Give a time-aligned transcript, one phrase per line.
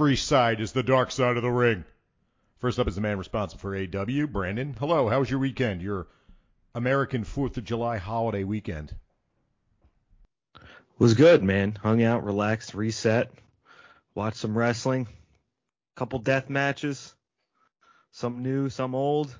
[0.00, 1.84] every side is the dark side of the ring.
[2.56, 4.74] First up is the man responsible for AEW, Brandon.
[4.78, 5.82] Hello, how was your weekend?
[5.82, 6.06] Your
[6.74, 8.94] American 4th of July holiday weekend.
[10.98, 11.76] Was good, man.
[11.82, 13.30] Hung out, relaxed, reset,
[14.14, 15.06] watched some wrestling,
[15.96, 17.14] couple death matches,
[18.10, 19.36] some new, some old.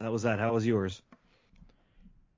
[0.00, 0.38] That was that.
[0.38, 1.02] How was yours?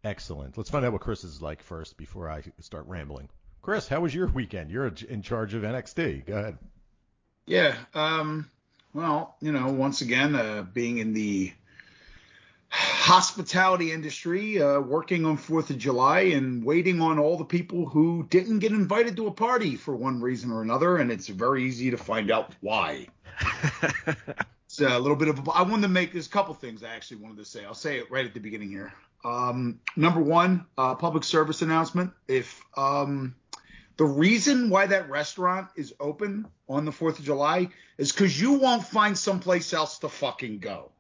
[0.03, 0.59] Excellent.
[0.59, 3.29] Let's find out what Chris is like first before I start rambling.
[3.63, 4.73] Chris, how was your weekend?
[4.73, 6.27] You're in charge of NXT.
[6.27, 6.59] Go ahead.
[7.49, 7.77] Yeah.
[7.95, 8.51] Um,
[8.93, 11.53] well, you know, once again, uh, being in the
[12.69, 18.27] hospitality industry, uh, working on Fourth of July and waiting on all the people who
[18.29, 21.91] didn't get invited to a party for one reason or another, and it's very easy
[21.91, 23.07] to find out why.
[24.67, 25.39] it's a little bit of.
[25.39, 26.83] A, I wanted to make this couple things.
[26.83, 27.65] I actually wanted to say.
[27.65, 28.93] I'll say it right at the beginning here.
[29.25, 32.13] Um, number one, uh, public service announcement.
[32.29, 33.35] If um,
[33.99, 37.69] the reason why that restaurant is open on the 4th of July
[37.99, 40.93] is because you won't find someplace else to fucking go.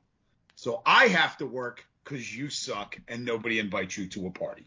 [0.56, 4.66] So I have to work because you suck and nobody invites you to a party.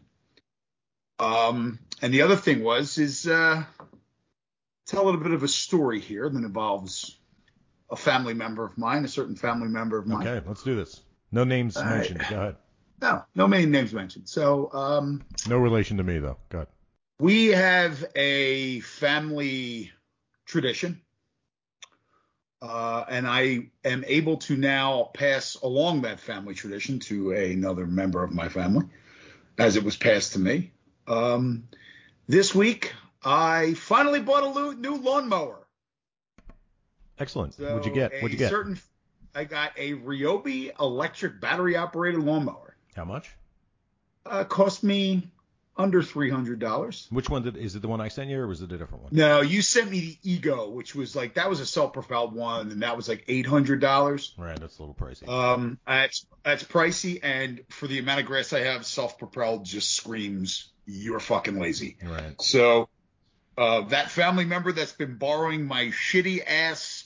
[1.18, 3.64] Um, and the other thing was, is uh,
[4.86, 7.18] tell a little bit of a story here that involves
[7.90, 10.26] a family member of mine, a certain family member of mine.
[10.26, 11.02] Okay, let's do this.
[11.30, 12.20] No names All mentioned.
[12.20, 12.30] Right.
[12.30, 12.56] Go ahead.
[13.02, 14.26] No, no main names mentioned.
[14.28, 16.38] So, um, no relation to me though.
[16.48, 16.68] Go ahead.
[17.22, 19.92] We have a family
[20.44, 21.00] tradition,
[22.60, 28.24] uh, and I am able to now pass along that family tradition to another member
[28.24, 28.86] of my family,
[29.56, 30.72] as it was passed to me.
[31.06, 31.68] Um,
[32.26, 32.92] this week,
[33.24, 35.64] I finally bought a new lawnmower.
[37.20, 37.54] Excellent.
[37.54, 38.14] So What'd you get?
[38.14, 38.50] What'd you get?
[38.50, 38.80] Certain,
[39.32, 42.74] I got a Ryobi electric battery operated lawnmower.
[42.96, 43.30] How much?
[44.26, 45.30] Uh, cost me
[45.76, 47.06] under three hundred dollars.
[47.10, 49.04] Which one did is it the one I sent you or was it a different
[49.04, 49.14] one?
[49.14, 52.82] No, you sent me the Ego, which was like that was a self-propelled one, and
[52.82, 54.34] that was like eight hundred dollars.
[54.36, 55.28] Right, that's a little pricey.
[55.28, 60.72] Um, that's that's pricey, and for the amount of grass I have, self-propelled just screams
[60.86, 61.96] you're fucking lazy.
[62.02, 62.40] Right.
[62.40, 62.88] So,
[63.56, 67.04] uh, that family member that's been borrowing my shitty ass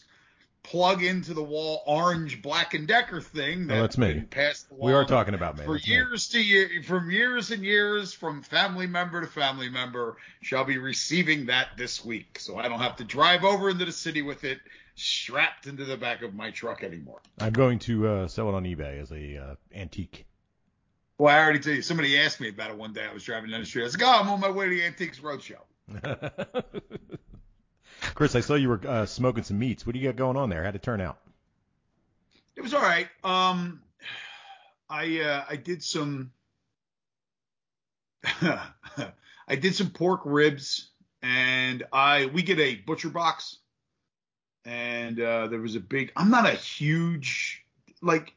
[0.66, 3.66] plug into the wall orange Black and Decker thing.
[3.66, 4.25] That oh, that's me.
[4.71, 5.65] we are talking about me.
[5.65, 6.41] For that's years me.
[6.41, 11.47] to year, from years and years, from family member to family member, shall be receiving
[11.47, 14.59] that this week, so I don't have to drive over into the city with it
[14.97, 17.21] strapped into the back of my truck anymore.
[17.38, 20.27] I'm going to uh, sell it on eBay as a uh, antique.
[21.19, 23.04] Well, I already tell you, somebody asked me about it one day.
[23.09, 23.83] I was driving down the street.
[23.83, 25.60] I was like, "Oh, I'm on my way to the Antiques Roadshow."
[28.14, 29.86] Chris, I saw you were uh, smoking some meats.
[29.86, 30.64] What do you got going on there?
[30.64, 31.18] How'd it turn out?
[32.56, 33.08] It was all right.
[33.22, 33.82] Um,
[34.88, 36.32] I uh, I did some
[39.48, 40.90] I did some pork ribs,
[41.22, 43.58] and I we get a butcher box,
[44.64, 46.12] and uh, there was a big.
[46.16, 47.64] I'm not a huge
[48.02, 48.34] like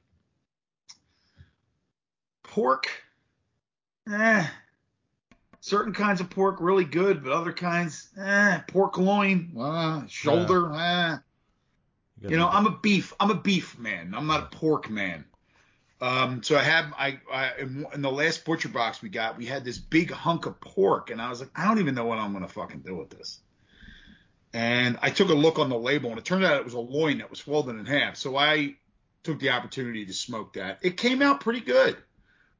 [2.43, 2.87] pork.
[4.11, 4.47] Eh,
[5.69, 11.13] certain kinds of pork really good, but other kinds, eh, pork loin, uh, shoulder, yeah.
[11.13, 11.17] eh.
[12.21, 14.13] You, you know, I'm a beef, I'm a beef man.
[14.15, 15.23] I'm not a pork man.
[16.01, 19.45] Um, so I have, I, I in, in, the last butcher box we got, we
[19.45, 22.17] had this big hunk of pork, and I was like, I don't even know what
[22.17, 23.39] I'm gonna fucking do with this.
[24.53, 26.79] And I took a look on the label, and it turned out it was a
[26.79, 28.15] loin that was folded in half.
[28.15, 28.75] So I
[29.23, 30.79] took the opportunity to smoke that.
[30.81, 31.97] It came out pretty good.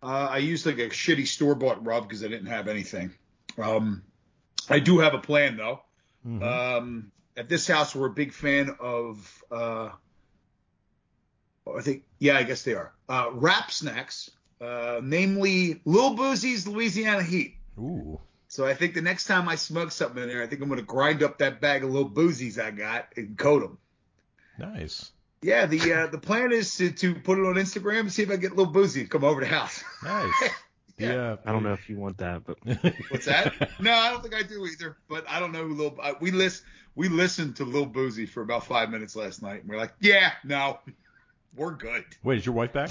[0.01, 3.11] Uh, I used like a shitty store bought rub because I didn't have anything.
[3.57, 4.03] Um,
[4.69, 5.81] I do have a plan though.
[6.25, 6.43] Mm-hmm.
[6.43, 9.43] Um, at this house, we're a big fan of.
[9.51, 9.89] Uh,
[11.77, 12.93] I think, yeah, I guess they are.
[13.07, 17.57] Uh, Rap Snacks, uh, namely Lil Boosie's Louisiana Heat.
[17.77, 18.19] Ooh.
[18.47, 20.81] So I think the next time I smoke something in there, I think I'm gonna
[20.81, 23.77] grind up that bag of Lil Boosies I got and coat them.
[24.57, 25.11] Nice.
[25.41, 28.29] Yeah, the uh, the plan is to, to put it on Instagram and see if
[28.29, 29.83] I get a Lil Boosie to come over to the house.
[30.03, 30.33] Nice.
[30.97, 31.13] yeah.
[31.13, 31.35] yeah.
[31.45, 32.57] I don't know if you want that, but
[33.09, 33.71] what's that?
[33.79, 34.97] No, I don't think I do either.
[35.07, 35.97] But I don't know who Lil.
[36.01, 36.63] Uh, we list
[36.95, 40.33] we listened to Lil Boosie for about five minutes last night, and we're like, yeah,
[40.43, 40.79] no,
[41.55, 42.03] we're good.
[42.23, 42.89] Wait, is your wife back?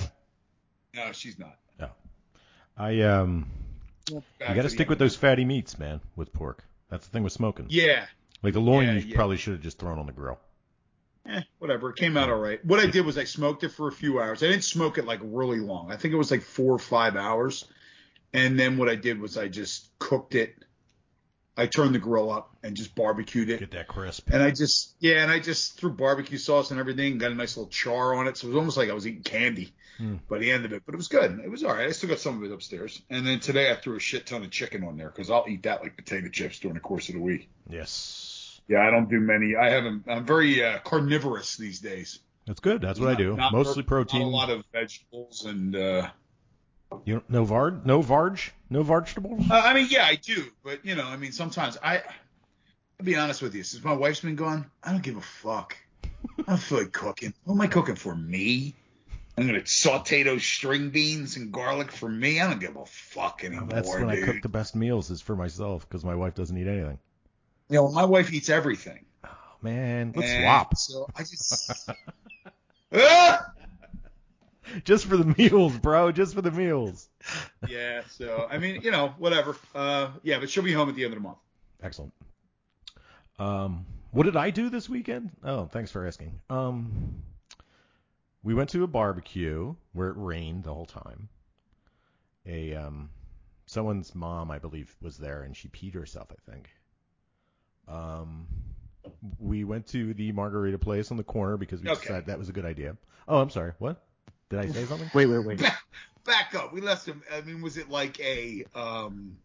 [0.95, 1.59] No, she's not.
[1.79, 1.91] No.
[2.79, 3.51] I um.
[4.09, 6.65] you got to stick with those fatty meats, man, with pork.
[6.89, 7.67] That's the thing with smoking.
[7.69, 8.07] Yeah.
[8.43, 9.17] Like the loin, yeah, you yeah.
[9.17, 10.39] probably should have just thrown on the grill
[11.27, 11.91] eh, whatever.
[11.91, 12.65] It came out all right.
[12.65, 14.43] What I did was I smoked it for a few hours.
[14.43, 15.93] I didn't smoke it like really long.
[15.93, 17.65] I think it was like four or five hours.
[18.33, 20.55] And then what I did was I just cooked it.
[21.57, 23.59] I turned the grill up and just barbecued it.
[23.59, 24.31] Get that crisp.
[24.31, 27.57] And I just, yeah, and I just threw barbecue sauce and everything, got a nice
[27.57, 28.37] little char on it.
[28.37, 30.21] So it was almost like I was eating candy mm.
[30.29, 30.83] by the end of it.
[30.87, 31.41] But it was good.
[31.41, 31.89] It was all right.
[31.89, 33.03] I still got some of it upstairs.
[33.11, 35.65] And then today I threw a shit ton of chicken on there because I'll eat
[35.65, 37.51] that like potato chips during the course of the week.
[37.69, 38.28] Yes.
[38.69, 39.57] Yeah, I don't do many.
[39.57, 40.05] I haven't.
[40.09, 42.21] I'm very uh, carnivorous these days.
[42.47, 42.83] That's good.
[42.83, 43.37] That's what Not- I do.
[43.37, 44.21] Mostly pro- protein.
[44.21, 45.75] Not a lot of vegetables and.
[45.75, 46.09] Uh,
[47.05, 49.51] You don't, no vard, no varge, no vegetables.
[49.51, 52.03] Uh, I mean, yeah, I do, but you know, I mean, sometimes I.
[53.01, 53.63] I'll be honest with you.
[53.63, 55.77] Since my wife's been gone, I don't give a fuck.
[56.39, 57.33] I don't feel like cooking.
[57.45, 58.75] What am I cooking for me?
[59.37, 62.41] I'm gonna saute those string beans and garlic for me.
[62.41, 65.37] I don't give a fuck anymore, That's when I cook the best meals is for
[65.37, 66.99] myself because my wife doesn't eat anything.
[67.69, 69.05] You know, my wife eats everything.
[69.25, 69.29] Oh,
[69.63, 71.91] man, let's And swap So I just.
[72.91, 73.53] Ah!
[74.85, 76.11] just for the meals, bro.
[76.11, 77.09] Just for the meals.
[77.69, 78.03] Yeah.
[78.11, 79.57] So I mean, you know, whatever.
[79.75, 81.39] Uh, yeah, but she'll be home at the end of the month.
[81.83, 82.13] Excellent.
[83.39, 85.31] Um, what did I do this weekend?
[85.45, 86.41] Oh, thanks for asking.
[86.51, 87.23] Um,
[88.43, 91.29] we went to a barbecue where it rained the whole time.
[92.47, 93.11] A um,
[93.67, 96.29] someone's mom, I believe, was there, and she peed herself.
[96.33, 96.71] I think.
[97.89, 98.47] Um,
[99.39, 102.01] we went to the margarita place on the corner because we Okay.
[102.01, 102.97] decided that was a good idea.
[103.27, 103.73] Oh, I'm sorry.
[103.79, 104.03] What?
[104.51, 105.11] Did I say something?
[105.15, 105.59] Wait, wait, wait.
[105.59, 105.83] Back,
[106.25, 106.73] back up.
[106.73, 107.23] We left him.
[107.33, 109.39] I mean, was it like a um,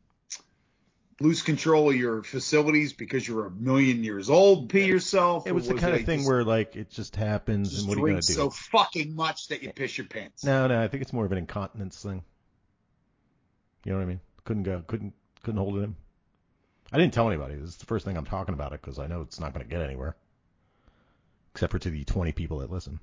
[1.22, 5.48] lose control of your facilities because you're a million years old, pee yourself?
[5.48, 7.98] It was the kind of thing just- where like it just happens, just and what
[7.98, 8.34] are you gonna do?
[8.34, 10.44] so fucking much that you piss your pants.
[10.44, 12.24] No, no, I think it's more of an incontinence thing.
[13.86, 14.20] You know what I mean?
[14.46, 15.14] Couldn't go, couldn't,
[15.44, 15.96] couldn't hold it in.
[16.94, 17.56] I didn't tell anybody.
[17.56, 19.66] This is the first thing I'm talking about it because I know it's not going
[19.66, 20.16] to get anywhere,
[21.54, 23.00] except for to the 20 people that listen.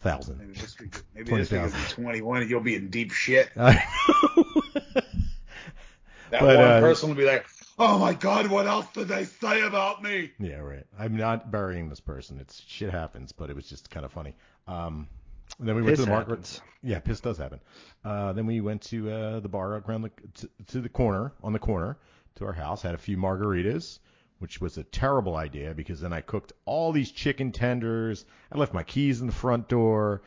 [0.00, 0.38] Thousand.
[0.38, 3.50] Maybe this week, maybe this week 21 you'll be in deep shit.
[6.30, 7.46] That But, one uh, person will be like,
[7.78, 10.84] "Oh my god, what else did they say about me?" yeah, right.
[10.98, 12.40] I'm not burying this person.
[12.40, 14.34] It's shit happens, but it was just kind of funny.
[14.66, 15.06] Um,
[15.60, 16.60] then we went Piss to the market.
[16.82, 17.60] Yeah, piss does happen.
[18.04, 21.52] Uh, then we went to uh, the bar around the to, to the corner on
[21.52, 21.96] the corner
[22.36, 22.82] to our house.
[22.82, 23.98] Had a few margaritas,
[24.38, 28.24] which was a terrible idea because then I cooked all these chicken tenders.
[28.50, 30.22] I left my keys in the front door.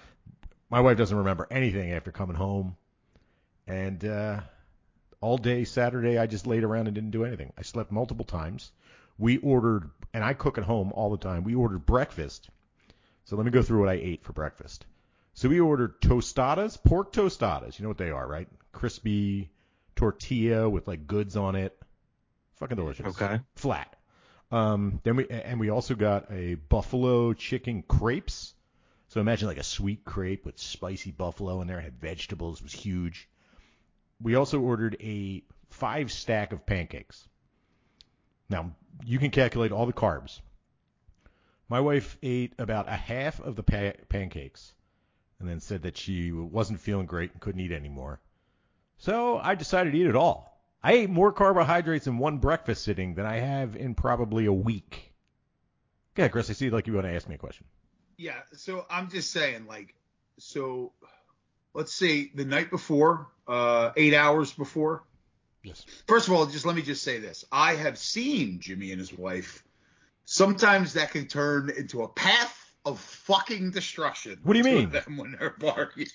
[0.69, 2.77] My wife doesn't remember anything after coming home,
[3.65, 4.41] and uh,
[5.21, 7.53] all day Saturday I just laid around and didn't do anything.
[7.57, 8.71] I slept multiple times.
[9.17, 11.43] We ordered, and I cook at home all the time.
[11.43, 12.49] We ordered breakfast.
[13.25, 14.85] So let me go through what I ate for breakfast.
[15.33, 17.77] So we ordered tostadas, pork tostadas.
[17.77, 18.47] You know what they are, right?
[18.71, 19.51] Crispy
[19.95, 21.78] tortilla with like goods on it.
[22.59, 23.05] Fucking delicious.
[23.05, 23.39] Okay.
[23.55, 23.95] Flat.
[24.51, 28.53] Um, then we and we also got a buffalo chicken crepes.
[29.09, 31.79] So imagine like a sweet crepe with spicy buffalo in there.
[31.79, 32.59] It had vegetables.
[32.59, 33.29] It was huge.
[34.21, 37.27] We also ordered a five stack of pancakes.
[38.49, 38.71] Now
[39.05, 40.41] you can calculate all the carbs.
[41.69, 44.73] My wife ate about a half of the pa- pancakes
[45.39, 48.19] and then said that she wasn't feeling great and couldn't eat anymore.
[48.97, 50.48] So I decided to eat it all.
[50.83, 55.13] I ate more carbohydrates in one breakfast sitting than I have in probably a week.
[56.15, 57.65] Yeah, Chris, I see like you want to ask me a question.
[58.17, 59.95] Yeah, so I'm just saying, like,
[60.37, 60.91] so
[61.73, 65.03] let's say the night before, uh, eight hours before.
[65.63, 65.85] Yes.
[66.07, 69.17] First of all, just let me just say this: I have seen Jimmy and his
[69.17, 69.63] wife.
[70.25, 74.39] Sometimes that can turn into a path of fucking destruction.
[74.43, 74.89] What do you mean?
[74.89, 76.07] Them when they're barking.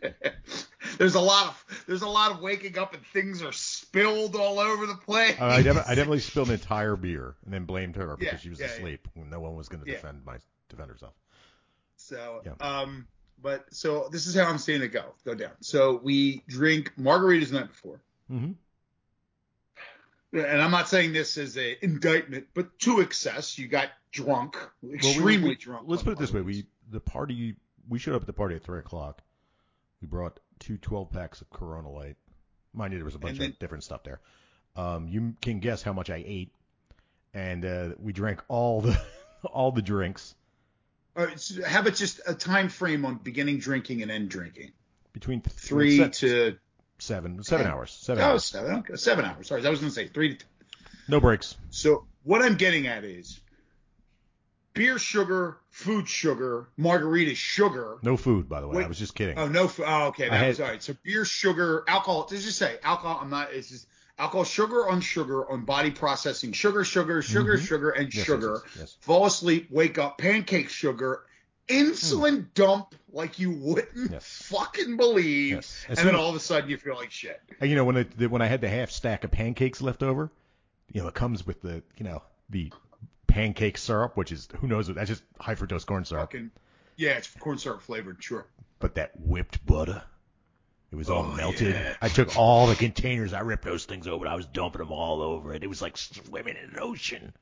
[0.98, 4.58] there's a lot of there's a lot of waking up and things are spilled all
[4.60, 5.34] over the place.
[5.40, 8.38] Uh, I, definitely, I definitely spilled an entire beer and then blamed her because Yeah,
[8.38, 8.72] she was yeah, yeah.
[8.72, 9.96] asleep when no one was going to Yeah.
[9.96, 10.38] defend my
[10.68, 11.14] defend herself.
[11.96, 12.52] So, Yeah.
[12.60, 13.06] um,
[13.40, 15.52] but so this is how I'm seeing it go go down.
[15.60, 18.00] So we drink margaritas the night before,
[18.30, 18.52] Mm-hmm.
[20.32, 24.56] And I'm not saying this as a indictment, but to excess, you got drunk,
[24.92, 25.84] extremely drunk.
[25.86, 27.56] Let's put it this way: we the party
[27.88, 29.22] we showed up at the party at three o'clock.
[30.00, 32.16] We brought two 12 packs of Corona Light.
[32.74, 34.20] Mind you, there was a bunch then- of different stuff there.
[34.74, 36.54] Um, you can guess how much I ate,
[37.34, 38.98] and uh, we drank all the
[39.44, 40.34] all the drinks
[41.14, 44.72] All right, so how about just a time frame on beginning drinking and end drinking?
[45.12, 46.56] between th- Three to
[47.02, 47.90] seven seven hours.
[47.90, 48.44] Seven oh, hours.
[48.44, 49.48] seven, okay, seven hours.
[49.48, 50.44] Sorry, I was going to say three to.
[51.08, 51.56] No breaks.
[51.70, 53.40] So what I'm getting at is
[54.74, 57.98] beer sugar, food sugar, margarita sugar.
[58.02, 58.84] No food, by the way.
[58.84, 59.38] I was just kidding.
[59.38, 59.70] Oh no!
[59.84, 60.26] Oh, okay.
[60.26, 60.82] I That had- was all right.
[60.82, 62.28] So beer, sugar, alcohol.
[62.30, 63.18] Let's just say alcohol.
[63.20, 63.52] I'm not.
[63.52, 63.86] It's just
[64.18, 66.52] alcohol, sugar on sugar on body processing.
[66.52, 67.66] Sugar, sugar, sugar, Mhm.
[67.66, 68.62] sugar, and yes, sugar.
[68.66, 68.96] yes, yes.
[69.00, 71.24] Fall asleep, wake up, pancake sugar,
[71.68, 72.46] insulin hmm.
[72.54, 74.24] dump like you wouldn't Yes.
[74.50, 75.84] fucking believe, Yes.
[75.88, 77.40] And then all of a sudden you feel like shit.
[77.60, 80.30] You know, when it, when I had the half stack of pancakes left over,
[80.90, 82.72] you know, it comes with the, you know, the
[83.26, 86.30] pancake syrup, which is who knows what that's just high fructose corn syrup.
[86.32, 86.50] Fucking
[86.96, 88.22] yeah, it's corn syrup flavored.
[88.22, 88.46] Sure.
[88.78, 90.02] But that whipped butter,
[90.90, 91.74] it was all Oh, melted.
[91.74, 91.94] yeah.
[92.02, 95.22] I took all the containers, I ripped those things open, I was dumping them all
[95.22, 95.62] over it.
[95.62, 97.32] It was like swimming in an ocean.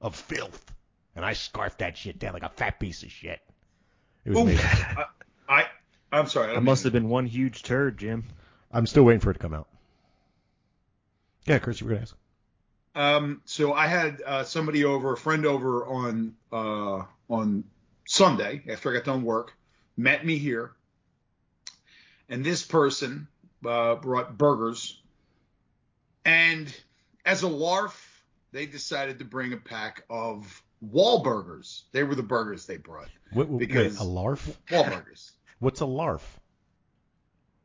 [0.00, 0.72] of filth,
[1.14, 3.40] and I scarfed that shit down like a fat piece of shit.
[4.24, 4.66] It was Ooh, amazing.
[4.66, 5.04] I,
[5.48, 5.66] I
[6.12, 6.50] I'm sorry.
[6.50, 8.24] I That must mean- have been one huge turd, Jim.
[8.72, 9.68] I'm still waiting for it to come out.
[11.46, 12.16] Yeah, Chris, you were gonna ask.
[12.94, 17.64] Um, so I had uh, somebody over, a friend over on uh, on
[18.06, 19.54] Sunday after I got done work,
[19.96, 20.72] met me here,
[22.28, 23.26] and this person
[23.64, 25.00] uh, brought burgers,
[26.24, 26.72] and
[27.24, 28.22] as a larf,
[28.52, 31.82] they decided to bring a pack of Wahlburgers.
[31.92, 33.08] They were the burgers they brought.
[33.32, 34.58] What, what, Because- wait, a larf?
[34.68, 35.30] Wahlburgers.
[35.58, 36.40] What's a larf?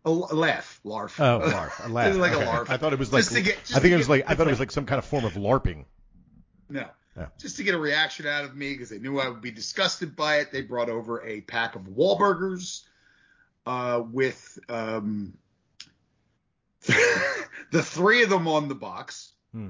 [0.03, 1.19] A laugh, larf.
[1.19, 1.81] Oh, larf.
[1.83, 2.15] A laugh.
[2.15, 2.43] like Okay.
[2.43, 2.69] a larf.
[2.69, 3.25] I thought it was like.
[3.31, 4.23] Get- I think it was get- like.
[4.29, 5.85] I thought it was like some kind of form of larping.
[6.69, 6.87] No.
[7.17, 7.27] Yeah.
[7.39, 10.15] Just to get a reaction out of me because they knew I would be disgusted
[10.17, 12.83] by it, they brought over a pack of Wahlburgers
[13.65, 15.33] uh, with um,
[17.71, 19.31] the three of them on the box.
[19.53, 19.69] Hmm.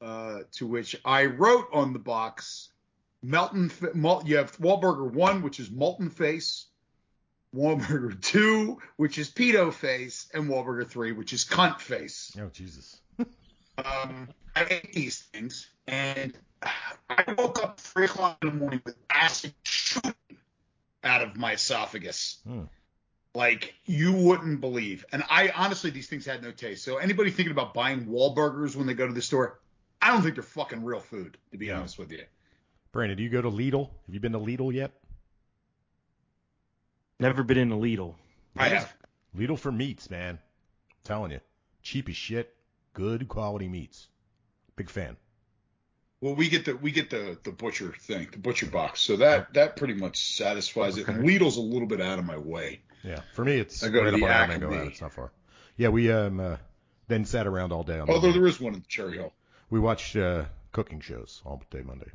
[0.00, 2.69] Uh, to which I wrote on the box,
[3.22, 3.70] Melton.
[4.24, 6.66] You have Wahlburger one, which is Molten Face.
[7.54, 13.00] Wahlburger two, which is Pedo Face, and Wahlburger three, which is Cunt Face Oh Jesus.
[13.84, 18.94] um, I ate these things, and I woke up three o'clock in the morning with
[19.12, 20.14] acid shooting
[21.02, 22.64] out of my esophagus, Hmm.
[23.34, 25.04] like you wouldn't believe.
[25.12, 26.84] And I honestly, these things had no taste.
[26.84, 29.58] So anybody thinking about buying Wahlburgers when they go to the store,
[30.02, 31.78] I don't think they're fucking real food, to be Yeah.
[31.78, 32.24] honest with you.
[32.92, 33.88] Brandon, do you go to Lidl?
[34.06, 34.92] Have you been to Lidl yet?
[37.18, 38.14] Never been in a Lidl.
[38.56, 38.92] I have.
[39.36, 40.38] Lidl for meats, man.
[40.90, 41.40] I'm telling you,
[41.82, 42.52] cheap as shit,
[42.94, 44.08] good quality meats.
[44.76, 45.16] Big fan.
[46.20, 49.00] Well, we get the we get the the butcher thing, the butcher box.
[49.00, 51.08] So that that pretty much satisfies it.
[51.08, 52.80] And Lidl's a little bit out of my way.
[53.02, 54.88] Yeah, for me it's I go to right the up on Avenue Acme.
[54.88, 55.30] It's not far.
[55.76, 56.56] Yeah, we um uh,
[57.08, 58.38] then sat around all day on Although Monday.
[58.38, 59.32] there is one in Cherry Hill.
[59.70, 62.10] We watched uh, cooking shows all day Monday.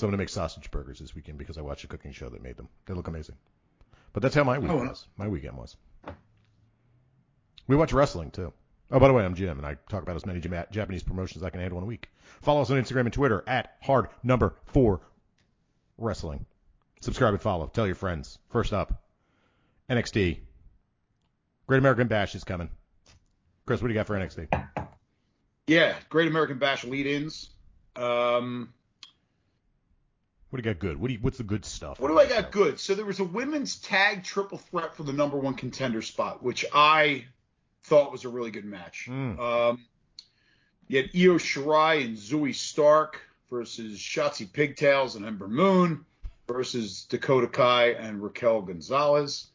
[0.00, 2.42] So I'm gonna make sausage burgers this weekend because I watched a cooking show that
[2.42, 2.70] made them.
[2.86, 3.34] They look amazing.
[4.14, 5.06] But that's how my week Oh, was.
[5.18, 5.76] My weekend was.
[7.66, 8.50] We watch wrestling too.
[8.90, 11.46] Oh, by the way, I'm Jim, and I talk about as many Japanese promotions as
[11.46, 12.08] I can handle in a week.
[12.40, 15.02] Follow us on Instagram and Twitter at hard number four
[15.98, 16.46] wrestling.
[17.02, 17.66] Subscribe and follow.
[17.66, 18.38] Tell your friends.
[18.48, 19.02] First up,
[19.90, 20.38] NXT.
[21.66, 22.70] Great American Bash is coming.
[23.66, 24.48] Chris, what do you got for NXT?
[25.66, 27.50] Yeah, Great American Bash lead-ins.
[27.96, 28.72] Um,
[30.50, 31.00] What do you got good?
[31.00, 32.00] What do you, what's the good stuff?
[32.00, 32.80] what do I got good?
[32.80, 36.64] So there was a women's tag triple threat for the number one contender spot, which
[36.74, 37.26] I
[37.84, 39.06] thought was a really good match.
[39.08, 39.38] Mm.
[39.38, 39.84] Um,
[40.88, 46.04] you had Io Shirai and Zoey Stark versus Shotzi Pigtails and Ember Moon
[46.48, 49.46] versus Dakota Kai and Raquel Gonzalez.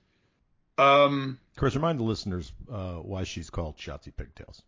[0.77, 4.61] Um, Chris, remind the listeners uh, why she's called Shotzi Pigtails.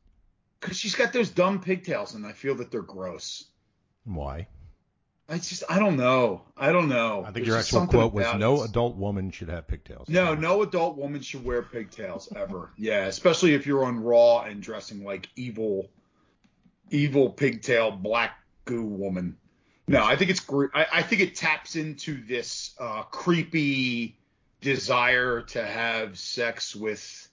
[0.59, 3.45] because she's got those dumb pigtails, and I feel that they're gross.
[4.03, 4.47] Why?
[5.29, 6.43] I just, I don't know.
[6.55, 7.21] I don't know.
[7.21, 8.69] I think There's your actual quote was, "No it.
[8.69, 12.69] adult woman should have pigtails." No, no adult woman should wear pigtails ever.
[12.77, 15.89] yeah, especially if you're on Raw and dressing like evil,
[16.89, 19.37] evil pigtail black goo woman.
[19.89, 20.71] No, I think it's great.
[20.73, 24.17] I, I think it taps into this uh, creepy
[24.61, 27.29] desire to have sex with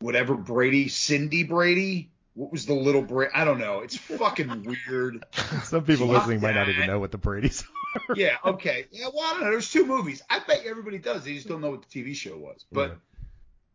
[0.00, 2.10] whatever Brady, Cindy Brady.
[2.40, 3.30] What was the little Brady?
[3.34, 3.80] I don't know.
[3.80, 5.22] It's fucking weird.
[5.64, 7.62] Some people Fuck listening might not even know what the Brady's.
[8.08, 8.16] are.
[8.16, 8.86] yeah, okay.
[8.90, 9.50] Yeah, well, I don't know.
[9.50, 10.22] There's two movies.
[10.30, 11.22] I bet everybody does.
[11.22, 12.64] They just don't know what the TV show was.
[12.72, 12.96] But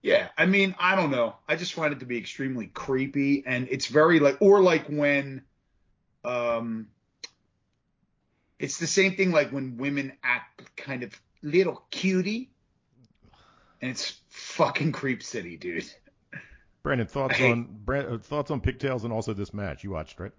[0.01, 1.35] yeah, I mean, I don't know.
[1.47, 5.43] I just find it to be extremely creepy, and it's very like, or like when,
[6.23, 6.87] um,
[8.57, 12.49] it's the same thing like when women act kind of little cutie,
[13.79, 15.85] and it's fucking creep city, dude.
[16.85, 17.51] Brandon, thoughts Hey.
[17.51, 20.31] on Brand, uh, thoughts on pigtails and also this match you watched, right?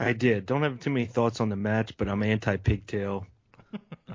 [0.00, 0.46] I did.
[0.46, 3.24] Don't have too many thoughts on the match, but I'm anti pigtail.
[4.08, 4.14] uh,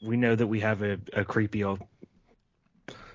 [0.00, 1.74] we know that we have a, a creepy uh,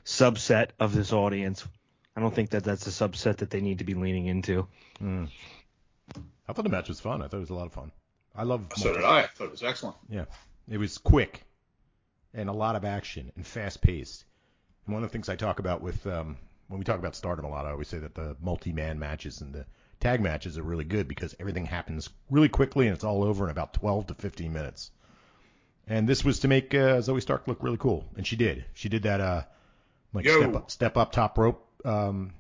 [0.04, 1.66] subset of this audience.
[2.14, 4.68] I don't think that that's a subset that they need to be leaning into.
[5.02, 5.30] Mm.
[6.46, 7.22] I thought the match was fun.
[7.22, 7.94] I thought it was a lot of fun.
[8.36, 8.68] I love.
[8.76, 9.20] So did I.
[9.20, 9.96] I thought it was excellent.
[10.10, 10.26] Yeah,
[10.68, 11.46] it was quick
[12.34, 14.26] and a lot of action and fast paced.
[14.88, 16.38] And one of the things I talk about with um,
[16.70, 19.54] when we talk about Stardom a lot, I always say that the multi-man matches and
[19.54, 19.66] the
[20.00, 23.52] tag matches are really good because everything happens really quickly and it's all over in
[23.52, 24.92] about 12 to 15 minutes.
[25.88, 28.66] And this was to make uh, Zoey Stark look really cool, and she did.
[28.74, 29.44] She did that uh,
[30.14, 30.40] like Yo.
[30.40, 32.34] step up, step up top rope um,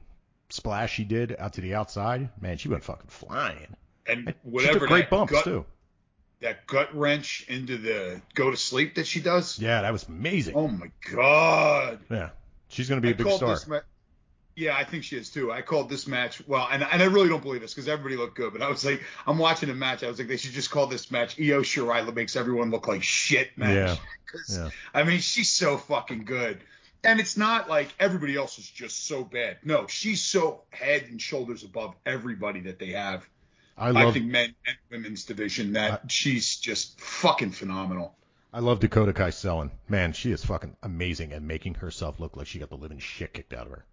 [0.49, 2.29] splash she did out to the outside.
[2.41, 3.75] Man, she went fucking flying.
[4.05, 5.65] And she whatever took great bumps gut, too.
[6.41, 9.57] That gut wrench into the go to sleep that she does.
[9.59, 10.55] Yeah, that was amazing.
[10.55, 11.99] Oh my god.
[12.09, 12.29] Yeah,
[12.69, 13.57] she's gonna be a I big star.
[13.67, 13.79] ma-
[14.55, 15.51] Yeah, I think she is too.
[15.51, 18.35] I called this match well, and, and I really don't believe this because everybody looked
[18.35, 20.03] good, but I was like, I'm watching a match.
[20.03, 23.03] I was like, they should just call this match Io Shirai makes everyone look like
[23.03, 23.75] shit match.
[23.75, 23.95] Yeah.
[24.49, 24.69] Yeah.
[24.93, 26.59] I mean, she's so fucking good.
[27.03, 29.57] And it's not like everybody else is just so bad.
[29.63, 33.23] No, she's so head and shoulders above everybody that they have.
[33.77, 38.15] I I, love think men and women's division that she's just fucking phenomenal.
[38.51, 39.71] I love Dakota Kai selling.
[39.87, 43.33] Man, she is fucking amazing at making herself look like she got the living shit
[43.33, 43.85] kicked out of her.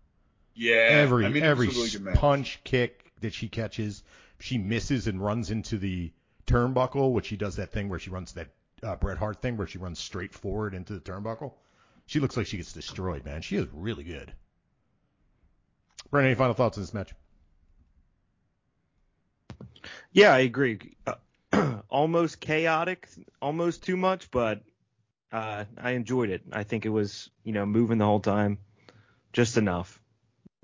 [0.54, 4.02] Yeah, every I mean, every really punch kick that she catches,
[4.38, 6.12] she misses and runs into the
[6.46, 8.48] turnbuckle, which she does that thing where she runs that
[8.82, 11.52] uh, Bret Hart thing where she runs straight forward into the turnbuckle.
[12.06, 13.42] She looks like she gets destroyed, man.
[13.42, 14.32] She is really good.
[16.10, 17.12] Brent, any final thoughts on this match?
[20.12, 20.96] Yeah, I agree.
[21.06, 23.08] Uh, almost chaotic,
[23.40, 24.62] almost too much, but
[25.32, 26.42] uh, I enjoyed it.
[26.52, 28.58] I think it was, you know, moving the whole time,
[29.32, 30.00] just enough.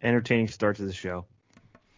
[0.02, 1.26] Entertaining start to the show.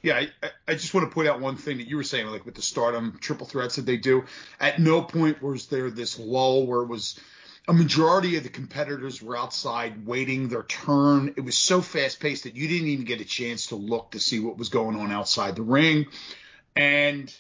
[0.03, 2.45] Yeah, I, I- just want to point out one thing that you were saying, like
[2.45, 4.25] with the Stardom triple threats that they do.
[4.59, 7.21] At no point was there this lull where it was
[7.69, 11.35] a majority of the competitors were outside waiting their turn.
[11.37, 14.21] It was so fast paced that you didn't even get a chance to look to
[14.21, 16.07] see what was going on outside the ring.
[16.77, 17.35] And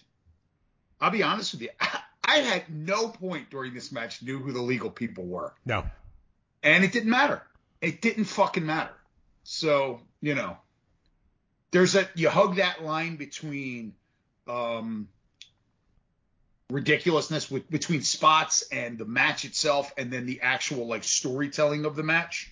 [1.00, 1.70] I'll be honest with you,
[2.24, 5.52] I had no point during this match knew who the legal people were.
[5.66, 5.84] No.
[6.62, 7.42] And it didn't matter.
[7.80, 8.94] It didn't fucking matter.
[9.42, 10.56] So, you know,
[11.72, 13.94] there's a you hug that line between
[14.46, 15.08] um
[16.70, 21.96] ridiculousness with between spots and the match itself and then the actual like storytelling of
[21.96, 22.51] the match.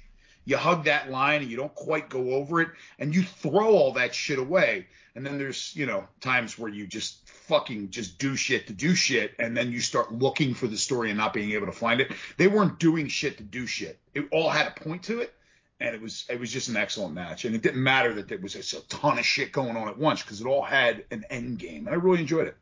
[0.51, 3.93] You hug that line and you don't quite go over it and you throw all
[3.93, 4.89] that shit away.
[5.15, 8.97] And then there's, you know, times where you just fucking just do shit to do
[8.97, 12.01] shit and then you start looking for the story and not being able to find
[12.01, 12.11] it.
[12.37, 14.01] They weren't doing shit to do shit.
[14.13, 15.33] It all had a point to it
[15.79, 17.45] and it was it was just an excellent match.
[17.45, 20.21] And it didn't matter that there was a ton of shit going on at once
[20.21, 21.87] because it all had an end game.
[21.87, 22.57] And I really enjoyed it.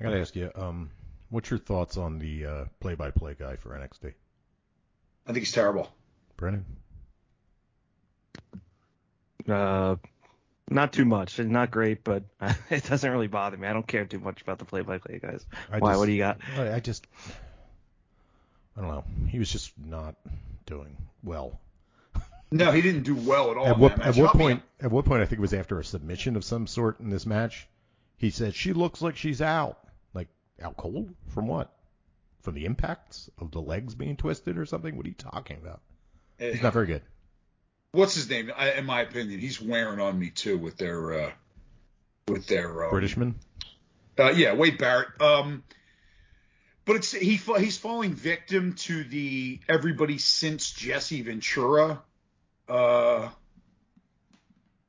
[0.00, 0.90] I gotta ask you, um,
[1.28, 4.14] what's your thoughts on the uh, play-by-play guy for NXT?
[5.26, 5.92] I think he's terrible.
[6.38, 6.64] Brennan?
[9.48, 9.96] Uh,
[10.70, 11.38] not too much.
[11.38, 12.22] It's not great, but
[12.70, 13.66] it doesn't really bother me.
[13.68, 15.44] I don't care too much about the play-by-play guys.
[15.70, 15.90] I Why?
[15.90, 16.38] just- What do you got?
[16.56, 17.06] I, I just,
[18.76, 19.04] I don't know.
[19.28, 20.14] He was just not
[20.66, 21.58] doing well.
[22.50, 23.66] No, he didn't do well at all.
[23.66, 24.62] at what at what I'll point?
[24.80, 25.22] At what point?
[25.22, 27.66] I think it was after a submission of some sort in this match.
[28.18, 29.78] He said she looks like she's out.
[30.12, 30.28] Like
[30.62, 31.74] out cold from what?
[32.42, 34.96] From the impacts of the legs being twisted or something?
[34.98, 35.80] What are you talking about?
[36.38, 37.00] He's not very good.
[37.92, 38.50] What's his name?
[38.56, 41.30] I, in my opinion, he's wearing on me too with their uh,
[42.28, 43.34] with their uh, Britishman.
[44.18, 45.20] Uh, yeah, Wade Barrett.
[45.20, 45.62] Um,
[46.84, 52.02] but it's he he's falling victim to the everybody since Jesse Ventura
[52.68, 53.28] uh,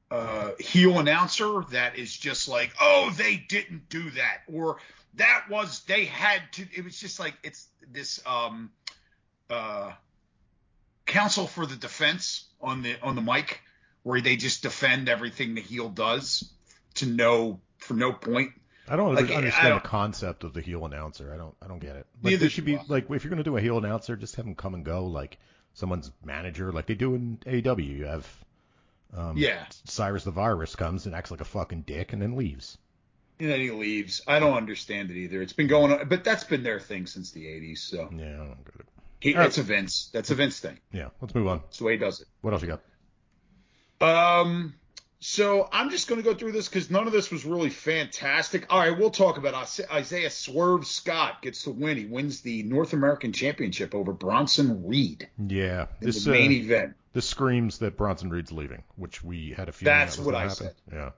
[0.09, 4.77] uh, heel announcer that is just like, oh, they didn't do that, or
[5.15, 6.67] that was they had to.
[6.75, 8.71] It was just like it's this um,
[9.49, 9.91] uh,
[11.05, 13.61] counsel for the defense on the on the mic
[14.03, 16.51] where they just defend everything the heel does
[16.95, 18.51] to no for no point.
[18.87, 21.33] I don't Like, I understand don't- the concept of the heel announcer.
[21.33, 21.55] I don't.
[21.61, 22.05] I don't get it.
[22.21, 22.83] Like Neither should be I.
[22.87, 25.37] like if you're gonna do a heel announcer, just have them come and go like
[25.73, 27.83] someone's manager, like they do in AEW.
[27.99, 28.27] You have
[29.15, 29.65] um, Yeah.
[29.85, 32.77] Cyrus the Virus comes and acts like a fucking dick and then leaves.
[33.39, 34.21] And then he leaves.
[34.27, 35.41] I don't understand it either.
[35.41, 37.77] It's been going on, but that's been their thing since the 80s.
[37.79, 38.85] So Yeah, I don't get it.
[39.23, 39.43] He, right.
[39.43, 40.09] that's a Vince.
[40.11, 40.77] That's a Vince thing.
[40.91, 41.59] Yeah, let's move on.
[41.59, 42.27] That's the way he does it.
[42.41, 42.81] What else you got?
[44.41, 44.73] Um,
[45.19, 48.65] so I'm just going to go through this because none of this was really fantastic.
[48.69, 49.53] All right, we'll talk about
[49.91, 51.97] Isaiah Swerve Scott gets the win.
[51.97, 56.93] He wins the North American Championship over Bronson Reed Yeah, this the main uh, event.
[57.13, 59.85] this screams that Bronson Reed's leaving, which we had a few.
[59.85, 60.55] That's that what I happen.
[60.55, 60.73] said.
[60.91, 61.09] Yeah,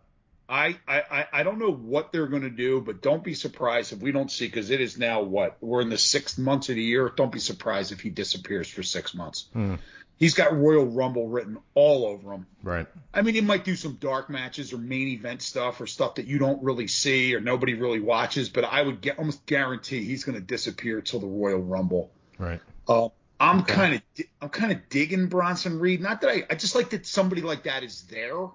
[0.47, 3.99] I, I, I- don't know what they're going to do, but don't be surprised if
[3.99, 6.83] we don't see because it is now what we're in the sixth months of the
[6.83, 7.11] year.
[7.15, 9.47] Don't be surprised if he disappears for six months.
[9.53, 9.75] Hmm.
[10.17, 12.45] He's got Royal Rumble written all over him.
[12.63, 12.87] right.
[13.13, 16.25] I mean, he might do some dark matches or main event stuff or stuff that
[16.25, 20.23] you don't really see or nobody really watches, but I would get, almost guarantee he's
[20.23, 22.11] going to disappear till the Royal Rumble.
[22.37, 22.61] Right.
[22.87, 23.09] Uh,
[23.41, 23.73] I'm Okay.
[23.73, 25.99] kind of I'm kind of digging Bronson Reed.
[25.99, 28.47] Not that I I just like that somebody like that is there.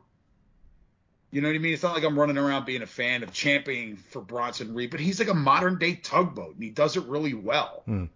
[1.31, 1.75] You know what I mean?
[1.75, 4.99] It's not like I'm running around being a fan of championing for Bronson Reed, but
[5.01, 7.83] he's like a modern day tugboat and he does it really well.
[7.87, 8.07] Hmm.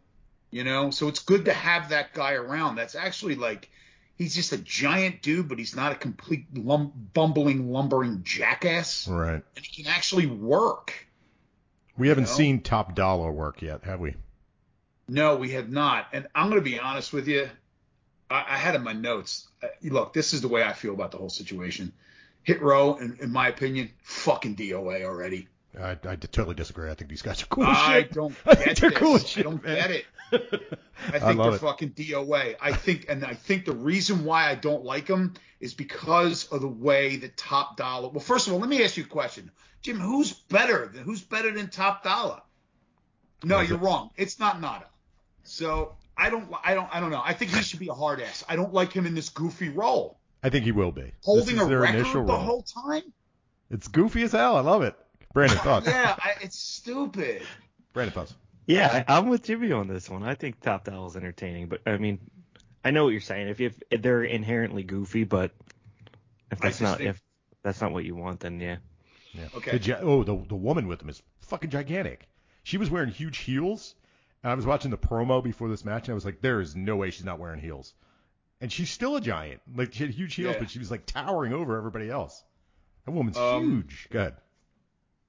[0.50, 2.77] You know, so it's good to have that guy around.
[2.77, 3.70] That's actually like
[4.16, 9.42] he's just a giant dude, but he's not a complete lum- bumbling lumbering jackass, Right.
[9.57, 10.92] and he can actually work.
[11.96, 12.31] We haven't know?
[12.31, 14.14] seen top dollar work yet, have we?
[15.09, 16.09] No, we have not.
[16.12, 17.48] And I'm going to be honest with you.
[18.31, 19.46] I, I had in my notes.
[19.62, 21.92] Uh, look, this is the way I feel about the whole situation.
[22.45, 25.49] Hit Row, in, in my opinion, fucking DOA already.
[25.79, 26.91] I, I totally disagree.
[26.91, 28.13] I think these guys are cool I shit.
[28.13, 28.99] don't I get they're this.
[28.99, 29.77] cool shit, I don't man.
[29.77, 30.05] get it.
[30.33, 31.59] I I think love they're it.
[31.61, 32.55] fucking DOA.
[32.61, 36.61] I think, and I think the reason why I don't like them is because of
[36.61, 38.09] the way that Top Dollar.
[38.09, 39.51] Well, first of all, let me ask you a question,
[39.83, 39.99] Jim.
[39.99, 40.91] Who's better?
[40.95, 42.41] than Who's better than Top Dollar?
[43.43, 43.83] No, you're it?
[43.83, 44.11] wrong.
[44.17, 44.87] It's not Nada.
[45.43, 47.23] So I don't, I don't, I don't know.
[47.25, 48.45] I think he should be a hard ass.
[48.49, 51.13] I don't like him in this goofy role, I think he will be.
[51.23, 52.43] holding this is a their record initial the role.
[52.43, 53.03] whole time.
[53.71, 54.57] It's goofy as hell.
[54.57, 54.95] I love it.
[55.33, 55.87] Brandon thoughts.
[55.87, 57.43] Yeah, I, it's stupid.
[57.95, 58.35] Brandon thoughts.
[58.67, 60.23] Yeah, I, I'm with Jimmy on this one.
[60.23, 62.19] I think Top Doll is entertaining, but I mean,
[62.85, 63.49] I know what you're saying.
[63.49, 65.53] If, if, if they're inherently goofy, but
[66.51, 67.23] if that's not think- if
[67.63, 68.77] that's not what you want, then yeah.
[69.33, 69.49] Yeah.
[69.57, 69.79] Okay.
[69.79, 72.29] The oh, the the woman with him is fucking gigantic.
[72.63, 73.95] She was wearing huge heels,
[74.43, 76.77] and I was watching the promo before this match, and I was like, there is
[76.77, 77.95] no way she's not wearing heels.
[78.64, 79.61] And she's still a giant.
[79.77, 80.59] Like she had huge heels, Yeah.
[80.59, 82.42] but she was like towering over everybody else.
[83.05, 84.09] That woman's Um, huge.
[84.11, 84.33] Good.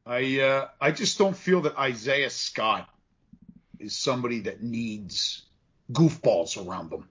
[0.06, 2.88] I uh, I just don't feel that Isaiah Scott
[3.78, 5.44] is somebody that needs
[5.92, 7.10] goofballs around them.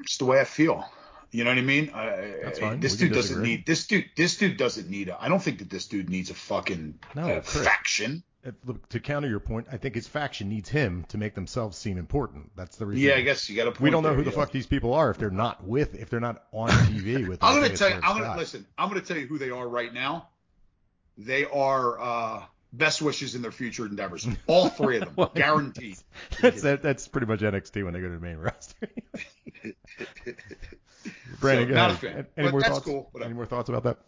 [0.00, 0.84] It's the way I feel.
[1.30, 1.90] You know what I mean?
[1.94, 2.80] I, That's fine.
[2.80, 4.06] This dude doesn't need this dude.
[4.16, 5.22] This dude doesn't need a.
[5.22, 8.24] I don't think that this dude needs a fucking No, uh, faction.
[8.44, 11.78] Uh, look, To counter your point, I think his faction needs him to make themselves
[11.78, 12.50] seem important.
[12.56, 13.02] That's the reason.
[13.08, 13.82] Yeah, I guess you got to.
[13.82, 14.36] we don't know there, who the yeah.
[14.36, 17.42] fuck these people are if they're not with, if they're not on TV with.
[17.42, 18.00] I'm gonna tell you.
[18.02, 18.66] I'm gonna listen.
[18.76, 20.28] I'm gonna tell you who they are right now.
[21.18, 24.26] They are uh, best wishes in their future endeavors.
[24.48, 25.98] All three of them, Well, guaranteed.
[26.40, 28.88] That's that, that's pretty much NXT when they go to the main roster.
[31.40, 32.84] Brandon, So, not a fan, Any but more that's thoughts?
[32.86, 33.10] cool.
[33.22, 33.98] Any more thoughts about that,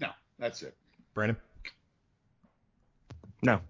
[0.00, 0.74] No, that's it.
[1.14, 1.36] Brandon?
[3.42, 3.60] No.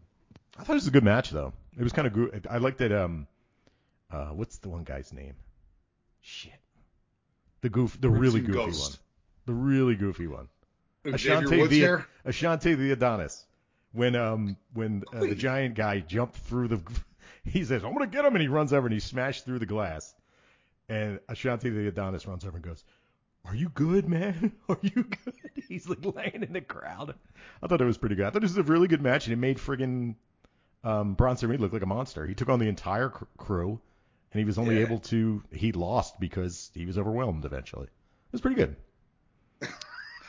[0.59, 1.53] I thought it was a good match though.
[1.79, 2.47] It was kind of good.
[2.49, 2.93] I liked it.
[2.93, 3.27] Um,
[4.11, 5.35] uh, what's the one guy's name?
[6.21, 6.53] Shit.
[7.61, 8.91] The goof, the really Roots and goofy Ghost.
[8.93, 8.99] one.
[9.47, 10.49] The really goofy one.
[11.07, 12.07] Xavier Ashante Woods the there.
[12.27, 13.45] Ashante the Adonis.
[13.93, 16.81] When um when uh, the giant guy jumped through the,
[17.45, 19.67] he says I'm gonna get him and he runs over and he smashed through the
[19.67, 20.15] glass,
[20.89, 22.85] and Ashante the Adonis runs over and goes,
[23.47, 24.53] "Are you good, man?
[24.69, 25.35] Are you good?"
[25.69, 27.15] He's like laying in the crowd.
[27.63, 28.27] I thought it was pretty good.
[28.27, 30.15] I thought this was a really good match and it made friggin'
[30.85, 32.27] um, Bronson Reed look like a monster.
[32.27, 33.81] He took on the entire cr- crew,
[34.33, 34.83] and he was only Yeah.
[34.83, 37.87] able to he lost because he was overwhelmed eventually.
[37.87, 38.77] It was pretty good.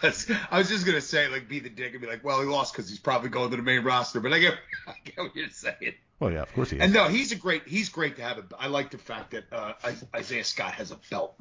[0.04, 2.74] I was just gonna say like be the dick and be like, well, he lost
[2.74, 4.20] because he's probably going to the main roster.
[4.20, 4.54] But I get,
[4.88, 5.96] I get what you're saying.
[6.20, 6.84] Well, yeah, of course he is.
[6.84, 7.68] And no, he's a great.
[7.68, 8.38] He's great to have.
[8.38, 9.74] A, I like the fact that uh,
[10.16, 11.36] Isaiah Scott has a belt.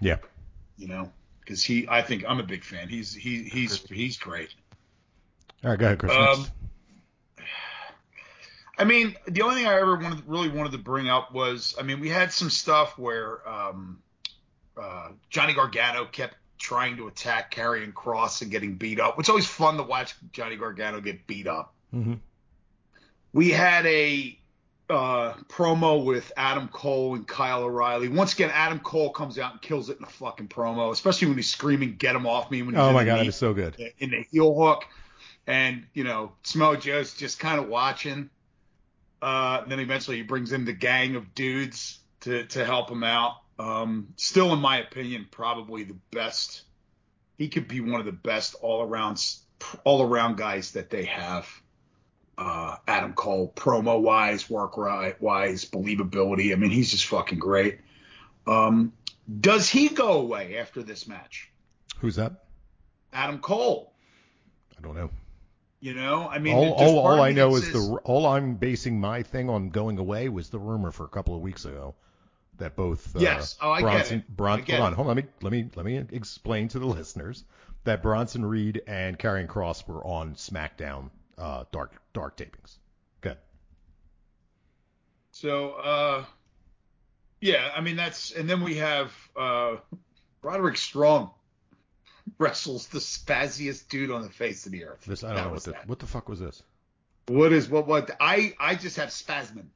[0.00, 0.16] yeah.
[0.80, 1.86] You know, because he.
[1.88, 2.88] I think I'm a big fan.
[2.88, 4.54] He's he he's he's great.
[5.62, 6.12] All right, go ahead, Chris.
[6.12, 6.46] Um.
[8.78, 11.82] I mean, the only thing I ever wanted, really wanted to bring up was, I
[11.82, 14.00] mean, we had some stuff where um,
[14.80, 19.18] uh, Johnny Gargano kept trying to attack Karrion Kross and getting beat up.
[19.18, 21.74] It's always fun to watch Johnny Gargano get beat up.
[21.90, 22.14] hmm
[23.34, 24.39] We had a
[24.90, 28.08] uh, promo with Adam Cole and Kyle O'Reilly.
[28.08, 31.36] Once again, Adam Cole comes out and kills it in a fucking promo, especially when
[31.36, 33.76] he's screaming, "Get him off me!" When he's Oh my god, knee- is so good.
[33.98, 34.84] in the heel hook,
[35.46, 38.30] and you know Samoa Joe's just kind of watching.
[39.22, 43.36] Uh, then eventually he brings in the gang of dudes to to help him out.
[43.58, 46.62] Um, still, in my opinion, probably the best.
[47.38, 49.22] He could be one of the best all around
[49.84, 51.46] all around guys that they have.
[52.40, 56.52] Uh, Adam Cole, promo wise, work wise, believability.
[56.52, 57.80] I mean, he's just fucking great.
[58.46, 58.94] Um,
[59.40, 61.50] does he go away after this match?
[61.98, 62.46] Who's that?
[63.12, 63.92] Adam Cole.
[64.78, 65.10] I don't know.
[65.80, 69.22] You know, I mean, all all, all I know is the all I'm basing my
[69.22, 71.94] thing on going away was the rumor for a couple of weeks ago
[72.56, 73.56] that both uh, Yes.
[73.60, 74.28] Oh, I get it.
[74.34, 76.78] Bron- I get hold on, hold on, let me let me let me explain to
[76.78, 77.44] the listeners
[77.84, 82.76] that Bronson Reed and Karrion Kross were on SmackDown uh, dark dark tapings.
[83.20, 83.38] Good.
[85.32, 86.24] So, uh,
[87.40, 89.76] yeah, I mean that's, and then we have uh,
[90.42, 91.30] Roderick Strong
[92.38, 95.04] wrestles the spazziest dude on the face of the earth.
[95.06, 96.62] This I don't That know what the, what the fuck was this.
[97.26, 99.66] What is what what I I just have Spasman.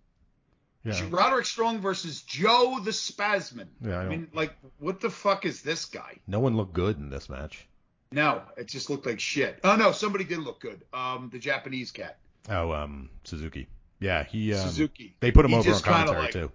[0.85, 1.01] Yeah.
[1.09, 3.69] Roderick Strong versus Joe the Spasman.
[3.81, 6.19] Yeah, I I mean, like, what the fuck is this guy?
[6.27, 7.67] No one looked good in this match.
[8.15, 9.59] No, it just looked like shit.
[9.65, 10.83] Oh no, somebody did look good.
[10.93, 13.67] Um, the Japanese cat, Oh, um, Suzuki.
[14.01, 15.17] Yeah, he um, Suzuki.
[15.21, 16.53] They put him He over on commentary like- too.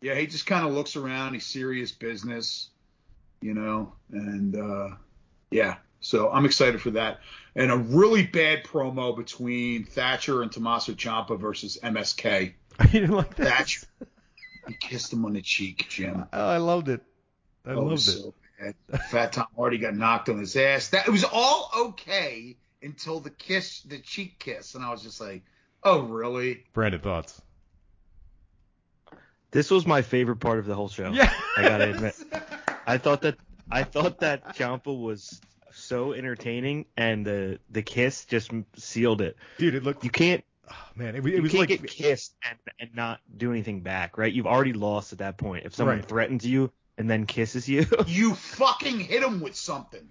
[0.00, 1.34] Yeah, he just kind of looks around.
[1.34, 2.68] He's serious business,
[3.40, 4.88] you know, and uh,
[5.50, 5.76] yeah.
[6.00, 7.18] So I'm excited for that.
[7.56, 12.52] And a really bad promo between Thatcher and Tommaso Ciampa versus MSK.
[12.78, 13.46] I didn't like that.
[13.48, 13.86] Thatcher,
[14.68, 16.26] He kissed him on the cheek, Jim.
[16.32, 17.00] Oh, I loved it.
[17.66, 18.12] I Oh, loved it.
[18.12, 18.34] so.
[19.10, 20.88] Fat Tom Hardy got knocked on his ass.
[20.88, 25.20] That it was all okay until the kiss, the cheek kiss, and I was just
[25.20, 25.42] like,
[25.82, 27.40] "Oh, really?" Brandon thoughts.
[29.50, 31.10] This was my favorite part of the whole show.
[31.10, 31.32] Yeah.
[31.56, 32.14] I gotta admit.
[32.86, 33.36] I thought that
[33.70, 35.40] I thought that Ciampa was
[35.72, 39.36] so entertaining, and the the kiss just sealed it.
[39.58, 40.04] Dude, it looked.
[40.04, 43.20] You can't oh, man, it, it you was can't like get kissed and, and not
[43.36, 44.32] do anything back, right?
[44.32, 45.64] You've already lost at that point.
[45.64, 46.08] If someone Right.
[46.08, 50.06] threatens you and then kisses you, You fucking hit him with something.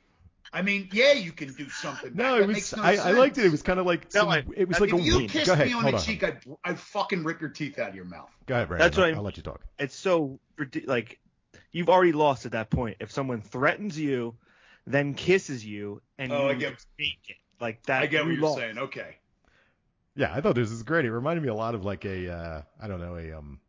[0.54, 2.12] I mean, yeah, you can do something.
[2.16, 2.56] no, That it was.
[2.56, 3.46] makes no I, I liked it.
[3.46, 4.06] It was kind of like.
[4.16, 5.32] No, some- I- it was If like a you wink.
[5.32, 5.68] kissed ahead.
[5.68, 6.02] me on the on.
[6.02, 8.30] cheek, I'd, I'd fucking rip your teeth out of your mouth.
[8.48, 8.86] Go ahead, Brandon.
[8.86, 9.62] That's what I'll, I'm- I'll let you talk.
[9.78, 10.40] it's so
[10.86, 11.20] like
[11.74, 12.98] you've already lost at that point.
[13.02, 14.36] If someone threatens you,
[14.88, 18.24] then kisses you, and Oh, you I get- just take it like that, I get
[18.24, 18.58] what you you're lost.
[18.60, 18.78] saying.
[18.78, 19.18] Okay.
[20.16, 21.04] Yeah, I thought this was great.
[21.06, 23.60] It reminded me a lot of like a, uh, I don't know, a um,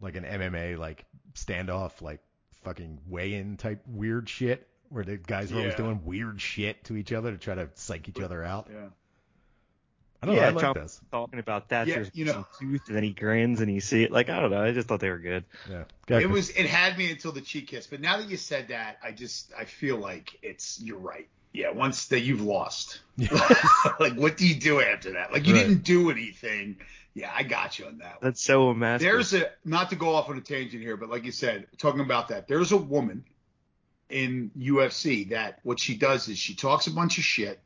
[0.00, 1.04] like an MMA like
[1.34, 2.20] standoff, like
[2.62, 7.12] fucking weigh-in type weird shit, where the guys are always doing weird shit to each
[7.12, 8.68] other to try to psych each other out.
[8.72, 8.86] Yeah.
[10.22, 10.40] I don't know.
[10.40, 11.00] Yeah, I like Trump- this.
[11.10, 12.46] Talking about that, Yeah, you know.
[12.58, 14.10] tooth, and then he grins and you see it.
[14.10, 15.44] Like I don't know, I just thought they were good.
[15.68, 15.84] Yeah.
[16.06, 16.48] Go ahead, It Chris.
[16.48, 16.50] was.
[16.56, 19.52] It had me until the cheek kiss, but now that you said that, I just
[19.58, 20.80] I feel like it's.
[20.80, 21.28] You're right.
[21.52, 21.72] Yeah.
[21.72, 23.00] Once that you've lost.
[24.00, 25.30] like, what do you do after that?
[25.32, 25.60] Like, you Right.
[25.68, 26.78] didn't do anything.
[27.14, 28.06] Yeah, I got you on that.
[28.06, 28.18] one.
[28.22, 29.06] That's so massive.
[29.06, 32.00] There's a not to go off on a tangent here, but like you said, talking
[32.00, 33.24] about that, there's a woman
[34.10, 37.60] in UFC that what she does is she talks a bunch of shit,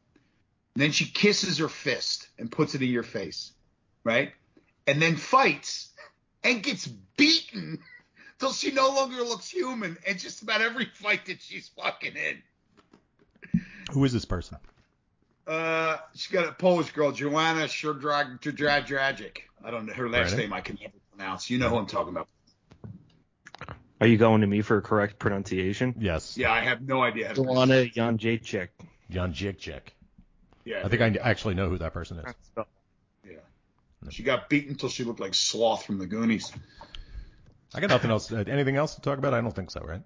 [0.75, 3.53] and then she kisses her fist and puts it in your face,
[4.05, 4.33] right?
[4.87, 5.89] And then fights
[6.45, 7.81] and gets beaten
[8.39, 12.43] till she no longer looks human in just about every fight that she's fucking in.
[13.93, 14.59] Who is this person?
[15.49, 19.39] Uh, she got a Polish girl, Joanna Dradragic.
[19.65, 20.39] I don't know her last Brandon?
[20.39, 20.53] name.
[20.53, 21.49] I can never pronounce.
[21.49, 22.29] You know who I'm talking about.
[24.01, 25.95] Are you going to me for a correct pronunciation?
[25.99, 26.37] Yes.
[26.37, 27.35] Yeah, I have no idea.
[27.35, 28.69] Joanna to Delana Janjacek.
[29.11, 29.81] Jan Jikjek.
[30.65, 32.35] Yeah, I think I actually know who that person is.
[33.25, 33.37] Yeah.
[34.11, 36.53] She got beaten until she looked like Sloth from the Goonies.
[37.75, 38.31] I got nothing else.
[38.31, 39.33] Uh, anything else to talk about?
[39.33, 40.03] I don't think so, right?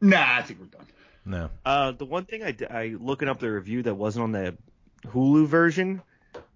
[0.00, 0.86] Nah, I think we're done.
[1.26, 1.50] No.
[1.64, 4.56] Uh, the one thing I, I looking up the review that wasn't on the
[5.06, 6.02] Hulu version,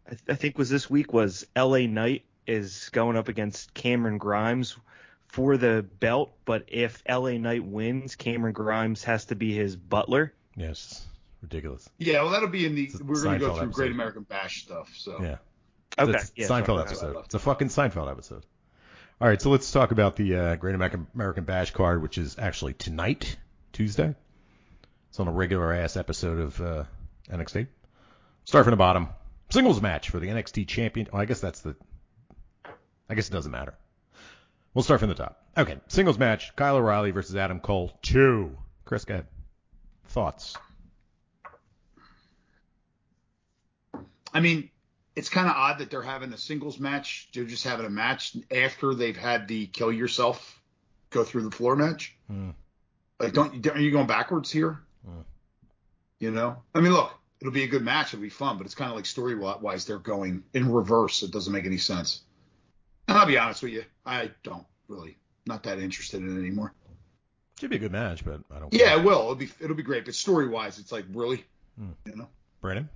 [0.06, 1.86] I, th- I think was this week was L.A.
[1.86, 4.76] Knight is going up against Cameron Grimes
[5.28, 7.38] for the belt, but if L.A.
[7.38, 10.32] Knight wins, Cameron Grimes has to be his butler.
[10.56, 11.04] Yes.
[11.42, 11.88] Ridiculous.
[11.98, 12.84] Yeah, well, that'll be in the.
[12.84, 13.90] It's We're going to go Seinfeld through Great.
[13.92, 14.90] American Bash stuff.
[14.96, 15.36] So Yeah.
[15.98, 16.80] Okay, It's yeah, Seinfeld sorry.
[16.82, 17.16] episode.
[17.24, 18.44] It's a fucking Seinfeld episode.
[19.20, 22.36] All right, so let's talk about the uh, Great American, American Bash card, which is
[22.38, 23.36] actually tonight,
[23.72, 24.14] Tuesday.
[25.10, 26.84] It's on a regular ass episode of uh,
[27.30, 27.68] NXT.
[28.44, 29.08] Start from the bottom.
[29.50, 31.08] Singles match for the NXT champion.
[31.12, 31.76] Oh, I guess that's the.
[33.08, 33.74] I guess it doesn't matter.
[34.72, 35.42] We'll start from the top.
[35.56, 37.92] Okay, singles match: Kyle O'Reilly versus Adam Cole.
[38.02, 38.56] Two.
[38.84, 39.26] Chris, go ahead.
[40.08, 40.56] Thoughts?
[44.32, 44.70] I mean,
[45.14, 47.28] it's kind of odd that they're having a singles match.
[47.32, 50.60] They're just having a match after they've had the kill yourself
[51.10, 52.16] go through the floor match.
[52.28, 52.50] Hmm.
[53.20, 54.80] Like, don't are you going backwards here?
[55.06, 55.20] Hmm.
[56.18, 57.12] You know, I mean, look,
[57.44, 58.14] it'll be a good match.
[58.14, 61.22] It'll be fun, but it's kind of like story wise, they're going in reverse.
[61.22, 62.22] It doesn't make any sense.
[63.06, 66.72] And I'll be honest with you, I don't really not that interested in it anymore.
[67.60, 68.72] Should be a good match, but I don't.
[68.72, 69.20] Yeah, it will.
[69.20, 71.44] It'll be it'll be great, but story wise, it's like really,
[71.78, 71.90] Hmm.
[72.06, 72.28] you know.
[72.62, 72.88] Brandon.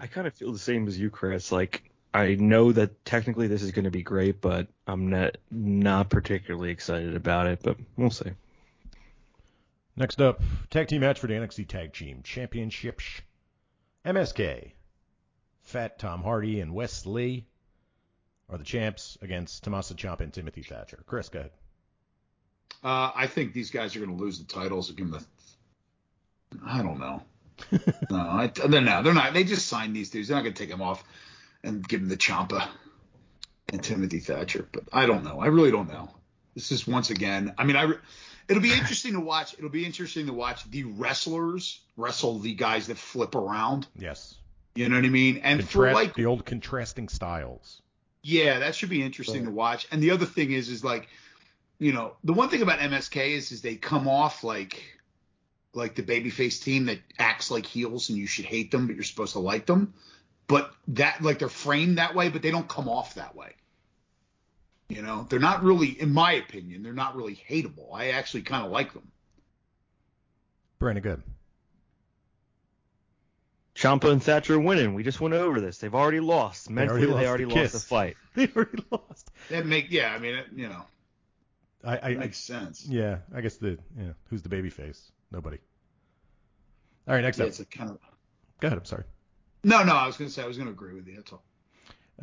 [0.00, 1.52] I kind of feel the same as you, Chris.
[1.52, 6.10] Like I know that technically this is going to be great, but I'm not not
[6.10, 7.60] particularly excited about it.
[7.62, 8.32] But we'll see.
[9.98, 13.22] Next up, tag team match for the NXT Tag Team Championships.
[14.04, 14.72] MSK,
[15.62, 17.46] Fat Tom Hardy and Wes Lee
[18.50, 21.02] are the champs against Tommaso Ciampa and Timothy Thatcher.
[21.06, 21.50] Chris, go ahead.
[22.84, 25.24] Uh, I think these guys are going to lose the titles give them
[26.52, 26.60] the.
[26.64, 27.22] I don't know.
[28.10, 29.02] no, I, they're not.
[29.02, 29.32] They're not.
[29.32, 30.28] They just signed these dudes.
[30.28, 31.02] They're not going to take them off
[31.64, 32.68] and give them the Ciampa
[33.70, 34.68] and Timothy Thatcher.
[34.70, 35.40] But I don't know.
[35.40, 36.10] I really don't know.
[36.54, 37.54] This is once again.
[37.56, 37.94] I mean, I.
[38.48, 39.54] It'll be interesting to watch.
[39.54, 43.86] It'll be interesting to watch the wrestlers wrestle the guys that flip around.
[43.98, 44.34] Yes.
[44.74, 45.38] You know what I mean?
[45.38, 47.80] And for like the old contrasting styles.
[48.22, 49.86] yeah, that should be interesting to watch.
[49.92, 51.08] And the other thing is, is like,
[51.78, 54.82] you know, the one thing about MSK is, is they come off like,
[55.74, 59.04] like the babyface team that acts like heels and you should hate them, but you're
[59.04, 59.94] supposed to like them.
[60.48, 63.52] But that, like, they're framed that way, but they don't come off that way.
[64.88, 67.92] You know, they're not really, in my opinion, they're not really hateable.
[67.92, 69.10] I actually kind of like them.
[70.78, 71.22] Brandon, good.
[73.74, 74.94] Ciampa and Thatcher are winning.
[74.94, 75.78] We just went over this.
[75.78, 76.70] They've already lost.
[76.70, 78.16] Mentally, already they already lost lost, the the, fight.
[78.34, 79.30] They already lost.
[79.48, 80.12] That make yeah.
[80.14, 80.82] I mean, it, you know,
[81.84, 82.86] I, I, it I makes sense.
[82.86, 83.18] yeah.
[83.34, 84.12] I guess the yeah.
[84.30, 85.10] Who's the baby face?
[85.30, 85.58] Nobody.
[87.08, 87.48] All right, next Yeah, up.
[87.48, 87.98] it's a kind of.
[88.60, 88.78] Go ahead.
[88.78, 89.04] I'm sorry.
[89.64, 89.94] No, no.
[89.94, 91.16] I was gonna say I was gonna agree with you.
[91.16, 91.44] That's all.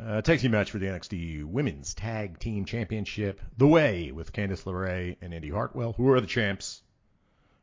[0.00, 3.40] Uh, tag team match for the NXT Women's Tag Team Championship.
[3.56, 6.82] The Way with Candice LeRae and Indi Hartwell, who are the champs,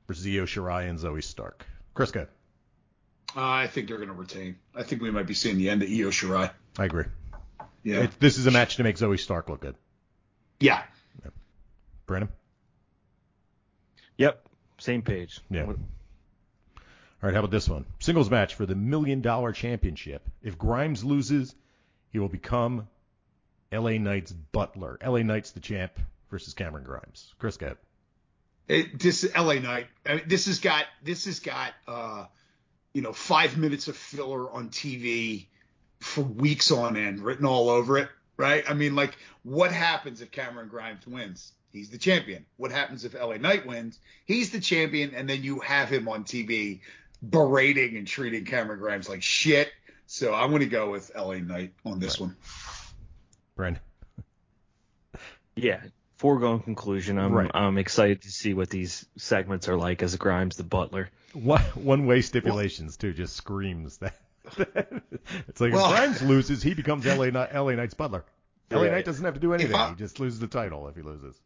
[0.08, 1.65] versus Io Shirai and Zoey Stark.
[1.94, 2.28] Chris, go.
[3.36, 4.56] Uh, I think they're gonna retain.
[4.74, 6.52] I think we might be seeing the end of Io Shirai.
[6.80, 7.06] I agree.
[7.84, 8.02] Yeah.
[8.04, 9.76] It, this is a match to make Zoey Stark look good.
[10.60, 10.84] yeah.
[12.08, 12.30] Brandon?
[14.17, 14.46] Yep,
[14.80, 15.39] same page.
[15.50, 15.63] Yeah.
[15.65, 16.82] What- All
[17.24, 17.86] right, how about this one?
[18.00, 20.22] Singles match for the Million Dollar Championship.
[20.44, 21.56] If Grimes loses,
[22.12, 22.88] he will become
[23.71, 24.97] LA Knight's butler.
[25.04, 25.93] LA Knight's the champ
[26.30, 27.34] versus Cameron Grimes.
[27.39, 27.76] Chris, go.
[28.67, 29.88] It, this is LA Knight.
[30.06, 32.26] I mean, this has got this has got uh,
[32.93, 35.47] you know five minutes of filler on TV
[36.00, 38.10] for weeks on end, written all over it.
[38.38, 38.63] Right?
[38.67, 41.52] I mean, like, what happens if Cameron Grimes wins?
[41.71, 42.45] He's the champion.
[42.58, 44.00] What happens if LA Knight wins?
[44.26, 46.82] He's the champion, and then you have him on TV
[47.28, 49.71] berating and treating Cameron Grimes like shit.
[50.13, 52.36] So I'm going to go with LA Knight on this one.
[53.56, 53.82] Brandon?
[55.56, 55.80] Yeah,
[56.17, 57.17] foregone conclusion.
[57.17, 57.50] I'm Right.
[57.54, 61.10] I'm excited to see what these segments are like as Grimes the butler.
[61.32, 64.19] One, one way stipulations, too, just screams that.
[65.47, 68.26] it's like Well- if Grimes loses, he becomes LA, LA Knight's butler.
[68.69, 68.91] LA Right.
[68.91, 69.76] Knight doesn't have to do anything.
[69.76, 71.39] I- he just loses the title if he loses.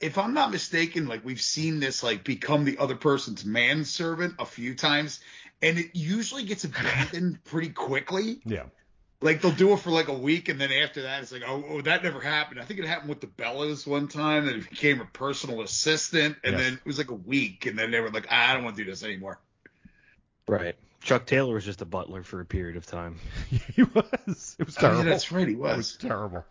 [0.00, 4.44] if I'm not mistaken, like we've seen this like become the other person's manservant a
[4.46, 5.20] few times,
[5.62, 8.40] and it usually gets abandoned pretty quickly.
[8.44, 8.64] Yeah.
[9.22, 11.64] Like they'll do it for like a week, and then after that, it's like, oh,
[11.68, 12.60] oh, that never happened.
[12.60, 16.36] I think it happened with the Bellas one time, that it became a personal assistant,
[16.44, 16.62] and Yes.
[16.62, 18.84] then it was like a week, and then they were like, I don't want to
[18.84, 19.40] do this anymore.
[20.46, 20.76] Right.
[21.00, 23.18] Chuck Taylor was just a butler for a period of time.
[23.74, 24.56] he was.
[24.58, 25.04] It was terrible.
[25.04, 25.96] yeah, that's right, he It was was.
[25.96, 26.44] terrible.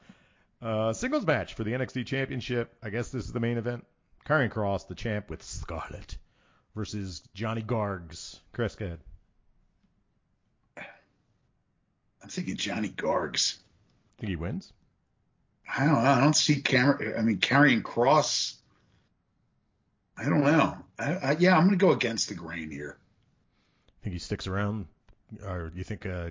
[0.62, 2.74] Uh, singles match for the NXT Championship.
[2.82, 3.86] I guess this is the main event.
[4.28, 6.18] Karrion Kross, the champ with Scarlett,
[6.76, 8.40] versus Johnny Gargs.
[8.52, 9.00] Chris, go ahead.
[12.22, 13.58] I'm thinking Johnny Gargs.
[14.18, 14.74] Think he wins?
[15.72, 16.10] I don't know.
[16.10, 17.14] I don't see Cameron.
[17.18, 18.56] I mean, Karrion Kross.
[20.18, 20.78] I don't know.
[20.98, 22.98] I, I, yeah, I'm going to go against the grain here.
[23.90, 24.88] I Think he sticks around,
[25.46, 26.30] or you think uh,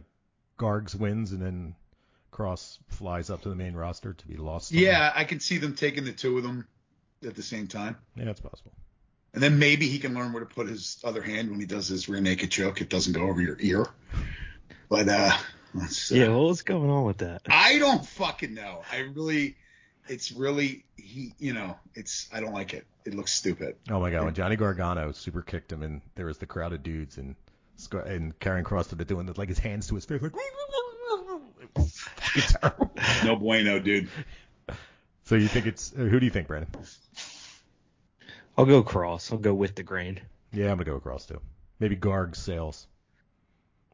[0.59, 1.75] Gargs wins and then
[2.33, 4.73] Kross flies up to the main roster to be lost?
[4.73, 6.67] Yeah, I can see them taking the two of them
[7.27, 7.97] at the same time.
[8.17, 8.73] yeah, it's possible.
[9.35, 11.89] And then maybe he can learn where to put his other hand when he does
[11.89, 12.81] his rear naked choke.
[12.81, 13.87] It doesn't go over your ear.
[14.89, 15.37] But uh,
[15.75, 17.43] let's, uh Yeah, well, what's going on with that?
[17.49, 18.83] I don't fucking know.
[18.93, 19.57] I really,
[20.09, 21.35] it's really he.
[21.41, 22.87] You know, it's I don't like it.
[23.05, 23.75] It looks stupid.
[23.91, 26.85] Oh my god, when Johnny Gargano super kicked him and there was the crowd of
[26.85, 27.35] dudes and
[28.07, 31.99] and Karrion Kross started doing the, like his hands to his face like it was
[31.99, 32.93] fucking terrible.
[33.25, 34.09] No bueno, dude.
[35.25, 36.71] So you think it's uh, who do you think, Brandon?
[38.57, 39.33] I'll go cross.
[39.33, 40.21] I'll go with the grain.
[40.53, 41.41] Yeah, I'm gonna go across too.
[41.81, 42.87] Maybe Garg sales.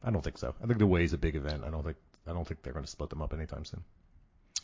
[0.03, 0.53] I don't think so.
[0.63, 1.63] I think the way's a big event.
[1.65, 1.97] I don't think
[2.27, 3.83] I don't think they're gonna split them up anytime soon.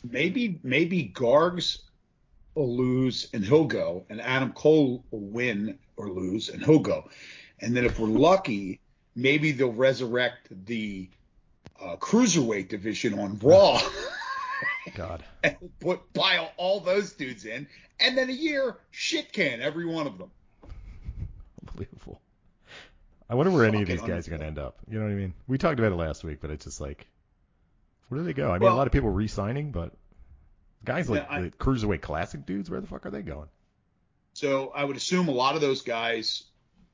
[0.08, 1.78] Maybe maybe Gargs
[2.54, 7.08] will lose and he'll go, and Adam Cole will win or lose and he'll go.
[7.60, 8.80] And then if we're lucky,
[9.16, 11.08] maybe they'll resurrect the
[11.80, 13.80] uh, cruiserweight division on Raw.
[14.94, 15.24] God.
[15.42, 17.66] and put pile all those dudes in,
[18.00, 20.30] and then a year shit can every one of them.
[21.66, 22.20] Unbelievable.
[23.30, 24.78] I wonder where any of these guys are going to end up.
[24.88, 25.34] You know what I mean?
[25.46, 27.06] We talked about it last week, but it's just like,
[28.08, 28.50] where do they go?
[28.50, 29.92] I mean, a lot of people re-signing, but
[30.84, 33.48] guys like I- the cruiserweight classic dudes, where the fuck are they going?
[34.32, 36.44] So I would assume a lot of those guys,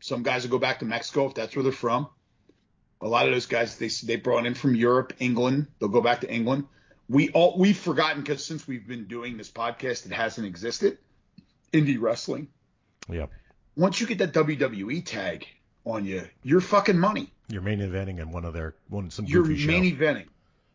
[0.00, 2.08] some guys will go back to Mexico if that's where they're from.
[3.00, 6.22] A lot of those guys they they brought in from Europe, England, they'll go back
[6.22, 6.64] to England.
[7.08, 10.98] We all we've forgotten because since we've been doing this podcast, it hasn't existed.
[11.72, 12.48] Indie wrestling.
[13.10, 13.26] Yeah,
[13.76, 15.46] Once you get that WWE tag
[15.84, 17.30] on you, you're fucking money.
[17.48, 19.68] you're main eventing in one of their one some You're main show.
[19.70, 20.26] eventing.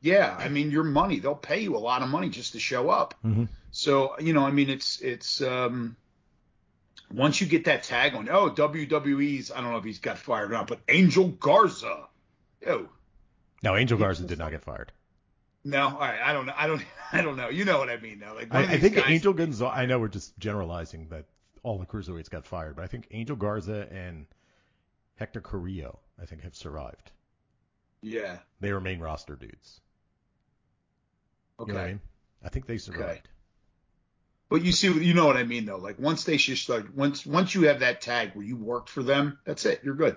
[0.01, 1.19] Yeah, I mean your money.
[1.19, 3.15] They'll pay you a lot of money just to show up.
[3.25, 3.47] Mhm.
[3.71, 5.95] So you know, I mean, it's it's um,
[7.11, 10.51] once you get that tag on, oh WWE's, I don't know if he's got fired
[10.51, 12.07] or not, but Angel Garza,
[12.67, 12.87] oh
[13.63, 14.91] No, Angel Garza did not get fired.
[15.63, 16.81] No, all right, I don't know, I don't,
[17.11, 19.33] I don't know, you know what I mean though, like I, I think guys, Angel
[19.33, 19.73] Gonzalez.
[19.75, 21.25] I know we're just generalizing that
[21.63, 24.25] all the cruiserweights got fired, but I think Angel Garza and
[25.15, 27.11] Hector Carrillo, I think, have survived.
[28.01, 29.81] yeah, They were main roster dudes.
[31.59, 31.99] okay, You know I mean?
[32.43, 33.27] I think they survived.
[34.49, 37.25] but you see, you know what I mean though, like once they just start, once
[37.25, 40.15] once you have that tag where you worked for them, that's it, you're good.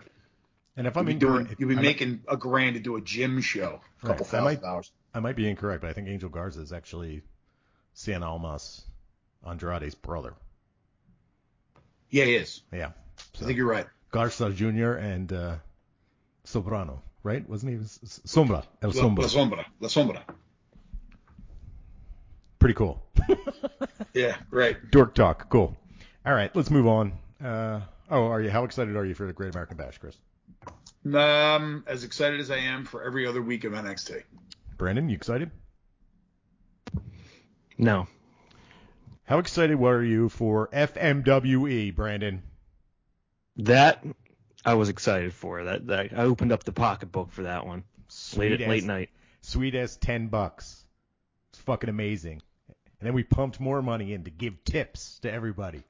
[0.77, 3.41] And if I'm doing, you'll be I might- making a grand to do a gym
[3.43, 4.93] show, a couple Right, I thousand might- dollars.
[5.15, 7.23] I might be incorrect, but I think Angel Garza is actually
[7.95, 8.83] Cien Almas
[9.47, 10.35] Andrade's brother.
[12.11, 12.63] Yeah, he is.
[12.73, 12.93] Yeah.
[13.41, 13.87] I think you're right.
[14.11, 14.93] Garza Jr.
[14.93, 15.55] and uh,
[16.47, 17.49] Sobrano, right?
[17.49, 17.79] Wasn't he?
[17.79, 18.65] Sombra.
[18.83, 19.25] El La, La Sombra.
[19.25, 19.65] Sombra.
[19.81, 20.23] La Sombra.
[22.59, 23.03] Pretty cool.
[24.15, 24.77] Yeah, right.
[24.91, 25.49] Dork talk.
[25.49, 25.77] Cool.
[26.27, 27.13] All right, let's move on.
[27.43, 28.51] Uh, oh, are you?
[28.51, 30.17] How excited are you for the Great American Bash, Chris?
[31.15, 34.23] Um, as excited as I am for every other week of NXT.
[34.83, 35.53] Brandon, you excited?
[37.79, 38.09] No.
[39.23, 42.43] How excited were you for FMWE, Brandon?
[43.59, 44.05] That
[44.65, 45.63] I was excited for.
[45.63, 47.85] That, that I opened up the pocketbook for that one.
[48.09, 49.11] Sweet Late as, late night.
[49.43, 50.85] Sweet as ten bucks.
[51.53, 52.43] It's fucking amazing.
[52.99, 55.85] And then we pumped more money in to give tips to everybody.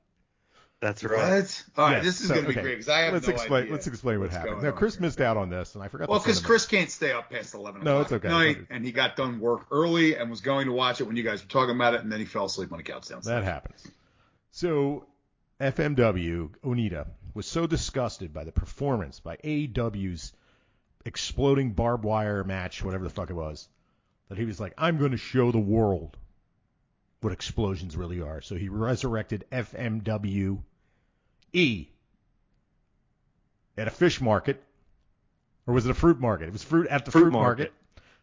[0.82, 1.12] That's What?
[1.12, 1.64] right.
[1.78, 2.62] All right, Yes, this is so, going to be okay.
[2.62, 3.62] great because I have let's no explain.
[3.62, 4.62] idea Let's explain what happened.
[4.64, 6.08] Now, Chris missed out on this, and I forgot.
[6.08, 8.26] Well, because Chris can't stay up past 11 No, it's okay.
[8.26, 11.04] at night, It's and he got done work early and was going to watch it
[11.04, 13.08] when you guys were talking about it, and then he fell asleep on the couch
[13.08, 13.24] downstairs.
[13.26, 13.86] That happens.
[14.50, 15.06] So,
[15.60, 20.32] FMW Onita was so disgusted by the performance by AEW's
[21.04, 23.68] exploding barbed wire match, whatever the fuck it was,
[24.30, 26.16] that he was like, "I'm going to show the world
[27.20, 29.44] what explosions really are." So he resurrected
[31.54, 31.88] FMWE
[33.76, 34.62] at a fish market,
[35.66, 36.48] or was it a fruit market?
[36.48, 37.58] It was fruit at the fruit, Fruit market.
[37.58, 37.72] market.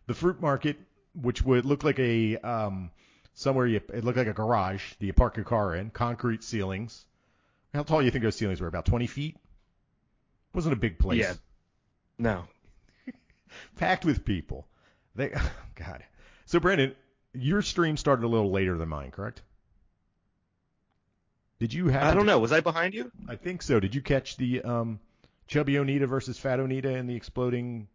[0.07, 0.77] The fruit market,
[1.13, 2.91] which would look like a um,
[3.33, 7.05] somewhere you, it looked like a garage that you park your car in, concrete ceilings.
[7.73, 8.67] How tall do you think those ceilings were?
[8.67, 9.37] About 20 feet?
[10.53, 11.19] Wasn't a big place.
[11.19, 11.33] Yeah.
[12.17, 12.45] No.
[13.77, 14.67] Packed with people.
[15.15, 16.03] They, oh God.
[16.45, 16.95] So Brandon,
[17.33, 19.43] your stream started a little later than mine, correct?
[21.59, 22.03] Did you have?
[22.03, 22.39] I don't know.
[22.39, 23.11] Was I behind you?
[23.27, 23.79] I think so.
[23.79, 24.99] Did you catch the um,
[25.47, 27.87] Chubby Onita versus Fat Onita in the exploding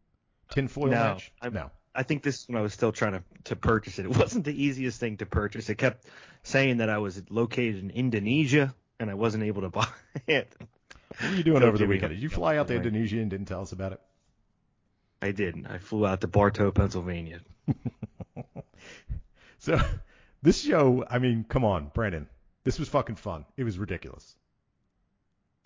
[0.50, 1.32] tinfoil No, match?
[1.40, 1.70] I'm- no.
[1.96, 4.04] I think this is when I was still trying to, to purchase it.
[4.04, 5.70] It wasn't the easiest thing to purchase.
[5.70, 6.04] It kept
[6.42, 9.86] saying that I was located in Indonesia and I wasn't able to buy
[10.26, 10.52] it.
[11.20, 12.10] What were you doing So over the weekend?
[12.14, 12.74] Did you fly out to.
[12.74, 14.00] Indonesia and didn't tell us about it?
[15.22, 15.66] I didn't.
[15.68, 17.40] I flew out to Bartow, Pennsylvania.
[19.58, 19.80] So
[20.42, 22.28] this show, I mean, come on, Brandon.
[22.64, 23.44] This was fucking fun.
[23.56, 24.34] It was ridiculous.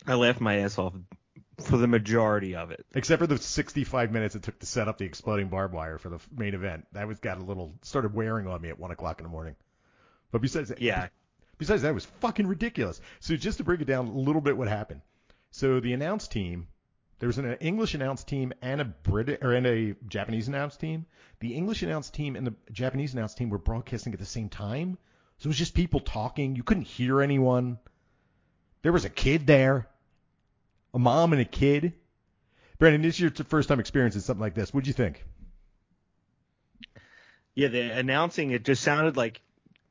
[0.07, 0.95] I laughed my ass off
[1.61, 2.85] for the majority of it.
[2.95, 6.09] Except for the 65 minutes it took to set up the exploding barbed wire for
[6.09, 6.87] the main event.
[6.93, 9.57] That was got a little started wearing on me at one o'clock in the morning.
[10.31, 11.09] But besides that, Yeah.
[11.57, 13.01] besides that, it was fucking ridiculous.
[13.21, 15.03] So just to break it down a little bit, what happened?
[15.51, 16.69] So the announce team,
[17.19, 21.07] there was an English announce team and a Brit or and a Japanese announce team.
[21.41, 24.99] The English announce team and the Japanese announce team were broadcasting at the same time.
[25.39, 26.57] So it was just people talking.
[26.57, 27.79] You couldn't hear anyone.
[28.83, 29.89] There was a kid there,
[30.95, 31.93] a mom and a kid.
[32.79, 34.73] Brandon, this is your first time experiencing something like this.
[34.73, 35.25] What'd you think?
[37.55, 39.41] Yeah, the announcing it just sounded like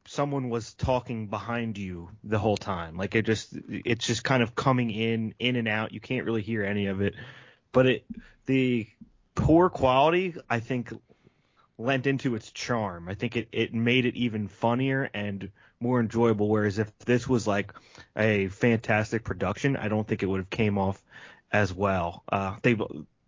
[0.06, 2.96] someone was talking behind you the whole time.
[2.96, 5.92] Like it just it's just kind of coming in in and out.
[5.92, 7.14] You can't really hear any of it.
[7.74, 8.06] But it
[8.46, 8.88] the
[9.36, 10.94] poor quality I think
[11.78, 13.08] lent into its charm.
[13.08, 16.50] I think it, it made it even funnier and more enjoyable.
[16.50, 17.74] Whereas if this was like
[18.16, 21.02] a fantastic production, I don't think it would have came off
[21.52, 22.24] as well.
[22.32, 22.76] Uh, they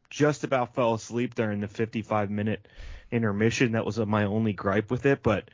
[0.09, 2.67] just about fell asleep during the 55 minute
[3.11, 3.73] intermission.
[3.73, 5.21] That was uh, my only gripe with it.
[5.21, 5.49] But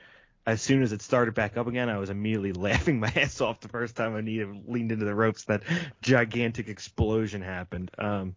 [0.45, 3.59] as soon as it started back up again, I was immediately laughing my ass off
[3.59, 5.43] the first time I needed, leaned into the ropes.
[5.45, 5.63] That
[6.01, 7.91] gigantic explosion happened.
[7.97, 8.35] Um,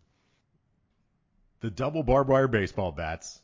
[1.61, 3.41] The double barbed wire baseball bats.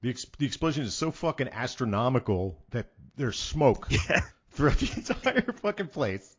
[0.00, 2.86] The, ex- the explosion is so fucking astronomical that
[3.16, 4.20] there's smoke yeah.
[4.50, 6.36] throughout the entire fucking place.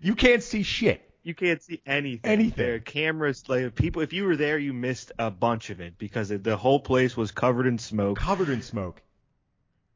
[0.00, 1.10] You can't see shit.
[1.22, 2.30] You can't see anything.
[2.30, 2.64] Anything.
[2.64, 4.02] There cameras, like people.
[4.02, 7.30] If you were there, you missed a bunch of it because the whole place was
[7.30, 8.18] covered in smoke.
[8.18, 9.00] Covered in smoke.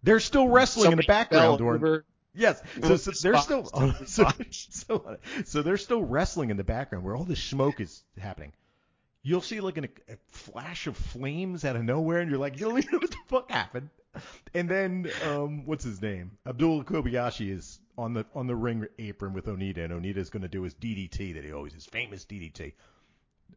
[0.03, 1.83] They're still wrestling in the background during.
[1.83, 2.05] over.
[2.35, 6.65] Yes, so, so the they're still was so, so, so they're still wrestling in the
[6.65, 8.53] background where all this smoke is happening.
[9.29, 12.67] You'll see like an, a flash of flames out of nowhere, and you're like, you
[12.67, 13.91] don't even know what the fuck happened.
[14.55, 16.31] And then, um, what's his name?
[16.47, 20.49] Abdullah Kobayashi is on the on the ring apron with Onita, and Onita's going to
[20.49, 22.73] do his DDT that he always his famous DDT.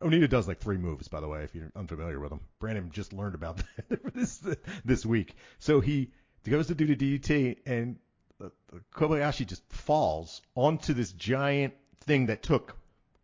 [0.02, 2.42] Onita does like three moves, by the way, if you're unfamiliar with him.
[2.60, 4.44] Brandon just learned about that this
[4.84, 5.36] this week.
[5.60, 6.12] So he
[6.44, 7.98] goes to do the DDT, and
[8.44, 8.50] uh,
[8.94, 12.76] Kobayashi just falls onto this giant thing that took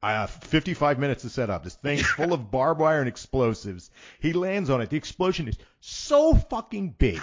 [0.04, 1.64] uh, 55 minutes to set up.
[1.64, 3.90] This thing's full of barbed wire and explosives.
[4.20, 4.90] He lands on it.
[4.90, 7.22] The explosion is so fucking big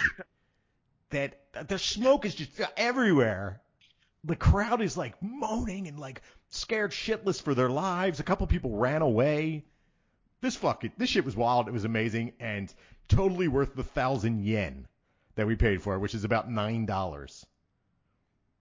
[1.09, 3.61] that the smoke is just everywhere.
[4.23, 8.19] The crowd is like moaning and like scared shitless for their lives.
[8.19, 9.65] A couple people ran away.
[10.41, 11.67] This fucking this shit was wild.
[11.67, 12.73] It was amazing and
[13.07, 14.87] totally worth the thousand yen
[15.35, 17.45] that we paid for, it, which is about nine dollars.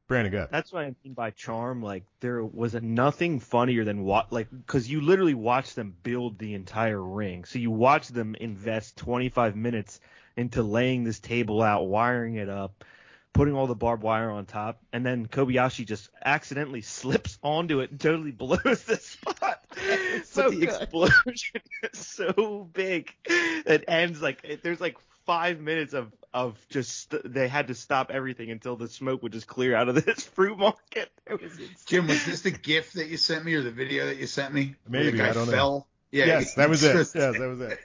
[0.07, 0.49] Brandon, go.
[0.51, 1.83] That's what I mean by charm.
[1.83, 6.39] Like there was a nothing funnier than what, like, because you literally watch them build
[6.39, 7.45] the entire ring.
[7.45, 10.01] So you watch them invest 25 minutes
[10.37, 12.85] into laying this table out, wiring it up,
[13.33, 17.91] putting all the barbed wire on top, and then Kobayashi just accidentally slips onto it
[17.91, 19.65] and totally blows the spot.
[20.25, 20.69] so but the good.
[20.69, 21.61] explosion
[21.93, 24.97] is so big it ends like there's like
[25.27, 29.47] five minutes of of just they had to stop everything until the smoke would just
[29.47, 31.11] clear out of this fruit market.
[31.31, 31.41] Was.
[31.87, 34.53] Jim, was this the gift that you sent me or the video that you sent
[34.53, 34.75] me?
[34.87, 35.53] Where Maybe, the guy I don't know.
[35.53, 35.87] fell?
[36.11, 36.27] Yeah.
[36.27, 36.95] yes, that was it.
[36.97, 37.79] Yes, that was it.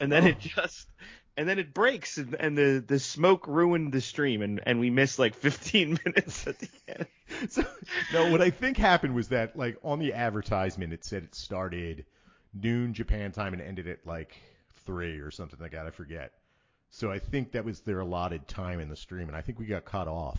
[0.00, 0.86] and then it just
[1.36, 4.90] and then it breaks and, and the the smoke ruined the stream and and we
[4.90, 7.06] missed like 15 minutes at the end.
[7.48, 7.64] So,
[8.12, 12.04] no, what I think happened was that, like, on the advertisement, it said it started
[12.52, 14.36] noon Japan time and ended at like
[14.84, 15.86] three or something like that.
[15.86, 16.32] I forget.
[16.90, 19.66] So I think that was their allotted time in the stream, and I think we
[19.66, 20.38] got cut off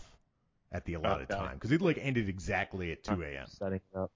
[0.70, 1.38] at the allotted Okay.
[1.38, 3.46] time because it like ended exactly at 2 a.m.
[3.48, 4.10] Setting up.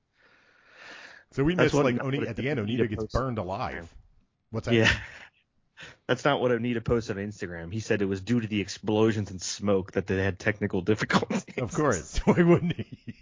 [1.32, 2.60] So we That's missed like Oni, at the end.
[2.60, 3.92] Onita Onita gets posted burned alive.
[4.50, 4.74] What's that?
[4.74, 4.92] Yeah.
[6.06, 7.72] That's not what Onita posted on Instagram.
[7.72, 11.44] He said it was due to the explosions and smoke that they had technical difficulties.
[11.58, 12.18] Of course.
[12.24, 13.14] Why wouldn't he?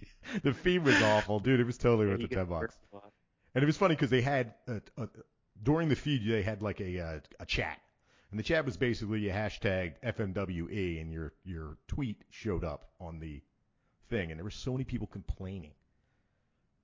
[0.43, 1.61] the feed was awful, dude.
[1.61, 2.77] It was totally worth the ten bucks.
[3.55, 5.07] And it was funny because they had uh, uh,
[5.63, 7.79] during the feed they had like a uh, a chat,
[8.35, 13.21] and the chat was basically you hashtagged FMWE and your your tweet showed up on
[13.21, 13.41] the
[14.09, 15.71] thing, and there were so many people complaining.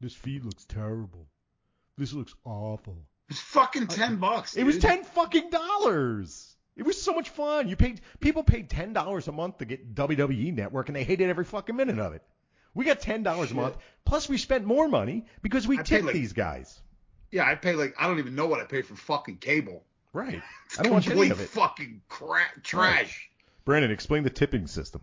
[0.01, 1.27] This feed looks terrible.
[1.99, 2.99] This looks awful.
[3.29, 4.55] It was fucking ten bucks.
[4.55, 6.55] It was ten fucking dollars.
[6.77, 7.67] It was so much fun.
[7.69, 11.29] You paid people paid ten dollars a month to get WWE Network, and they hated
[11.31, 12.23] every fucking minute of it.
[12.75, 13.77] We got ten dollars a month.
[14.05, 16.81] Plus, we spent more money because we I tipped like- these guys.
[17.33, 19.83] Yeah, I pay like I don't even know what I paid for fucking cable.
[20.13, 20.43] Right.
[20.67, 21.49] It's I don't watch any complete of it.
[21.51, 23.31] fucking cra- trash.
[23.65, 25.03] Brandon, explain the tipping system.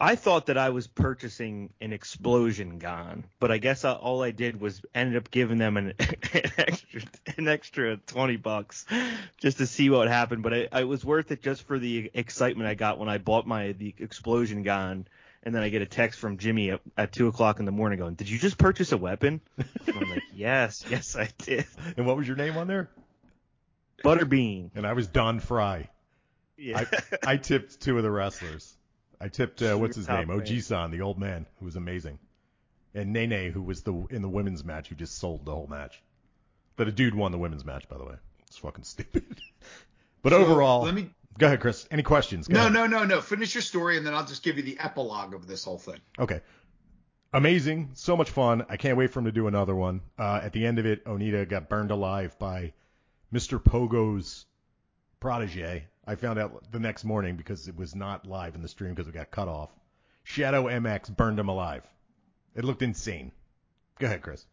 [0.00, 4.30] I thought that I was purchasing an explosion gun, but I guess I, all I
[4.30, 7.00] did was ended up giving them an, an extra
[7.36, 8.86] an extra twenty bucks
[9.38, 10.44] just to see what happened.
[10.44, 13.44] But it, it was worth it just for the excitement I got when I bought
[13.48, 15.08] my the explosion gun,
[15.42, 17.98] and then I get a text from Jimmy at, at two o'clock in the morning
[17.98, 21.66] going, "Did you just purchase a weapon?" And I'm like, "Yes, yes, I did."
[21.96, 22.88] And what was your name on there?
[24.04, 24.70] Butterbean.
[24.74, 25.88] And I was Don Frye.
[26.56, 26.84] Yeah.
[27.26, 28.76] I tipped two of the wrestlers.
[29.20, 30.28] I tipped uh, what's his Top name?
[30.28, 30.40] man.
[30.40, 32.18] Oji-san, the old man, who was amazing,
[32.94, 36.00] and Nene, who was the in the women's match, who just sold the whole match.
[36.76, 38.14] But a dude won the women's match, by the way.
[38.46, 39.24] It's fucking stupid.
[40.20, 41.10] But So, overall, let me.
[41.38, 41.86] Go ahead, Chris.
[41.90, 42.48] Any questions?
[42.48, 42.72] Go No, ahead.
[42.72, 43.20] no, no, no.
[43.20, 46.00] Finish your story, and then I'll just give you the epilogue of this whole thing.
[46.18, 46.40] Okay.
[47.32, 47.90] Amazing.
[47.94, 48.64] So much fun.
[48.68, 50.00] I can't wait for him to do another one.
[50.18, 52.72] Uh, at the end of it, Onita got burned alive by
[53.32, 53.62] Mr.
[53.62, 54.46] Pogo's
[55.20, 55.84] protege.
[56.06, 59.08] I found out the next morning because it was not live in the stream because
[59.08, 59.70] it got cut off.
[60.24, 61.82] Shadow MX burned him alive.
[62.54, 63.30] It looked insane.
[63.98, 64.46] Go ahead, Chris.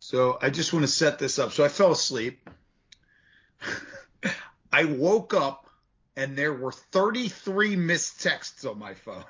[0.00, 1.52] So I just want to set this up.
[1.52, 2.48] So I fell asleep.
[4.72, 5.68] I woke up
[6.16, 9.24] and there were 33 missed texts on my phone.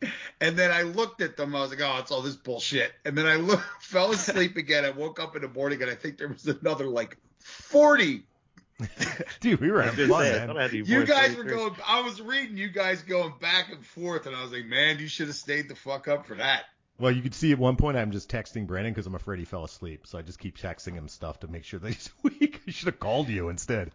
[0.40, 1.54] and then I looked at them.
[1.54, 2.92] I was like, oh, it's all this bullshit.
[3.04, 4.84] And then I look, fell asleep again.
[4.84, 8.22] I woke up in the morning and I think there was another like 40.
[9.40, 10.46] Dude, we were I having fun, say, man.
[10.46, 13.34] thought I had to be You guys were going, I was reading you guys going
[13.40, 14.26] back and forth.
[14.26, 16.64] And I was like, man, you should have stayed the fuck up for that.
[16.98, 19.44] Well, you could see at one point I'm just texting Brandon because I'm afraid he
[19.44, 20.06] fell asleep.
[20.06, 22.60] So I just keep texting him stuff to make sure that he's awake.
[22.66, 23.90] I should have called you instead.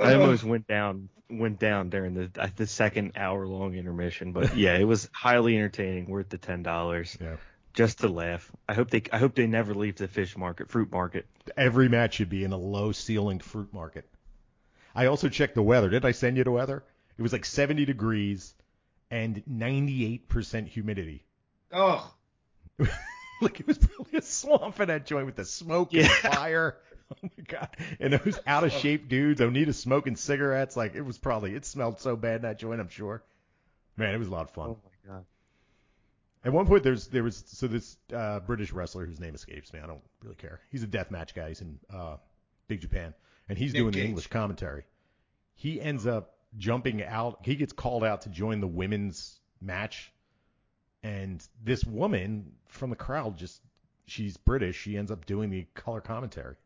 [0.00, 4.56] I almost went down went down during the uh, the second hour long intermission, but
[4.56, 7.36] yeah, it was highly entertaining, worth the ten dollars Yeah.
[7.72, 8.50] just to laugh.
[8.68, 11.26] I hope they I hope they never leave the fish market, fruit market.
[11.56, 14.08] Every match should be in a low ceilinged fruit market.
[14.94, 15.88] I also checked the weather.
[15.90, 16.84] Did I send you the weather?
[17.18, 18.54] It was like 70 degrees
[19.10, 21.24] and 98% humidity.
[21.72, 22.12] Oh,
[23.40, 26.76] like it was probably a swamp in that joint with the smoke and the fire.
[27.10, 27.76] Oh my god!
[28.00, 30.76] And those out of shape dudes, Onita smoking cigarettes.
[30.76, 32.80] Like it was probably it smelled so bad in that joint.
[32.80, 33.22] I'm sure.
[33.96, 34.70] Man, it was a lot of fun.
[34.70, 35.24] Oh my god.
[36.44, 39.80] At one point, there's there was so this uh, British wrestler whose name escapes me.
[39.80, 40.60] I don't really care.
[40.70, 41.48] He's a death match guy.
[41.48, 42.16] He's in uh,
[42.68, 43.14] Big Japan,
[43.48, 44.84] and he's Nick doing the English commentary.
[45.54, 47.40] He ends up jumping out.
[47.42, 50.12] He gets called out to join the women's match,
[51.02, 53.60] and this woman from the crowd just
[54.06, 54.76] she's British.
[54.76, 56.56] She ends up doing the color commentary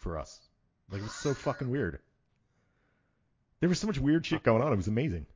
[0.00, 0.40] for us.
[0.90, 2.00] Like it was so fucking weird.
[3.60, 4.72] There was so much weird shit going on.
[4.72, 5.26] It was amazing.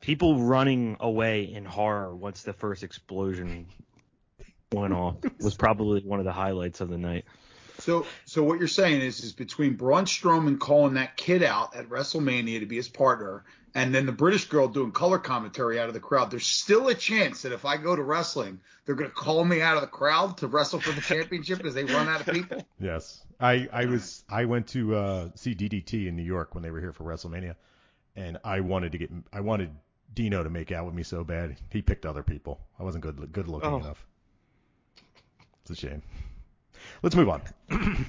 [0.00, 3.66] People running away in horror once the first explosion
[4.72, 7.24] went off was probably one of the highlights of the night.
[7.78, 11.88] So, so what you're saying is, is between Braun Strowman calling that kid out at
[11.88, 13.44] WrestleMania to be his partner,
[13.76, 16.94] and then the British girl doing color commentary out of the crowd, there's still a
[16.94, 19.86] chance that if I go to wrestling, they're going to call me out of the
[19.86, 22.66] crowd to wrestle for the championship as they run out of people.
[22.80, 26.70] Yes, I I was I went to uh, see DDT in New York when they
[26.70, 27.54] were here for WrestleMania,
[28.16, 29.70] and I wanted to get I wanted
[30.14, 31.56] Dino to make out with me so bad.
[31.70, 32.60] He picked other people.
[32.78, 33.76] I wasn't good good looking Oh.
[33.78, 34.04] enough.
[35.62, 36.02] It's a shame.
[37.02, 37.42] Let's move on.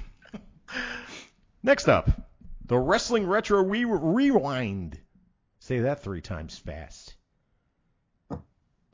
[1.62, 2.08] Next up,
[2.66, 4.98] the Wrestling Retro Re- Rewind.
[5.68, 7.14] Say that three times fast.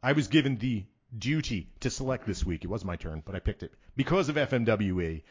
[0.02, 0.84] I was given the
[1.16, 2.64] duty to select this week.
[2.64, 5.22] It was my turn, but I picked it because of FMWE.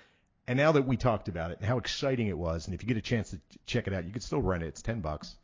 [0.48, 2.88] And now that we talked about it and how exciting it was, and if you
[2.88, 4.68] get a chance to check it out, you can still rent it.
[4.68, 5.36] It's ten bucks.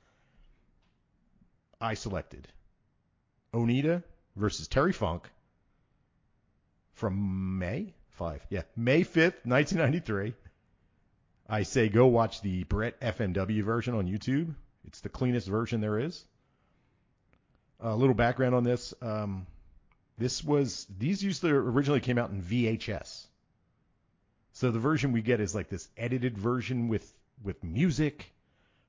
[1.82, 2.48] I selected
[3.54, 4.02] Onita
[4.38, 5.30] versus Terry Funk
[6.94, 10.34] from May five, yeah, May fifth, nineteen ninety three.
[11.50, 14.56] I say go watch the Brett FMW version on YouTube.
[14.90, 16.26] It's the cleanest version there is.
[17.80, 18.94] A little background on this.
[19.02, 19.48] Um,
[20.18, 23.26] this was these to originally came out in VHS.
[24.54, 28.34] So the version we get is like this edited version with with music,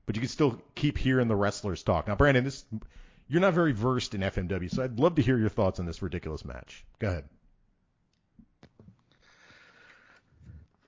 [0.05, 2.07] but you can still keep hearing the wrestlers talk.
[2.07, 2.65] Now, Brandon, this
[3.29, 6.01] you're not very versed in FMW, so I'd love to hear your thoughts on this
[6.01, 6.83] ridiculous match.
[6.99, 7.23] Go ahead.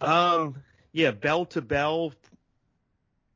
[0.01, 0.55] Um,
[0.91, 2.13] yeah, bell to bell.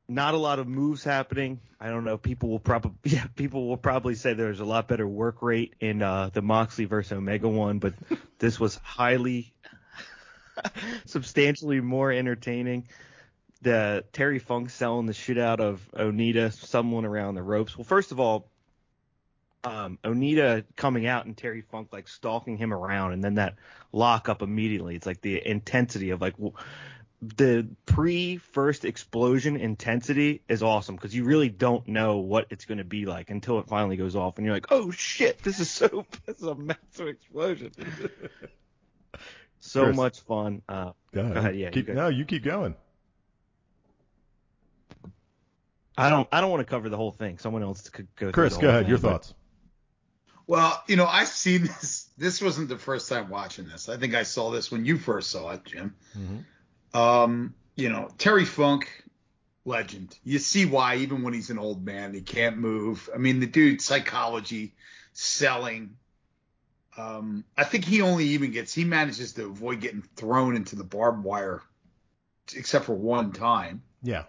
[0.10, 1.60] Not a lot of moves happening.
[1.80, 2.18] I don't know.
[2.18, 6.02] People will probably yeah, people will probably say there's a lot better work rate in
[6.02, 7.94] uh, the Moxley versus Omega one, but
[8.40, 9.54] this was highly,
[11.06, 12.88] substantially more entertaining.
[13.62, 17.76] The Terry Funk selling the shit out of Onita, someone around the ropes.
[17.76, 18.50] Well, first of all,
[19.64, 23.56] um, Onita coming out and Terry Funk like stalking him around, and then that
[23.92, 24.96] lock up immediately.
[24.96, 26.36] It's like the intensity of like
[27.22, 32.78] the pre first explosion intensity is awesome because you really don't know what it's going
[32.78, 35.70] to be like until it finally goes off, and you're like, oh shit, this is
[35.70, 37.72] so this is a massive explosion.
[39.60, 39.96] so Chris.
[39.96, 40.62] much fun.
[40.70, 41.38] Uh, Go ahead.
[41.38, 41.94] ahead, yeah, you Keep, go.
[41.94, 42.76] no, you keep going.
[45.98, 47.40] I don't I don't want to cover the whole thing.
[47.40, 48.32] Someone else could go.
[48.32, 48.84] Chris, the go ahead.
[48.84, 49.34] thing, Your but- thoughts.
[50.46, 52.08] Well, you know, I've seen this.
[52.18, 53.90] This wasn't the first time watching this.
[53.90, 55.94] I think I saw this when you first saw it, Jim.
[56.18, 56.46] Mhm.
[56.94, 58.90] Um, you know, Terry Funk,
[59.66, 60.18] legend.
[60.24, 63.10] You see why, even when he's an old man, he can't move.
[63.14, 64.74] I mean, the dude, psychology,
[65.14, 65.98] selling.
[66.98, 70.84] Um, I think he only even gets, he manages to avoid getting thrown into the
[70.84, 71.62] barbed wire,
[72.56, 74.24] except for one time, Yeah,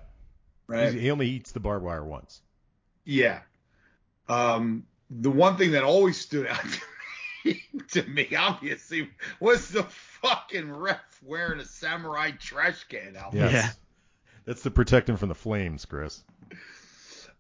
[0.67, 0.91] right?
[0.91, 2.43] He's- he only eats the barbed wire once.
[3.05, 3.41] Yeah.
[4.29, 6.61] Um, the one thing that always stood out
[7.91, 9.09] to me, obviously,
[9.41, 13.41] was the fucking ref wearing a samurai trash can outfit.
[13.41, 13.53] Yes.
[13.53, 13.71] Yeah.
[14.45, 16.25] That's to protect him from the flames, Chris.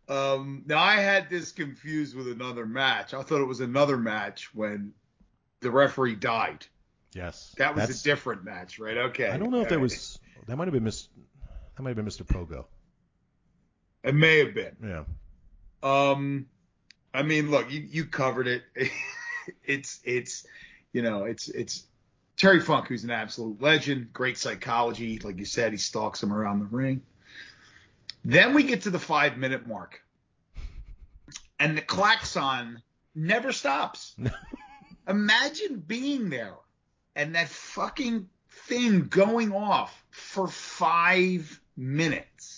[0.09, 3.15] Um, now I had this confused with another match.
[3.15, 4.93] I thought it was another match when
[5.61, 6.67] the referee died.
[7.13, 7.55] Yes.
[7.59, 8.97] That was That's- a different match, right?
[8.97, 9.29] Okay.
[9.29, 9.83] I don't know if that All right.
[9.83, 11.09] was that might have been Miss
[11.77, 12.25] that might have been Mr.
[12.27, 12.65] Pogo.
[14.03, 14.77] It may have been.
[14.83, 15.05] Yeah.
[15.83, 16.47] Um,
[17.13, 18.63] I mean, look, you, you covered it.
[19.65, 20.47] it's it's
[20.93, 21.85] you know it's it's
[22.37, 26.61] Terry Funk, who's an absolute legend, great psychology, like you said, he stalks him around
[26.61, 27.03] the ring.
[28.25, 30.01] Then we get to the five minute mark,
[31.59, 32.83] and the klaxon
[33.15, 34.15] never stops.
[35.09, 36.55] Imagine being there
[37.17, 42.58] and that fucking thing going off for five minutes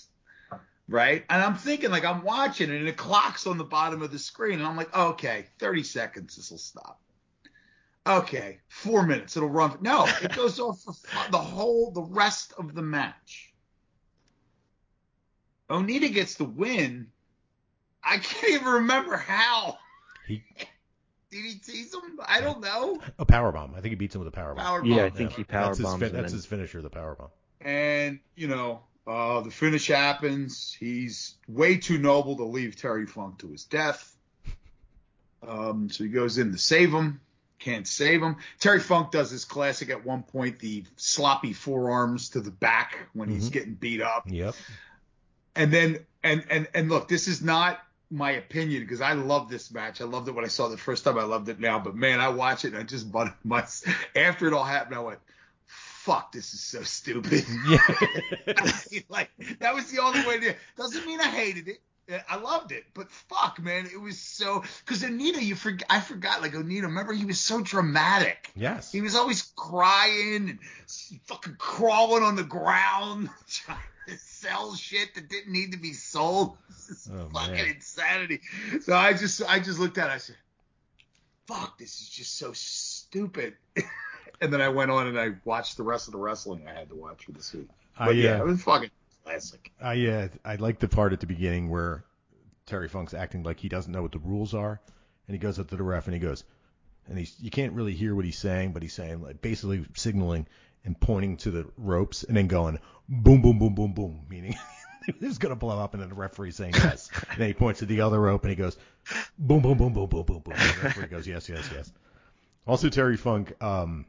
[0.91, 1.25] right?
[1.31, 4.19] And I'm thinking, like, I'm watching it, and the clock's on the bottom of the
[4.19, 7.01] screen, and I'm like, okay, 30 seconds, this will stop.
[8.07, 9.79] Okay, four minutes, it'll run.
[9.81, 13.53] No, it goes off for the whole, the rest of the match.
[15.69, 17.09] Onita gets the win.
[18.03, 19.79] I can't even remember how.
[20.27, 20.43] He
[21.31, 22.19] Did he tease him?
[22.27, 22.99] I don't know.
[23.21, 23.75] a power bomb.
[23.77, 24.65] I think he beats him with a power bomb.
[24.65, 25.19] Power Yeah, I bomb.
[25.19, 26.01] think he that's power his, bombs.
[26.03, 27.29] fin- that's then- his finisher, the power bomb.
[27.61, 30.77] And, you know, uh, the finish happens.
[30.79, 34.17] He's way too noble to leave Terry Funk to his death.
[35.47, 37.21] Um, so he goes in to save him.
[37.59, 38.37] Can't save him.
[38.59, 43.29] Terry Funk does his classic at one point, the sloppy forearms to the back when
[43.29, 43.53] he's Mhm.
[43.53, 44.25] getting beat up.
[44.27, 44.55] Yep.
[45.55, 47.81] And then, and, and, and look, this is not
[48.11, 50.01] my opinion because I love this match.
[50.01, 51.19] I loved it when I saw it the first time.
[51.19, 53.67] I loved it now, but man, I watch it and I just butted my,
[54.17, 55.19] after it all happened, I went,
[56.05, 57.45] fuck, this is so stupid.
[57.69, 57.79] Yeah.
[59.09, 59.31] Like
[59.61, 60.55] that was the only way to.
[60.77, 61.79] Doesn't mean I hated it.
[62.29, 66.43] I loved it, but fuck, man, it was so because Onita, you forget, I forgot
[66.43, 66.83] like Onita.
[66.83, 68.51] Remember, he was so dramatic.
[68.57, 68.91] Yes.
[68.91, 70.59] He was always crying and
[71.27, 73.79] fucking crawling on the ground, trying
[74.09, 76.57] to sell shit that didn't need to be sold.
[76.69, 77.67] This is Oh, fucking man.
[77.77, 78.41] insanity.
[78.83, 80.13] So I just, I just looked at it.
[80.15, 80.37] I said,
[81.47, 83.55] "Fuck, this is just so stupid."
[84.41, 86.89] And then I went on and I watched the rest of the wrestling I had
[86.91, 87.69] to watch for this week.
[87.99, 88.91] But I, yeah, uh, it was fucking
[89.25, 89.73] classic.
[89.81, 92.05] I uh, I like the part at the beginning where
[92.67, 94.81] Terry Funk's acting like he doesn't know what the rules are,
[95.27, 96.45] and he goes up to the ref and he goes,
[97.09, 100.47] and he's you can't really hear what he's saying, but he's saying like basically signaling
[100.85, 102.79] and pointing to the ropes and then going
[103.09, 104.57] boom boom boom boom boom, meaning
[105.07, 107.11] it's gonna blow up, and then the referee saying yes.
[107.31, 108.77] and then he points to the other rope and he goes
[109.39, 110.55] boom boom boom boom boom boom boom.
[110.57, 111.93] And the referee goes yes yes yes.
[112.67, 114.07] Also Terry Funk um,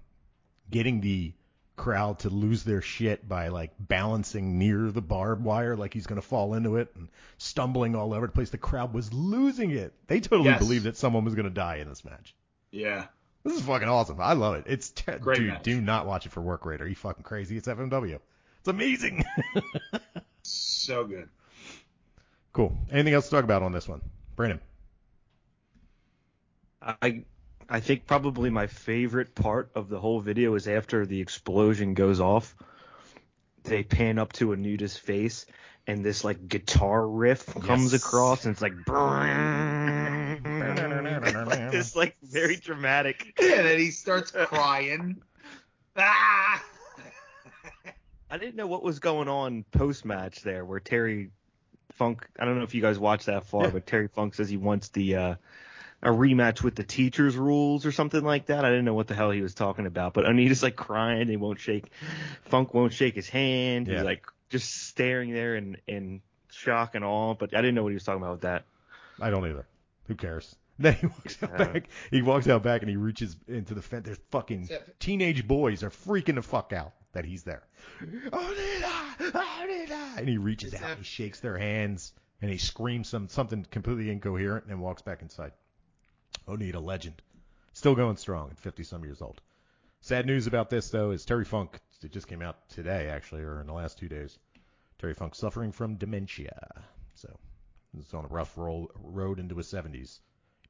[0.71, 1.33] getting the
[1.77, 6.21] crowd to lose their shit by like balancing near the barbed wire like he's going
[6.21, 7.07] to fall into it and
[7.37, 8.49] stumbling all over the place.
[8.51, 9.93] The crowd was losing it.
[10.07, 10.59] They totally Yes.
[10.59, 12.35] believed that someone was going to die in this match.
[12.71, 13.05] Yeah.
[13.43, 14.19] This is fucking awesome.
[14.21, 14.65] I love it.
[14.67, 15.63] It's te- Great dude, match.
[15.63, 16.81] do not watch it for work rate.
[16.81, 17.57] Are you fucking crazy?
[17.57, 18.19] It's FMW.
[18.59, 19.23] It's amazing.
[20.43, 21.29] So good.
[22.51, 22.75] cool.
[22.91, 24.01] Anything else to talk about on this one?
[24.35, 24.59] Brandon.
[26.81, 27.23] I
[27.71, 32.19] I think probably my favorite part of the whole video is after the explosion goes
[32.19, 32.53] off.
[33.63, 35.45] They pan up to Onita's face
[35.87, 38.73] and this like guitar riff comes across and it's like
[41.73, 43.33] it's like very dramatic.
[43.39, 45.21] Yeah, then he starts crying.
[45.95, 46.63] ah!
[48.29, 51.29] I didn't know what was going on post match there where Terry
[51.93, 53.69] Funk I don't know if you guys watched that far, Yeah.
[53.71, 55.35] but Terry Funk says he wants the uh
[56.03, 58.65] a rematch with the teachers rules or something like that.
[58.65, 61.27] I didn't know what the hell he was talking about, but Onita's like crying.
[61.27, 61.91] He won't shake.
[62.45, 63.87] Funk won't shake his hand.
[63.87, 63.95] Yeah.
[63.95, 66.21] He's like just staring there in in
[66.51, 67.35] shock and awe.
[67.35, 68.63] But I didn't know what he was talking about with that.
[69.19, 69.65] I don't either.
[70.07, 70.55] Who cares?
[70.79, 71.89] Then he walks out back.
[72.09, 74.05] He walks out back and he reaches into the fence.
[74.05, 74.67] There's fucking
[74.99, 77.61] teenage boys are freaking the fuck out that he's there.
[78.01, 83.27] Onita, Onita, and he reaches out, and he shakes their hands, and he screams some
[83.29, 85.51] something completely incoherent, and walks back inside.
[86.47, 87.21] Oh, Onita, legend,
[87.73, 89.41] still going strong at 50 some years old.
[90.01, 91.79] Sad news about this though is Terry Funk.
[92.03, 94.39] It just came out today actually, or in the last two days.
[94.97, 96.83] Terry Funk suffering from dementia.
[97.13, 97.37] So
[97.93, 100.19] He's on a rough roll, road into his 70s.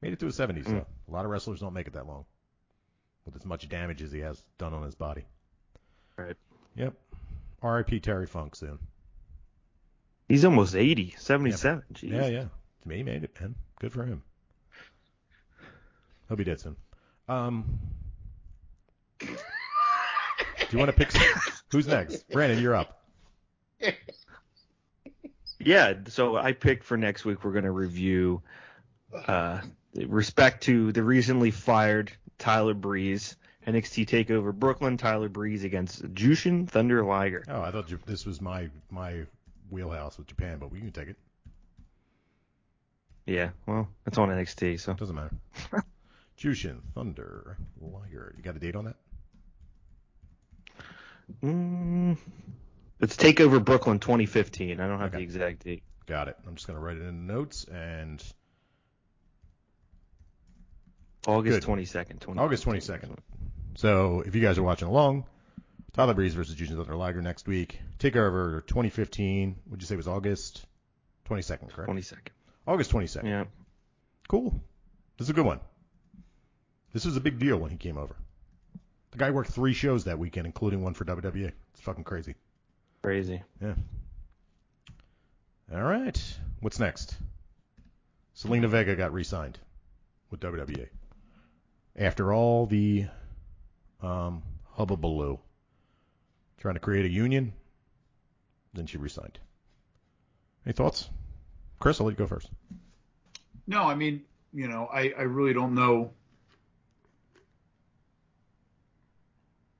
[0.00, 0.74] Made it to his 70s, hmm.
[0.74, 0.86] though.
[1.08, 2.24] A lot of wrestlers don't make it that long
[3.24, 5.24] with as much damage as he has done on his body.
[6.16, 6.36] Right.
[6.74, 6.94] Yep.
[7.62, 8.00] R.I.P.
[8.00, 8.78] Terry Funk soon.
[10.28, 11.84] He's almost 80, 77.
[11.94, 12.10] Jeez.
[12.10, 12.44] Yeah, yeah.
[12.84, 13.54] He made it, man.
[13.78, 14.22] Good for him.
[16.28, 16.76] He'll be dead soon.
[17.28, 17.78] Um,
[19.20, 19.28] do
[20.70, 21.12] you want to pick?
[21.70, 22.28] Who's next?
[22.30, 23.02] Brandon, you're up.
[25.64, 27.44] Yeah, so I picked for next week.
[27.44, 28.42] We're going to review,
[29.26, 29.60] uh,
[29.94, 34.96] respect to the recently fired Tyler Breeze, NXT Takeover Brooklyn.
[34.96, 37.44] Tyler Breeze against Jushin Thunder Liger.
[37.48, 39.22] Oh, I thought you, this was my my
[39.70, 41.16] wheelhouse with Japan, but we can take it.
[43.26, 45.34] Yeah, well, it's on NXT, so Doesn't matter.
[46.42, 48.34] Jushin Thunder Liger.
[48.36, 48.96] You got a date on that?
[51.42, 52.16] mm,
[53.00, 54.80] it's Takeover Brooklyn 2015.
[54.80, 55.18] I don't have Okay.
[55.18, 55.82] the exact date.
[56.06, 56.36] Got it.
[56.46, 58.22] I'm just gonna write it in the notes and
[61.26, 61.66] August Good.
[61.68, 62.20] 22nd.
[62.20, 62.38] 2015.
[62.38, 63.16] August 22nd.
[63.76, 65.24] So if you guys are watching along,
[65.92, 67.78] Tyler Breeze versus Jushin Thunder Liger next week.
[67.98, 69.56] Takeover 2015.
[69.70, 70.66] Would you say it was August
[71.28, 71.88] 22nd, correct?
[71.90, 72.28] 22nd.
[72.66, 73.24] August 22nd.
[73.24, 73.44] Yeah.
[74.28, 74.60] Cool.
[75.18, 75.60] This is a good one.
[76.92, 78.16] This was a big deal when he came over.
[79.12, 81.52] The guy worked three shows that weekend, including one for WWE.
[81.72, 82.34] It's fucking crazy.
[83.02, 83.42] Crazy.
[83.60, 83.74] Yeah.
[85.72, 86.20] All right.
[86.60, 87.16] What's next?
[88.36, 89.58] Zelina Vega got re-signed
[90.30, 90.88] with WWE
[91.96, 93.06] after all the
[94.00, 94.42] um,
[94.78, 95.38] hubbubaloo
[96.58, 97.52] trying to create a union.
[98.72, 99.38] Then she re-signed.
[100.64, 101.10] Any thoughts?
[101.78, 102.48] Chris, I'll let you go first.
[103.66, 104.22] No, I mean,
[104.52, 106.12] you know, I, I really don't know.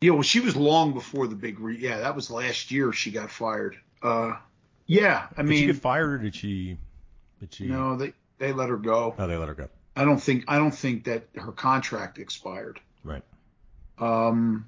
[0.03, 1.79] Yeah, well, she was long before the big re.
[1.79, 3.77] Yeah, that was last year she got fired.
[4.03, 4.35] Uh,
[4.87, 6.77] yeah, I Did mean, she get fired or did she?
[7.41, 7.67] Did she?
[7.67, 9.15] no, they they let her go.
[9.17, 9.69] Oh, they let her go.
[9.95, 12.81] I don't think I don't think that her contract expired.
[13.05, 13.23] Right.
[13.99, 14.67] Um,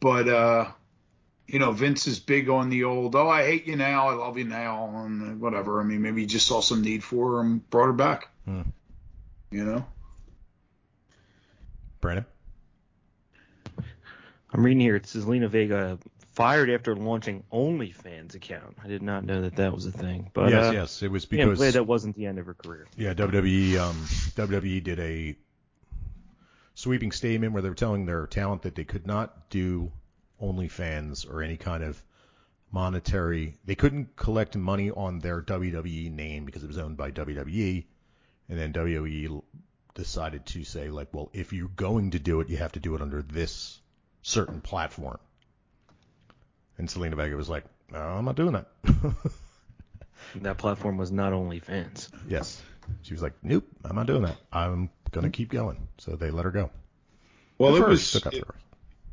[0.00, 0.66] but uh,
[1.46, 3.14] you know, Vince is big on the old.
[3.14, 5.80] Oh, I hate you now, I love you now, and whatever.
[5.80, 8.28] I mean, maybe he just saw some need for her and brought her back.
[8.44, 8.62] Hmm.
[9.50, 9.86] You know.
[12.00, 12.24] Brandon.
[14.52, 14.96] I'm reading here.
[14.96, 15.98] It says Lena Vega
[16.32, 18.76] fired after launching OnlyFans account.
[18.82, 20.30] I did not know that that was a thing.
[20.32, 22.54] But yes, uh, yes, it was yeah, because glad that wasn't the end of her
[22.54, 22.86] career.
[22.96, 25.36] yeah, WWE um, WWE did a
[26.74, 29.92] sweeping statement where they were telling their talent that they could not do
[30.40, 32.02] OnlyFans or any kind of
[32.70, 33.58] monetary.
[33.64, 37.84] They couldn't collect money on their WWE name because it was owned by WWE,
[38.48, 39.42] and then WWE
[39.94, 42.94] decided to say like, well, if you're going to do it, you have to do
[42.94, 43.81] it under this
[44.22, 45.18] certain platform.
[46.78, 48.68] And Zelina Vega was like, no, I'm not doing that.
[50.36, 52.08] That platform was not OnlyFans.
[52.28, 52.62] yes.
[53.02, 54.36] She was like, nope, I'm not doing that.
[54.52, 55.88] I'm going to keep going.
[55.98, 56.70] So they let her go.
[57.58, 58.06] Well, Good it was.
[58.06, 58.44] Stuck it-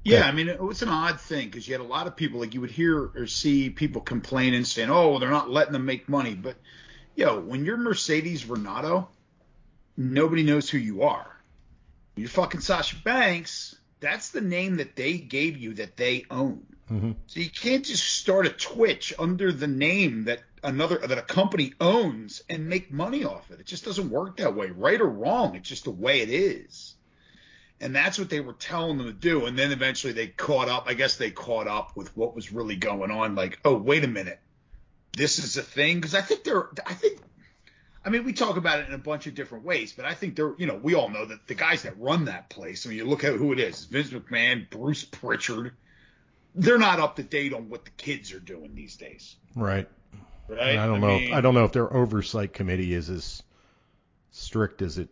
[0.03, 0.27] Yeah, Yeah.
[0.27, 2.53] I mean, it was an odd thing because you had a lot of people like
[2.53, 6.35] you would hear or see people complaining, saying, "Oh, they're not letting them make money."
[6.35, 6.55] But
[7.15, 9.07] yo, when you're Mercedes Varnado,
[9.97, 11.27] nobody knows who you are.
[12.15, 13.75] You're fucking Sasha Banks.
[13.99, 16.65] That's the name that they gave you that they own.
[16.89, 17.15] Mhm.
[17.27, 21.73] So you can't just start a Twitch under the name that another that a company
[21.79, 23.59] owns and make money off it.
[23.59, 25.55] It just doesn't work that way, right or wrong.
[25.55, 26.95] It's just the way it is.
[27.81, 29.45] And that's what they were telling them to do.
[29.45, 30.85] And then eventually they caught up.
[30.87, 33.35] I guess they caught up with what was really going on.
[33.35, 34.39] Like, oh, wait a minute.
[35.13, 35.97] This is a thing.
[35.97, 37.19] Because I think they're, I think,
[38.09, 40.35] I mean, we talk about it in a bunch of different ways, but I think
[40.35, 42.97] they're, you know, we all know that the guys that run that place, I mean,
[42.97, 45.73] you look at who it is Vince McMahon, Bruce Pritchard.
[46.55, 49.35] They're not up to date on what the kids are doing these days.
[49.55, 49.87] Right.
[50.47, 50.59] Right?
[50.69, 51.19] And I don't know.
[51.19, 53.43] mean, I don't know if their oversight committee is as
[54.31, 55.09] strict as it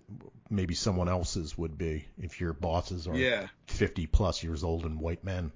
[0.49, 3.45] maybe someone else's would be if your bosses are Yeah.
[3.67, 5.51] 50 plus years old and white men.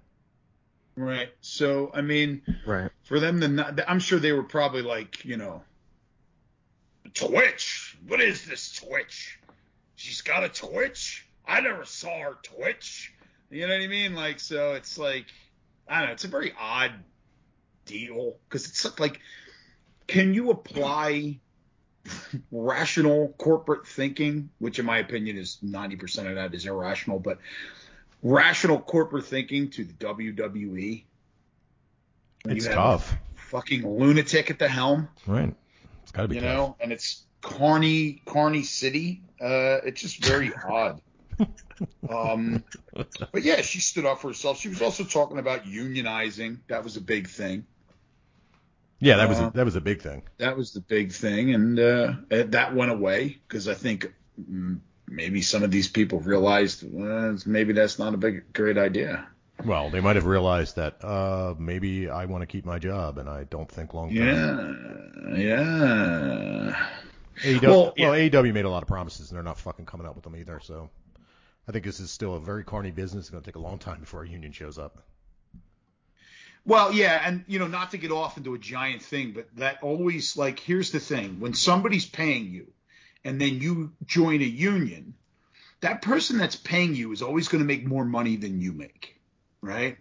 [0.95, 1.29] Right.
[1.41, 2.91] So, I mean, Right.
[3.05, 5.63] for them to not, I'm sure they were probably like, you know,
[7.13, 7.97] Twitch.
[8.07, 9.39] What is this Twitch?
[9.95, 11.27] She's got a Twitch.
[11.45, 13.13] I never saw her Twitch.
[13.49, 14.15] You know what I mean?
[14.15, 15.25] Like, so it's like,
[15.87, 16.13] I don't know.
[16.13, 16.93] It's a very odd
[17.85, 19.19] deal because it's like,
[20.07, 21.39] can you apply
[22.51, 27.39] rational corporate thinking, which in my opinion is 90% of that is irrational, but
[28.23, 31.03] rational corporate thinking to the WWE?
[32.45, 33.15] It's tough.
[33.35, 35.53] Fucking lunatic at the helm Right.
[36.12, 36.57] It's got to be you tough.
[36.57, 39.24] know, and it's Carney Carney City.
[39.41, 41.01] Uh, it's just very odd.
[42.09, 42.64] Um,
[43.32, 44.59] but yeah, she stood up for herself.
[44.59, 46.59] She was also talking about unionizing.
[46.68, 47.66] That was a big thing.
[48.99, 50.24] Yeah, that was Uh, a, that was a big thing.
[50.38, 55.41] That was the big thing, and uh, that went away because I think mm, maybe
[55.41, 59.28] some of these people realized uh, maybe that's not a big great idea.
[59.66, 63.30] Well, they might have realized that uh, maybe I want to keep my job and
[63.30, 65.36] I don't think long term.
[65.36, 66.88] Yeah, yeah.
[67.43, 68.30] AEW, Well, well, yeah.
[68.30, 70.59] AEW made a lot of promises and they're not fucking coming up with them either.
[70.62, 70.89] So
[71.68, 73.26] I think this is still a very carny business.
[73.26, 75.03] It's going to take a long time before a union shows up.
[76.66, 79.80] Well, yeah, and you know, not to get off into a giant thing, but that
[79.82, 82.68] always like here's the thing: when somebody's paying you,
[83.24, 85.16] and then you join a union,
[85.82, 89.20] that person that's paying you is always going to make more money than you make,
[89.62, 89.97] right?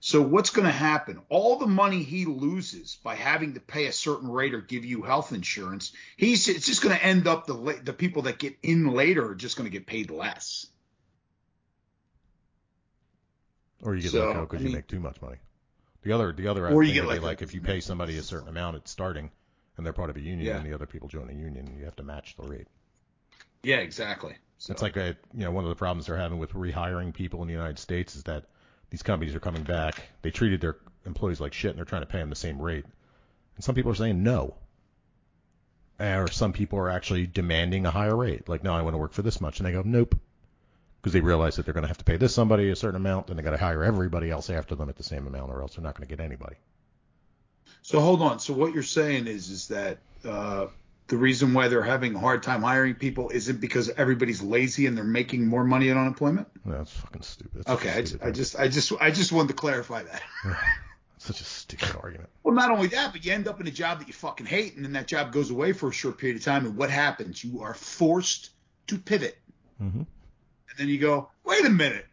[0.00, 1.20] So what's going to happen?
[1.28, 5.02] All the money he loses by having to pay a certain rate or give you
[5.02, 8.88] health insurance, he's it's just going to end up the the people that get in
[8.88, 10.66] later are just going to get paid less.
[13.84, 15.38] Or you get So, let go because I you make too much money.
[16.02, 18.22] The other the other Or you get would be like if you pay somebody a
[18.22, 19.30] certain amount at starting
[19.76, 20.56] and they're part of a union Yeah.
[20.56, 22.66] and the other people join a union, you have to match the rate.
[23.62, 24.34] Yeah, exactly.
[24.58, 27.40] So, It's like a you know one of the problems they're having with rehiring people
[27.42, 28.46] in the United States is that
[28.92, 30.02] these companies are coming back.
[30.20, 30.76] They treated their
[31.06, 32.84] employees like shit and they're trying to pay them the same rate.
[33.56, 34.54] And some people are saying no.
[35.98, 38.50] Or some people are actually demanding a higher rate.
[38.50, 39.58] Like, no, I want to work for this much.
[39.58, 40.14] And they go, nope.
[41.00, 43.30] Because they realize that they're going to have to pay this somebody a certain amount,
[43.30, 45.74] and they got to hire everybody else after them at the same amount, or else
[45.74, 46.56] they're not going to get anybody.
[47.80, 48.40] So hold on.
[48.40, 50.66] So what you're saying is is that uh,
[51.08, 54.96] the reason why they're having a hard time hiring people isn't because everybody's lazy and
[54.96, 56.48] they're making more money in unemployment?
[56.64, 57.64] That's fucking stupid.
[57.64, 58.34] That's Okay, I, stupid I thing.
[58.34, 60.22] just I just I just wanted to clarify that.
[61.18, 62.30] such a stupid argument.
[62.42, 64.74] Well, not only that, but you end up in a job that you fucking hate,
[64.76, 67.44] and then that job goes away for a short period of time, and what happens?
[67.44, 68.50] You are forced
[68.88, 69.38] to pivot,
[69.78, 72.06] hmm and then you go, wait a minute,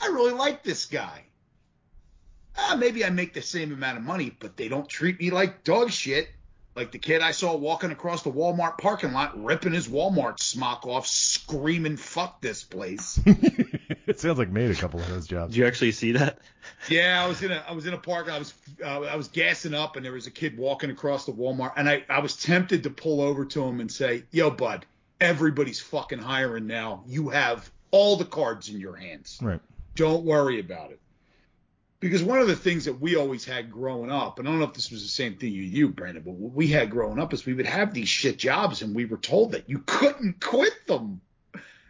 [0.00, 1.22] I really like this guy.
[2.58, 5.62] Ah, maybe I make the same amount of money, but they don't treat me like
[5.62, 6.28] dog shit.
[6.76, 10.86] Like the kid I saw walking across the Walmart parking lot, ripping his Walmart smock
[10.86, 15.54] off, screaming, "Fuck this place!" it sounds like made a couple of those jobs.
[15.54, 16.38] Did you actually see that?
[16.88, 18.28] Yeah, I was in a I was in a park.
[18.28, 18.52] I was
[18.84, 21.88] uh, I was gassing up, and there was a kid walking across the Walmart, and
[21.88, 24.84] I I was tempted to pull over to him and say, "Yo, bud,
[25.20, 27.04] everybody's fucking hiring now.
[27.06, 29.38] You have all the cards in your hands.
[29.40, 29.60] Right.
[29.94, 31.00] Don't worry about it."
[31.98, 34.66] Because one of the things that we always had growing up, and I don't know
[34.66, 37.32] if this was the same thing you, you, Brandon, but what we had growing up
[37.32, 40.74] is we would have these shit jobs and we were told that you couldn't quit
[40.86, 41.20] them.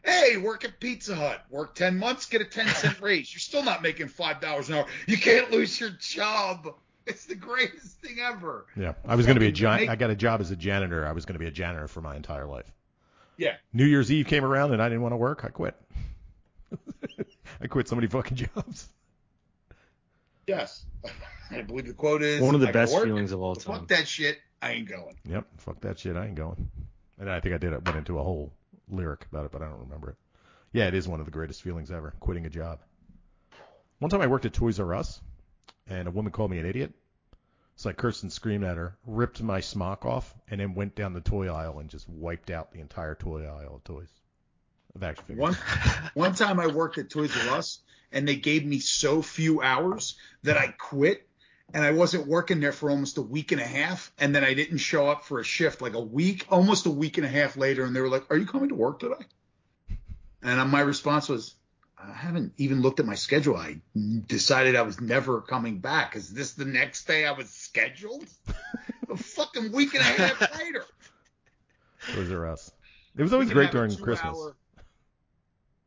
[0.04, 3.34] Hey, work at Pizza Hut, work 10 months, get a 10 cent raise.
[3.34, 4.86] You're still not making $5 an hour.
[5.08, 6.68] You can't lose your job.
[7.06, 8.66] It's the greatest thing ever.
[8.76, 9.82] Yeah, I was going to be a giant.
[9.82, 11.04] make- I got a job as a janitor.
[11.04, 12.70] I was going to be a janitor for my entire life.
[13.36, 13.56] Yeah.
[13.72, 15.44] New Year's Eve came around and I didn't want to work.
[15.44, 15.74] I quit.
[17.60, 18.88] I quit so many fucking jobs.
[20.46, 20.84] Yes.
[21.50, 23.80] I believe the quote is One of the best feelings of all time.
[23.80, 24.38] Fuck that shit.
[24.62, 25.16] I ain't going.
[25.28, 26.16] Yep, fuck that shit.
[26.16, 26.70] I ain't going.
[27.18, 27.72] And I think I did.
[27.72, 28.52] I went into a whole
[28.88, 30.16] lyric about it, but I don't remember it.
[30.72, 32.80] Yeah, it is one of the greatest feelings ever, quitting a job.
[33.98, 35.20] One time I worked at Toys R Us,
[35.86, 36.92] and a woman called me an idiot.
[37.76, 41.12] So I cursed and screamed at her, ripped my smock off, and then went down
[41.12, 44.10] the toy aisle and just wiped out the entire toy aisle of toys.
[44.96, 45.42] Of action figures.
[45.42, 45.54] One
[46.14, 47.80] one time I worked at Toys R Us
[48.12, 51.28] and they gave me so few hours that I quit
[51.74, 54.54] and I wasn't working there for almost a week and a half and then I
[54.54, 57.58] didn't show up for a shift like a week almost a week and a half
[57.58, 59.96] later and they were like, "Are you coming to work today?"
[60.42, 61.54] And my response was,
[61.98, 63.56] "I haven't even looked at my schedule.
[63.56, 63.82] I
[64.26, 66.16] decided I was never coming back.
[66.16, 68.26] Is this the next day I was scheduled?"
[69.10, 70.86] a fucking week and a half later.
[72.14, 72.72] Toys R Us.
[73.14, 74.20] It was always great during Christmas.
[74.24, 74.56] hour-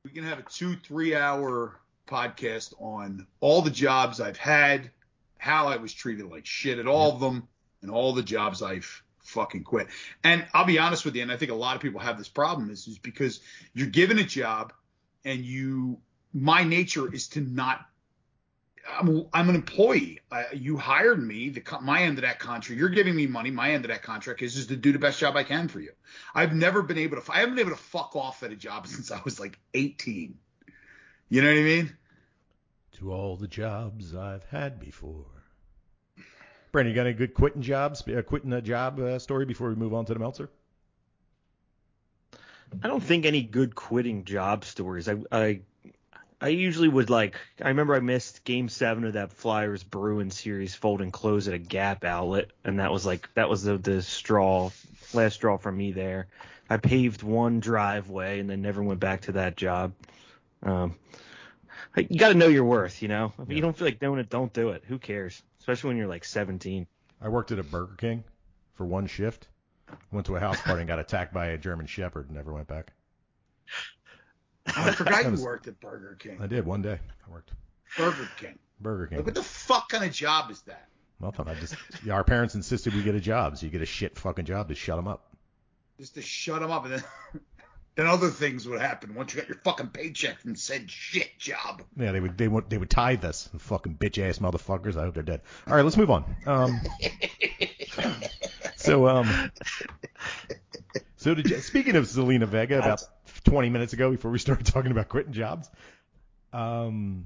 [0.10, 4.90] we can have a two, three hour podcast on all the jobs I've had,
[5.38, 7.48] how I was treated like shit at all of them,
[7.84, 9.88] and all the jobs I've fucking quit.
[10.24, 12.28] And I'll be honest with you, and I think a lot of people have this
[12.28, 13.40] problem is, is because
[13.76, 14.74] you're given a job
[15.26, 16.00] and you,
[16.34, 17.86] my nature is to not
[18.98, 20.20] I'm, I'm an employee.
[20.32, 21.50] Uh, you hired me.
[21.50, 22.80] The co- my end of that contract.
[22.80, 23.52] You're giving me money.
[23.52, 25.80] My end of that contract is just to do the best job I can for
[25.80, 25.92] you.
[26.34, 27.32] I've never been able to.
[27.32, 30.38] I haven't been able to fuck off at a job since I was like 18.
[31.30, 31.98] You know what I mean?
[32.94, 35.26] To all the jobs I've had before.
[36.72, 39.76] Brandon, you got any good quitting jobs, uh, quitting a job uh, story before we
[39.76, 40.50] move on to the Meltzer?
[42.84, 45.10] I don't think any good quitting job stories.
[45.10, 45.62] I I
[46.42, 47.36] I usually would like.
[47.62, 51.54] I remember I missed Game Seven of that Flyers Bruins series, fold and close at
[51.54, 54.70] a Gap outlet, and that was like that was the the straw,
[55.14, 56.28] last straw for me there.
[56.70, 59.94] I paved one driveway and then never went back to that job.
[60.64, 60.96] Um,
[61.98, 63.34] you got to know your worth, you know.
[63.40, 63.56] If Yeah.
[63.56, 64.84] you don't feel like doing it, don't do it.
[64.88, 65.42] Who cares?
[65.60, 66.86] Especially when you're like 17.
[67.22, 68.24] I worked at a Burger King
[68.76, 69.48] for one shift.
[70.12, 72.68] Went to a house party and got attacked by a German Shepherd and never went
[72.68, 72.94] back.
[74.78, 76.40] Oh, I forgot was- you worked at Burger King.
[76.42, 77.00] I did one day.
[77.28, 77.52] I worked
[77.98, 78.60] Burger King.
[78.80, 79.18] Burger King.
[79.20, 80.88] Like, what the fuck kind of job is that?
[81.20, 81.48] Nothing.
[81.50, 84.18] I just yeah, our parents insisted we get a job, so you get a shit
[84.18, 85.34] fucking job to shut them up.
[86.00, 87.04] Just to shut them up, and then
[87.96, 91.82] then other things would happen once you got your fucking paycheck from said shit job.
[91.98, 94.96] Yeah, they would they would they would tithe us, fucking bitch ass motherfuckers.
[94.96, 95.42] I hope they're dead.
[95.68, 96.24] All right, let's move on.
[96.46, 96.80] Um,
[98.78, 99.52] so um,
[101.18, 103.04] so did you, speaking of Zelina Vega, about
[103.50, 105.70] 20 minutes ago before we started talking about quitting jobs,
[106.54, 107.26] um,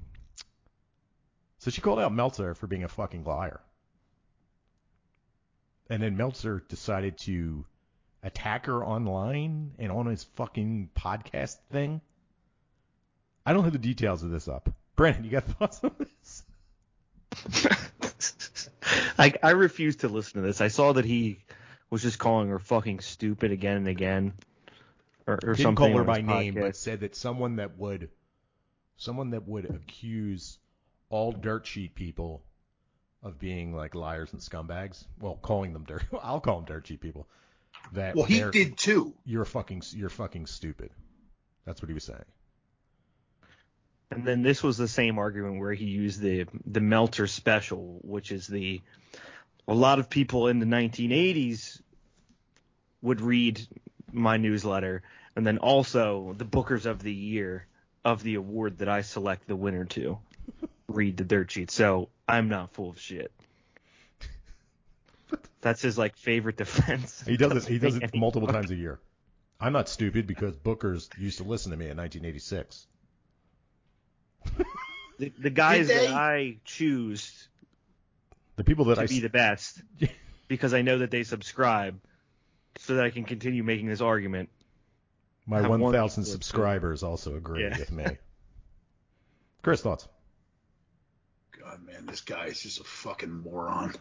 [1.60, 3.60] so she called out Meltzer for being a fucking liar,
[5.90, 7.66] and then Meltzer decided to
[8.24, 12.02] attack her online and on his fucking podcast thing.
[13.46, 14.70] I don't have the details of this up.
[14.96, 16.44] Brandon, you got thoughts on this?
[19.18, 20.62] I I refuse to listen to this.
[20.62, 21.40] I saw that he
[21.90, 24.34] was just calling her fucking stupid again and again,
[25.28, 26.62] or, or Didn't call her by name, podcast.
[26.62, 28.10] but said that someone that would,
[28.98, 30.58] someone that would accuse
[31.10, 32.44] all dirt sheet people
[33.22, 35.06] of being like liars and scumbags.
[35.20, 36.04] Well, calling them dirt.
[36.22, 37.28] I'll call them dirt sheet people.
[37.94, 39.14] That Well, he did too.
[39.26, 39.84] You're fucking.
[39.94, 40.92] You're fucking stupid.
[41.66, 42.26] That's what he was saying.
[44.12, 48.32] And then this was the same argument where he used the the Meltzer special, which
[48.32, 48.82] is the
[49.68, 51.82] a lot of people in the 1980s
[53.02, 53.66] would read
[54.14, 55.03] my newsletter,
[55.36, 57.66] and then also the Bookers of the Year
[58.05, 60.20] of the award that I select the winner to
[60.88, 61.72] read the dirt sheet.
[61.72, 63.32] So I'm not full of shit.
[65.61, 67.24] That's his like favorite defense.
[67.26, 67.70] He does it.
[67.72, 68.99] He does it multiple fucking- times a year.
[69.59, 72.88] I'm not stupid because Booker's used to listen to me in 1986.
[75.20, 76.07] The, the guys that?
[76.09, 77.47] I choose
[78.55, 79.80] The people that to I be the best
[80.47, 81.99] because I know that they subscribe
[82.80, 84.50] so that I can continue making this argument.
[85.46, 86.32] my have 1,000 people too.
[86.32, 87.78] subscribers also agree Yeah.
[87.78, 88.06] with me.
[89.62, 90.08] Chris, thoughts?
[91.60, 93.94] God, man, this guy is just a fucking moron.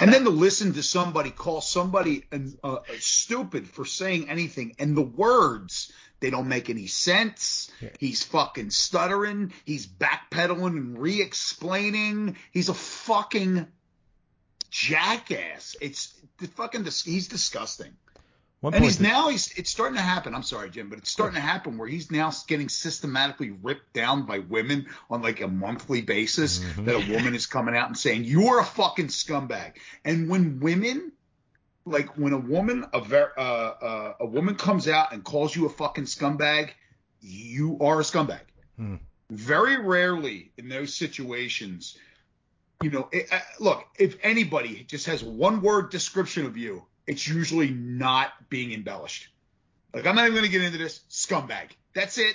[0.00, 4.96] And then to listen to somebody call somebody an, uh, stupid for saying anything, and
[4.96, 7.70] the words they don't make any sense.
[7.82, 7.90] Yeah.
[7.98, 9.52] He's fucking stuttering.
[9.66, 12.36] He's backpedaling and re-explaining.
[12.50, 13.66] He's a fucking
[14.74, 15.76] jackass.
[15.80, 17.92] It's the fucking he's disgusting.
[18.62, 20.34] And he's now he's it's starting to happen.
[20.34, 24.24] I'm sorry, Jim, but it's starting to happen where he's now getting systematically ripped down
[24.24, 26.58] by women on like a monthly basis.
[26.60, 26.86] Mhm.
[26.86, 29.74] That a woman is coming out and saying you're a fucking scumbag.
[30.04, 31.12] And when women,
[31.84, 35.66] like when a woman a ver- uh, uh, a woman comes out and calls you
[35.66, 36.70] a fucking scumbag,
[37.20, 38.40] you are a scumbag.
[38.76, 38.96] Hmm.
[39.30, 41.98] Very rarely in those situations,
[42.82, 47.26] you know, it, uh, look, if anybody just has one word description of you, it's
[47.26, 49.28] usually not being embellished.
[49.92, 51.70] Like, I'm not even going to get into this scumbag.
[51.94, 52.34] That's it.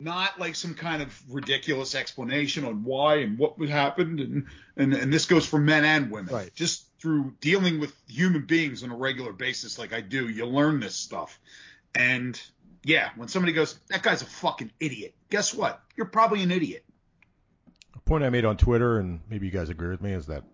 [0.00, 4.20] Not like some kind of ridiculous explanation on why and what happened.
[4.20, 4.46] And,
[4.76, 6.34] and, and this goes for men and women.
[6.34, 6.52] Right.
[6.54, 10.80] Just through dealing with human beings on a regular basis, like I do, you learn
[10.80, 11.38] this stuff.
[11.94, 12.40] And
[12.82, 15.80] yeah, when somebody goes, that guy's a fucking idiot, guess what?
[15.96, 16.83] You're probably an idiot.
[18.04, 20.44] Point I made on Twitter, and maybe you guys agree with me, is that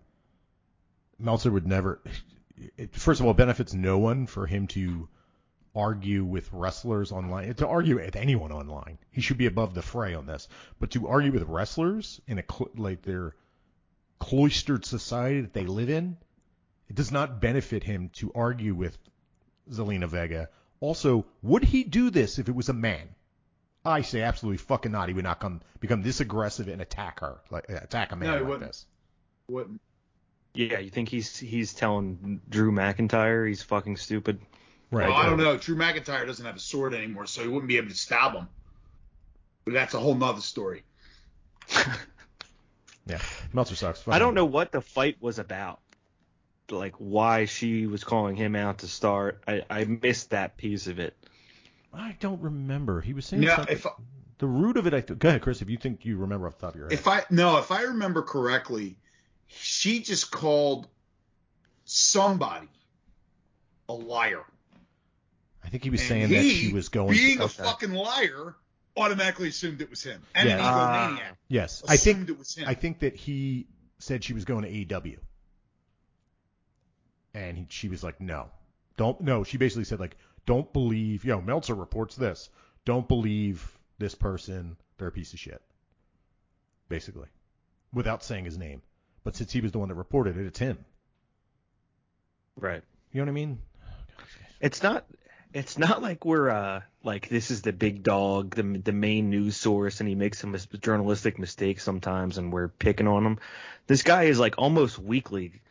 [1.19, 2.01] Meltzer would never.
[2.77, 5.09] It, first of all, it benefits no one for him to
[5.75, 7.53] argue with wrestlers online.
[7.55, 10.47] To argue with anyone online, he should be above the fray on this.
[10.79, 12.43] But to argue with wrestlers in a
[12.75, 13.35] like their
[14.19, 16.17] cloistered society that they live in,
[16.87, 18.97] it does not benefit him to argue with
[19.69, 20.49] Zelina Vega.
[20.79, 23.07] Also, would he do this if it was a man?
[23.83, 25.07] I say absolutely fucking not.
[25.07, 28.29] He would not come become this aggressive and attack her, like uh, attack a man
[28.29, 28.67] No, like wouldn't.
[28.67, 28.85] this.
[29.47, 29.67] What?
[30.53, 34.39] Yeah, you think he's he's telling Drew McIntyre he's fucking stupid?
[34.91, 35.07] Right.
[35.07, 35.57] Well, I don't know.
[35.57, 38.47] Drew McIntyre doesn't have a sword anymore, so he wouldn't be able to stab him.
[39.65, 40.83] But that's a whole nother story.
[43.07, 43.19] Yeah.
[43.51, 44.07] Meltzer sucks.
[44.07, 45.79] I don't know what the fight was about.
[46.69, 49.43] Like why she was calling him out to start.
[49.47, 51.17] I, I missed that piece of it.
[51.93, 53.01] I don't remember.
[53.01, 53.75] He was saying Yeah, something.
[53.75, 53.91] if I,
[54.37, 54.93] the root of it.
[54.93, 55.61] I th- go ahead, Chris.
[55.61, 56.93] If you think you remember off the top of your head.
[56.93, 58.97] if I no, if I remember correctly,
[59.47, 60.87] she just called
[61.85, 62.67] somebody
[63.89, 64.43] a liar.
[65.63, 67.11] I think he was And saying he, that she was going.
[67.11, 67.63] being to, a okay.
[67.63, 68.55] fucking liar,
[68.97, 72.29] automatically assumed it was him, and an egomaniac Yes, I think.
[72.29, 72.67] it was him.
[72.67, 73.67] I think that he
[73.99, 75.17] said she was going to AEW,
[77.33, 78.49] and he, she was like, "No,
[78.97, 82.49] don't." No, she basically said like, "Don't believe." Yo, Meltzer reports this.
[82.85, 84.77] Don't believe this person.
[84.97, 85.61] They're a piece of shit.
[86.89, 87.27] Basically,
[87.93, 88.81] without saying his name.
[89.23, 90.83] But since he was the one that reported it, it's him.
[92.55, 92.83] Right.
[93.11, 93.59] You know what I mean?
[94.59, 95.05] It's not
[95.53, 99.57] it's not like we're uh like this is the big dog, the the main news
[99.57, 103.39] source, and he makes some mis- journalistic mistakes sometimes, and we're picking on him.
[103.87, 105.61] This guy is like almost weekly,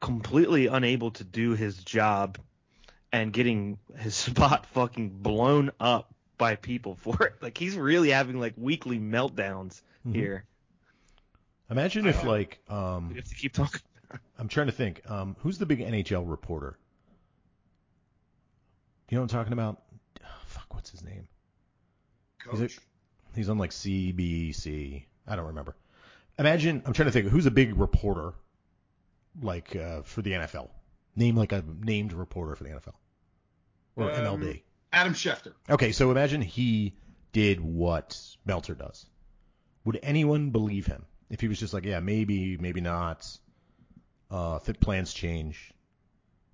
[0.00, 2.38] completely unable to do his job,
[3.12, 7.34] and getting his spot fucking blown up by people for it.
[7.40, 10.14] Like he's really having like weekly meltdowns Mhm.
[10.14, 10.44] here.
[11.70, 13.80] Imagine if like um We have to keep talking.
[14.38, 15.08] I'm trying to think.
[15.10, 16.78] Um, who's the big NHL reporter?
[19.08, 19.82] You know what I'm talking about?
[20.22, 21.26] Oh, fuck, what's his name?
[22.50, 22.76] He's, Coach.
[22.78, 25.04] a, he's on like CBC.
[25.26, 25.74] I don't remember.
[26.38, 26.82] Imagine.
[26.86, 27.28] I'm trying to think.
[27.28, 28.32] Who's a big reporter,
[29.42, 30.68] like uh, for the NFL?
[31.16, 32.94] Name like a named reporter for the NFL
[33.96, 34.62] or Um, MLB.
[34.92, 35.52] Adam Schefter.
[35.68, 36.94] Okay, so imagine he
[37.32, 39.06] did what Meltzer does.
[39.84, 43.26] Would anyone believe him if he was just like, yeah, maybe, maybe not?
[44.30, 45.72] Uh, if plans change,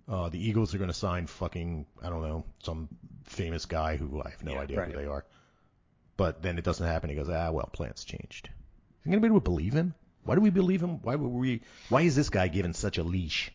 [0.09, 2.89] uh, the Eagles are going to sign fucking, I don't know, some
[3.24, 4.90] famous guy who I have no Yeah, idea right.
[4.93, 5.24] who they are.
[6.16, 7.09] But then it doesn't happen.
[7.10, 8.51] He goes, ah, well, plans changed.
[9.05, 9.94] Is anybody would believe him?
[10.24, 11.01] Why do we believe him?
[11.02, 11.62] Why would we?
[11.89, 13.51] Why is this guy given such a leash?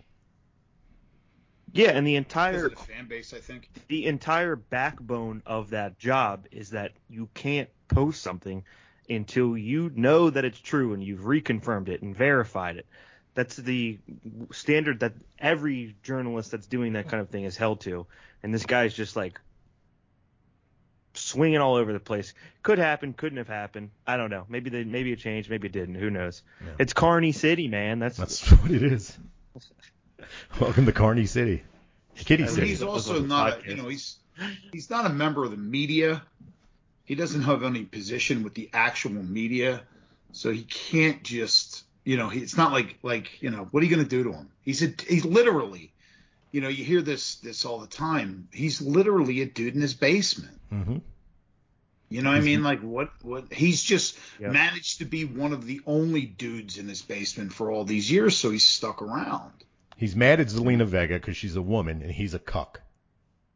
[1.77, 3.69] Yeah, and the entire the fan base, I think.
[3.87, 8.63] the entire backbone of that job is that you can't post something
[9.09, 12.85] until you know that it's true and you've reconfirmed it and verified it.
[13.35, 13.99] That's the
[14.51, 18.07] standard that every journalist that's doing that kind of thing is held to.
[18.41, 19.39] And this guy's just like
[21.13, 22.33] swinging all over the place.
[22.63, 23.91] Could happen, couldn't have happened.
[24.07, 24.45] I don't know.
[24.49, 25.95] Maybe they, maybe it changed, maybe it didn't.
[25.95, 26.41] Who knows?
[26.59, 26.73] Yeah.
[26.79, 27.99] It's Carney City, man.
[27.99, 29.17] That's, That's what it is.
[30.59, 31.63] Welcome to Carney City,
[32.15, 32.67] Kitty And City.
[32.67, 34.17] he's also not, a, you know, he's
[34.71, 36.23] he's not a member of the media.
[37.05, 39.83] He doesn't have any position with the actual media,
[40.31, 43.85] so he can't just, you know, he, it's not like like you know, what are
[43.85, 44.49] you going to do to him?
[44.61, 45.93] He's a he's literally,
[46.51, 48.47] you know, you hear this this all the time.
[48.51, 50.59] He's literally a dude in his basement.
[50.69, 50.97] hmm
[52.09, 52.63] You know what I mean?
[52.63, 54.51] Like what what he's just Yep.
[54.51, 58.35] managed to be one of the only dudes in his basement for all these years,
[58.37, 59.51] so he's stuck around.
[59.98, 62.82] He's mad at Zelina Vega because she's a woman and he's a cuck.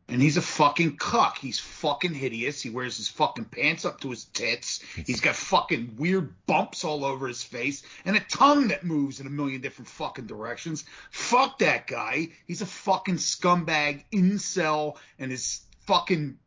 [0.08, 1.38] And he's a fucking cuck.
[1.38, 2.62] He's fucking hideous.
[2.62, 4.82] He wears his fucking pants up to his tits.
[5.06, 9.28] He's got fucking weird bumps all over his face and a tongue that moves in
[9.28, 10.84] a million different fucking directions.
[11.12, 12.30] Fuck that guy.
[12.46, 16.38] He's a fucking scumbag, incel, and his fucking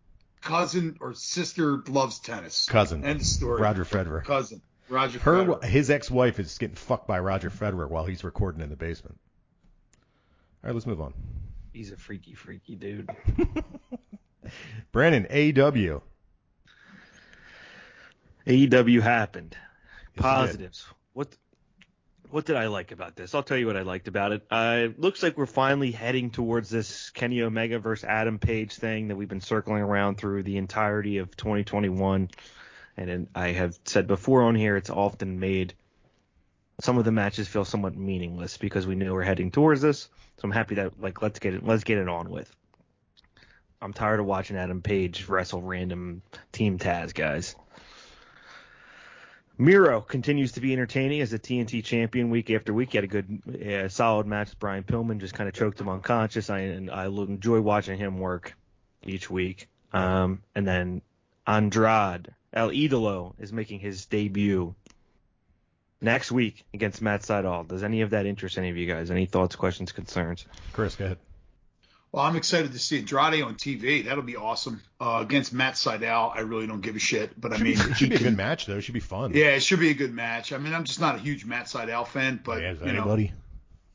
[0.43, 2.67] cousin or sister loves tennis.
[2.67, 3.03] Cousin.
[3.03, 3.63] End of story.
[3.63, 4.25] Roger Federer.
[4.25, 4.61] Cousin.
[4.91, 5.65] Roger Her, Federer.
[5.65, 9.19] his ex-wife is getting fucked by Roger Federer while he's recording in the basement.
[10.65, 11.13] All right, let's move on.
[11.75, 13.11] He's a freaky, freaky dude.
[14.93, 16.01] Brandon, AEW.
[18.47, 19.59] AEW happened.
[20.15, 20.23] did.
[20.23, 20.87] Positives.
[21.13, 21.29] What
[22.31, 23.35] what did I like about this?
[23.35, 24.47] I'll tell you what I liked about it.
[24.51, 29.09] Uh, it looks like we're finally heading towards this Kenny Omega versus Adam Page thing
[29.09, 32.31] that we've been circling around through the entirety of 2021.
[32.97, 35.75] And then I have said before on here, it's often made
[36.81, 40.09] some of the matches feel somewhat meaningless because we knew we're heading towards this.
[40.39, 42.51] So I'm happy that like let's get it let's get it on with.
[43.81, 46.23] I'm tired of watching Adam Page wrestle random
[46.53, 47.55] Team Taz guys.
[49.57, 52.91] Miro continues to be entertaining as a TNT champion week after week.
[52.91, 55.89] He had a good, uh, solid match with Brian Pillman, just kind of choked him
[55.89, 56.51] unconscious.
[56.51, 58.57] I and I enjoy watching him work
[59.05, 59.69] each week.
[59.93, 61.03] Um, and then
[61.47, 64.75] Andrade El Idolo is making his debut
[66.01, 67.67] next week against Matt Sydal.
[67.69, 69.11] Does any of that interest any of you guys?
[69.11, 70.45] Any thoughts, questions, concerns?
[70.73, 71.19] Chris, go ahead.
[72.13, 74.05] Well, I'm excited to see Andrade on TV.
[74.05, 74.81] That'll be awesome.
[75.01, 77.39] Uh, against Matt Sydal, I really don't give a shit.
[77.41, 78.77] But I mean, be, it should be a good match, though.
[78.77, 79.33] It should be fun.
[79.35, 80.53] Yeah, it should be a good match.
[80.53, 82.93] I mean, I'm just not a huge Matt Sydal fan, but Yeah, is you know,
[83.01, 83.33] anybody?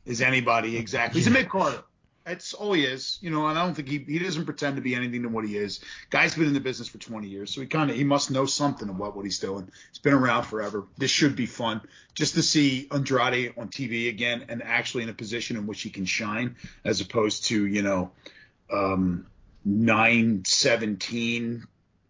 [0.06, 1.22] is anybody exactly?
[1.22, 1.82] He's a mid carder.
[2.30, 3.48] That's all he is, you know.
[3.48, 5.80] And I don't think he he doesn't pretend to be anything than what he is.
[6.12, 8.46] Guy's been in the business for 20 years, so he kind of he must know
[8.46, 9.72] something about what he's doing.
[9.90, 10.86] He's been around forever.
[10.96, 11.82] This should be fun,
[12.14, 15.90] just to see Andrade on TV again and actually in a position in which he
[15.90, 18.12] can shine, as opposed to you know,
[18.72, 19.26] um,
[19.66, 21.66] 917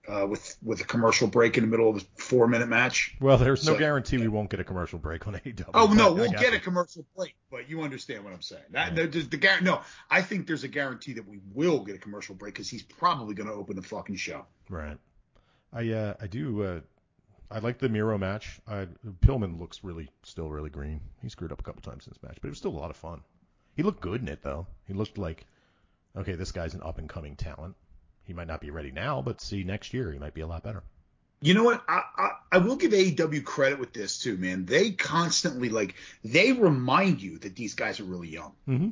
[0.09, 3.15] uh, with with a commercial break in the middle of a four minute match.
[3.21, 5.69] Well, there's no So- guarantee we won't get a commercial break on AEW.
[5.73, 8.63] Oh no, we'll get a commercial break, but you understand what I'm saying.
[8.71, 11.95] That there- there's the guar- No, I think there's a guarantee that we will get
[11.95, 14.45] a commercial break because he's probably going to open the fucking show.
[14.69, 14.97] Right.
[15.71, 16.79] I uh I do uh
[17.51, 18.59] I like the Miro match.
[18.67, 18.87] I,
[19.21, 21.01] Pillman looks really still really green.
[21.21, 22.89] He screwed up a couple times in this match, but it was still a lot
[22.91, 23.21] of fun.
[23.75, 24.67] He looked good in it though.
[24.87, 25.45] He looked like
[26.17, 27.75] okay, this guy's an up and coming talent.
[28.29, 30.61] He might not be ready now, but see next year he might be a lot
[30.63, 30.83] better.
[31.41, 31.81] You know what?
[31.87, 34.65] I, I I will give AEW credit with this too, man.
[34.65, 38.89] They constantly like they remind you that these guys are really young, Mm-hmm.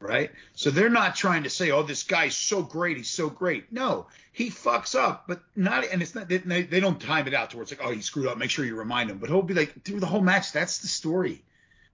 [0.00, 0.30] right?
[0.54, 4.06] So they're not trying to say, "Oh, this guy's so great, he's so great." No,
[4.32, 5.84] he fucks up, but not.
[5.92, 6.26] And it's not.
[6.30, 8.48] They, they don't time it out to where it's like, "Oh, he screwed up." Make
[8.50, 9.18] sure you remind him.
[9.18, 10.52] But he'll be like through the whole match.
[10.52, 11.42] That's the story.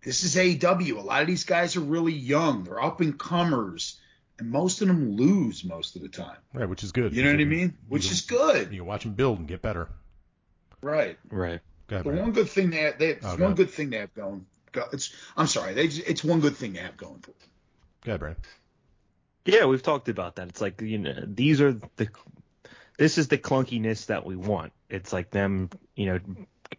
[0.04, 0.96] This is AEW.
[0.98, 2.62] A lot of these guys are really young.
[2.64, 3.98] They're up and comers,
[4.38, 6.36] and most of them lose most of the time.
[6.52, 7.14] Right, which is good.
[7.14, 7.76] You know what I mean?
[7.88, 9.88] Which you is good, You can watch them build and get better.
[10.80, 11.18] right?
[11.30, 11.60] Right.
[11.88, 12.24] Go ahead, The Brandon.
[12.24, 13.56] one good thing they have, they have, Oh, it's go one ahead.
[13.56, 14.46] good thing they have going.
[14.72, 17.32] Go, it's I'm sorry, they just, it's one good thing they have going for.
[17.32, 17.50] them.
[18.04, 18.42] Go ahead, Brandon.
[19.44, 20.48] Yeah, we've talked about that.
[20.48, 22.08] It's like you know, these are the
[22.98, 24.72] this is the clunkiness that we want.
[24.88, 26.20] It's like them, you know,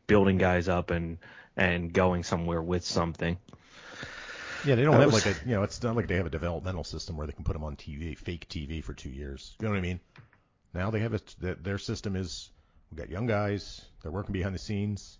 [0.07, 1.17] building guys up and
[1.57, 3.37] and going somewhere with something.
[4.65, 6.25] Yeah, they don't That have was- like a, you know, it's not like they have
[6.25, 9.55] a developmental system where they can put them on TV, fake TV for two years.
[9.59, 9.99] You know what I mean?
[10.73, 11.21] Now they have a,
[11.55, 12.49] their system is,
[12.91, 15.19] we got young guys, they're working behind the scenes,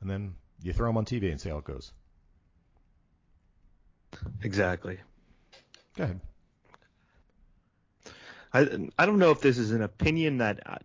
[0.00, 1.92] and then you throw them on TV and see how it goes.
[4.42, 4.98] Exactly.
[5.96, 6.20] Go ahead.
[8.52, 10.78] I I don't know if this is an opinion that I-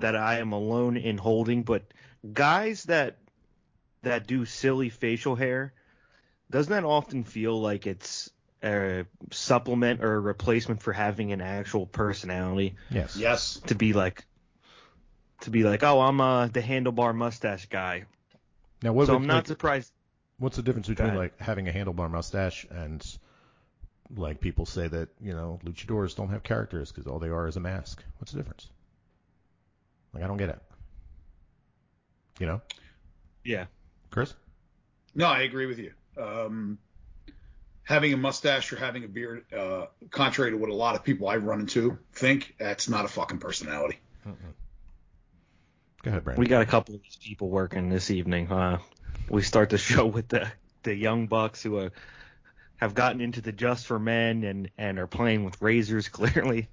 [0.00, 1.82] that I am alone in holding, but
[2.32, 3.18] guys that
[4.02, 5.72] that do silly facial hair,
[6.50, 8.30] doesn't that often feel like it's
[8.62, 12.74] a supplement or a replacement for having an actual personality?
[12.90, 13.16] Yes.
[13.16, 13.60] Yes.
[13.66, 14.24] To be like
[15.42, 18.04] to be like, oh, I'm uh, the handlebar mustache guy.
[18.82, 19.92] Now, what so would- I'm not like, surprised.
[20.38, 21.18] what's the difference between ahead.
[21.18, 23.04] like having a handlebar mustache and
[24.16, 27.56] like people say that you know luchadors don't have characters because all they are is
[27.56, 28.02] a mask?
[28.18, 28.68] What's the difference?
[30.14, 30.58] Like I don't get it.
[32.40, 32.60] You know,
[33.44, 33.66] Yeah.
[34.10, 34.32] Chris?
[35.14, 35.92] No, I agree with you.
[36.18, 36.78] Um,
[37.84, 41.28] having a mustache or having a beard, uh, contrary to what a lot of people
[41.28, 43.98] I run into think, that's not a fucking personality.
[46.02, 46.40] Go ahead, Brandon.
[46.40, 48.52] We got a couple of these people working this evening.
[48.52, 48.78] Uh,
[49.28, 50.50] we start the show with the
[50.82, 51.88] the young bucks who uh,
[52.76, 56.68] have gotten into the just for men and and are playing with razors clearly.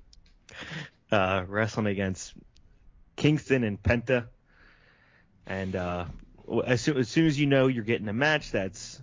[1.12, 2.34] Uh, wrestling against
[3.16, 4.26] Kingston and Penta,
[5.46, 6.06] and uh,
[6.66, 9.02] as soon as soon as you know you're getting a match that's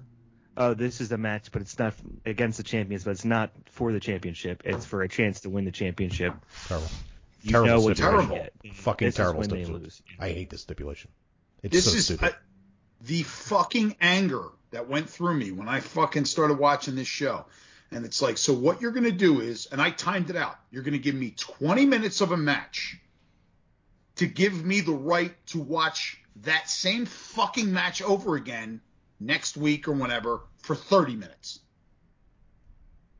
[0.56, 1.94] oh, this is a match, but it's not
[2.26, 4.62] against the champions, but it's not for the championship.
[4.64, 6.34] It's for a chance to win the championship.
[6.66, 6.88] Terrible.
[7.42, 8.50] You Terrible know what you're gonna stipulation.
[8.62, 8.74] get.
[8.76, 10.04] Fucking This terrible stipulation.
[10.18, 11.10] I hate this stipulation.
[11.62, 12.34] It's This so is stupid.
[12.34, 12.36] I-
[13.04, 17.46] the fucking anger that went through me when I fucking started watching this show.
[17.90, 20.56] And it's like, so what you're going to do is, and I timed it out,
[20.70, 22.96] you're going to give me 20 minutes of a match
[24.16, 28.80] to give me the right to watch that same fucking match over again
[29.26, 31.60] next week or whenever for 30 minutes.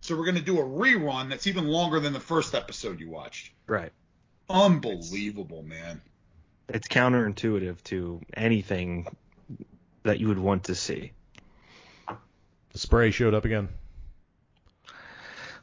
[0.01, 3.09] So we're going to do a rerun that's even longer than the first episode you
[3.09, 3.53] watched.
[3.67, 3.93] Right.
[4.51, 6.01] Unbelievable, man.
[6.69, 9.07] It's counterintuitive to anything
[10.03, 11.13] that you would want to see.
[12.09, 13.69] the spray showed up again.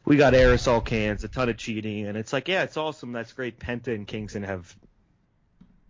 [0.05, 3.11] we got aerosol cans, a ton of cheating, and it's like, yeah, it's awesome.
[3.11, 3.59] That's great.
[3.59, 4.73] Penta and Kingston have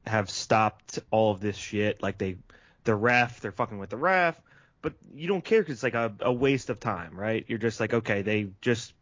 [0.07, 2.01] have stopped all of this shit.
[2.01, 2.37] Like they,
[2.89, 4.35] the ref, they're fucking with the ref,
[4.81, 7.45] but you don't care because it's like a, a waste of time, right?
[7.47, 8.93] You're just like, okay, they just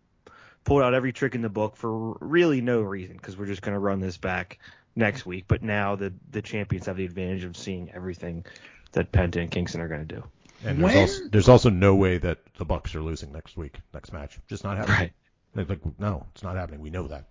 [0.66, 3.80] pulled out every trick in the book for really no reason because we're just gonna
[3.80, 4.60] run this back
[4.94, 5.46] next week.
[5.48, 8.46] But now the the champions have the advantage of seeing everything
[8.92, 10.22] that Penta and Kingston are gonna do.
[10.66, 14.12] And there's also there's also no way that the Bucks are losing next week, next
[14.12, 14.38] match.
[14.50, 15.12] Just not happening.
[15.56, 15.70] Right.
[15.70, 16.82] Like, no, it's not happening.
[16.82, 17.24] We know that.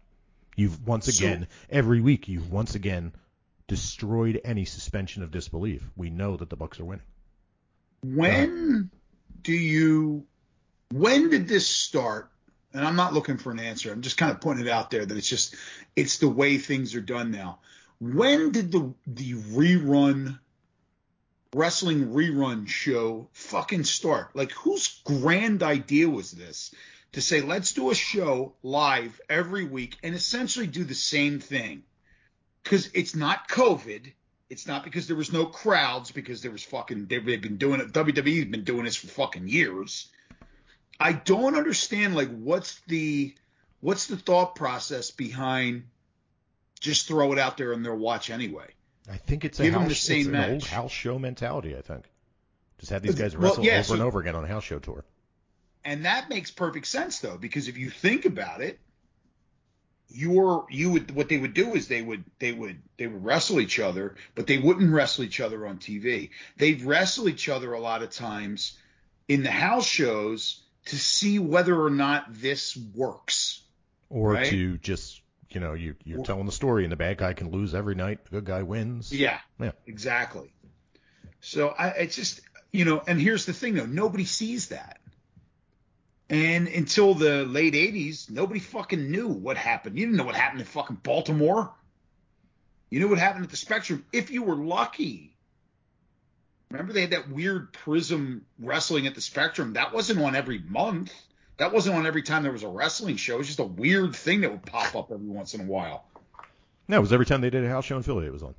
[0.57, 3.13] You've once So- again, every week, you've once again
[3.69, 5.83] destroyed any suspension of disbelief.
[5.97, 7.05] We know that the Bucks are winning.
[8.03, 8.91] When
[9.43, 10.27] do you
[10.93, 12.31] when did this start?
[12.73, 13.91] And I'm not looking for an answer.
[13.91, 15.55] I'm just kind of putting it out there that it's just
[15.95, 17.61] it's the way things are done now.
[18.01, 20.39] When did the the rerun
[21.55, 24.37] wrestling rerun show fucking start?
[24.37, 26.75] Like whose grand idea was this
[27.13, 31.83] to say let's do a show live every week and essentially do the same thing?
[32.67, 34.13] Cuz it's not COVID.
[34.51, 37.93] It's not because there was no crowds, because there was fucking they've been doing it.
[37.93, 40.09] WWE's been doing this for fucking years.
[41.01, 43.35] I don't understand like what's the
[43.81, 45.85] what's the thought process behind
[46.81, 48.67] just throw it out there and they'll watch anyway.
[49.11, 51.77] I think it's a Give 'em house, the same an old house show mentality.
[51.77, 52.05] I think.
[52.79, 54.65] Just have these guys Well, wrestle yeah, over so- and over again on a house
[54.65, 55.05] show tour.
[55.85, 58.79] And that makes perfect sense though, because if you think about it,
[60.09, 63.61] you're you would what they would do is they would they would they would wrestle
[63.61, 66.31] each other, but they wouldn't wrestle each other on TV.
[66.57, 68.79] They'd wrestle each other a lot of times
[69.29, 73.63] in the house shows to see whether or not this works.
[74.09, 74.47] Or Right.
[74.51, 75.21] to just,
[75.51, 77.97] you know, you, you're Or- telling the story and the bad guy can lose every
[77.97, 79.13] night, the good guy wins.
[79.13, 79.41] Yeah.
[79.59, 79.73] Yeah.
[79.89, 80.53] Exactly.
[81.41, 82.41] So I it's just
[82.73, 85.01] you know, and here's the thing though, nobody sees that.
[86.29, 89.97] And until the late 80s, nobody fucking knew what happened.
[89.99, 91.73] You didn't know what happened in fucking Baltimore.
[92.91, 95.37] You knew what happened at the Spectrum if you were lucky.
[96.71, 99.75] Remember they had that weird Prism wrestling at the Spectrum.
[99.75, 101.13] That wasn't on every month.
[101.59, 103.37] That wasn't on every time there was a wrestling show.
[103.37, 106.05] It was just a weird thing that would pop up every once in a while.
[106.89, 108.55] No, it was every time they did a house show in Philly it was on.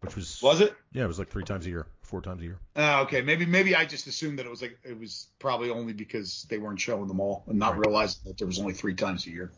[0.00, 0.74] Which was, Was it?
[0.92, 2.58] yeah, it was like three times a year, four times a year.
[2.74, 5.92] Uh, okay, maybe maybe I just assumed that it was like it was probably only
[5.92, 7.86] because they weren't showing them all and not Right.
[7.86, 9.50] realizing that there was only three times a year.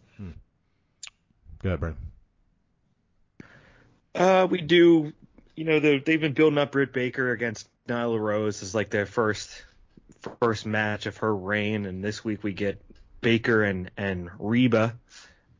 [1.63, 2.03] Go ahead, Brandon.
[4.15, 5.13] Uh, we do.
[5.57, 9.07] You know, the, they've been building up Britt Baker against Nyla Rose as like their
[9.07, 9.51] first
[10.41, 12.81] first match of her reign, and this week we get
[13.21, 14.93] Baker and and Rebel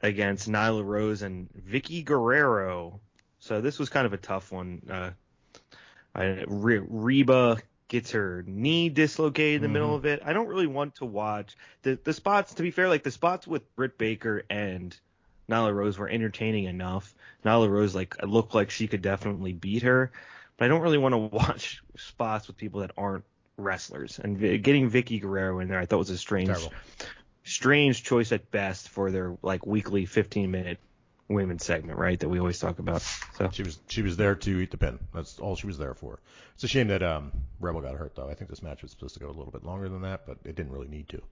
[0.03, 3.01] against Nyla Rose and Vickie Guerrero.
[3.39, 4.83] So this was kind of a tough one.
[4.91, 5.11] Uh,
[6.15, 7.59] I, Rebel
[7.89, 9.97] gets her knee dislocated in the middle Mhm.
[9.99, 10.23] of it.
[10.25, 12.55] I don't really want to watch the the spots.
[12.55, 14.97] To be fair, like the spots with Britt Baker and
[15.49, 17.15] Nyla Rose were entertaining enough.
[17.45, 20.13] Nyla Rose like looked like she could definitely beat her,
[20.57, 23.25] but I don't really want to watch spots with people that aren't
[23.57, 24.19] wrestlers.
[24.19, 26.73] And getting Vickie Guerrero in there, I thought was a strange, Terrible.
[27.45, 30.79] strange choice at best for their like weekly 15 minute
[31.31, 32.19] women's segment, right?
[32.21, 33.01] That we always talk about.
[33.37, 34.99] So She was she was there to eat the pin.
[35.15, 36.21] That's all she was there for.
[36.55, 38.29] It's a shame that um Rebel got hurt though.
[38.29, 40.39] I think this match was supposed to go a little bit longer than that, but
[40.45, 41.23] it didn't really need to.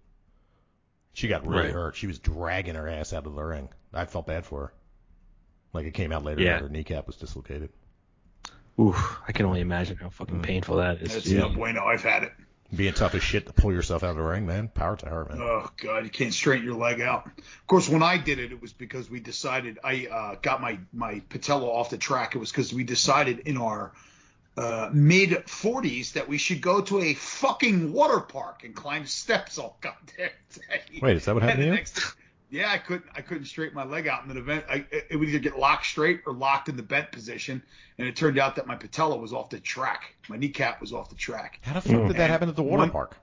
[1.12, 1.72] She got really Right.
[1.72, 1.96] hurt.
[1.96, 3.68] She was dragging her ass out of the ring.
[3.92, 4.72] I felt bad for her.
[5.72, 6.52] Like it came out later Yeah.
[6.54, 7.70] that her kneecap was dislocated.
[8.80, 10.42] oof, I can only imagine how fucking Mm.
[10.44, 11.12] painful that is.
[11.12, 11.40] That's Yeah.
[11.40, 11.84] no bueno.
[11.84, 12.32] I've had it.
[12.74, 14.68] Being tough as shit to pull yourself out of the ring, man.
[14.68, 15.38] Power to her, man.
[15.40, 17.26] Oh god, you can't straighten your leg out.
[17.26, 20.78] Of course, when I did it, it was because we decided I uh, got my
[20.92, 22.34] my patella off the track.
[22.34, 23.92] It was because we decided in our
[24.58, 29.56] uh, mid 40s that we should go to a fucking water park and climb steps
[29.56, 31.00] all goddamn day.
[31.00, 31.74] Wait, is that what happened to you?
[31.74, 32.16] next-
[32.50, 34.64] yeah, I couldn't I couldn't straighten my leg out in an event.
[34.70, 37.62] I, it would either get locked straight or locked in the bent position,
[37.98, 40.14] and it turned out that my patella was off the track.
[40.28, 41.60] My kneecap was off the track.
[41.62, 43.16] How the fuck did that And happen at the water one- park?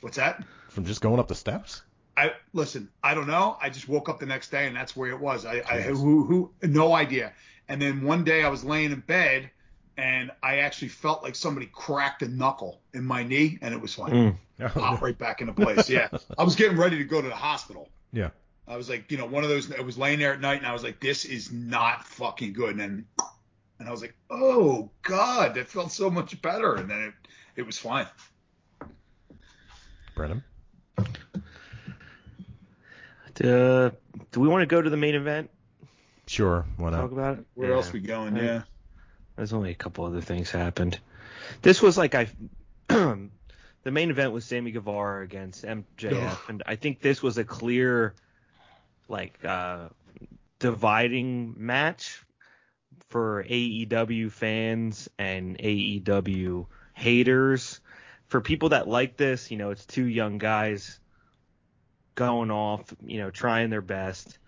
[0.00, 0.42] What's that?
[0.70, 1.82] From just going up the steps?
[2.16, 2.88] I listen.
[3.02, 3.56] I don't know.
[3.62, 5.44] I just woke up the next day and that's where it was.
[5.46, 7.32] I, I who who no idea.
[7.68, 9.50] And then one day I was laying in bed
[9.96, 13.94] and I actually felt like somebody cracked a knuckle in my knee and it was
[13.94, 14.10] fine.
[14.10, 14.36] Mm.
[14.62, 15.88] Oh, Pop right back into place.
[15.90, 16.08] Yeah.
[16.36, 17.88] I was getting ready to go to the hospital.
[18.12, 18.30] Yeah.
[18.68, 19.72] I was like, you know, one of those.
[19.72, 22.70] I was laying there at night and I was like, this is not fucking good.
[22.70, 23.06] And then,
[23.78, 26.76] and I was like, oh god, that felt so much better.
[26.76, 27.14] And then it
[27.56, 28.06] it was fine.
[30.14, 30.42] Brennan?
[33.42, 33.90] Uh,
[34.32, 35.48] do we want to go to the main event?
[36.26, 36.66] Sure.
[36.76, 37.46] Why Talk about it.
[37.54, 37.76] Where Yeah.
[37.76, 38.36] else we going?
[38.38, 38.62] I- Yeah.
[39.36, 41.00] There's only a couple other things happened.
[41.62, 42.28] This was like I,
[42.88, 43.30] the
[43.90, 48.14] main event was Sammy Guevara against MJF, and I think this was a clear,
[49.10, 49.88] like, uh,
[50.58, 52.22] dividing match
[53.08, 57.80] for AEW fans and AEW haters.
[58.28, 61.00] For people that like this, you know, it's two young guys
[62.14, 64.38] going off, you know, trying their best.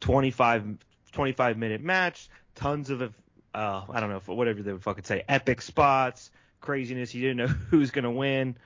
[0.00, 0.76] 25,
[1.12, 5.62] 25 minute match, tons of, uh, I don't know, whatever they would fucking say, epic
[5.62, 6.30] spots,
[6.60, 7.14] craziness.
[7.14, 8.56] You didn't know who's going to win.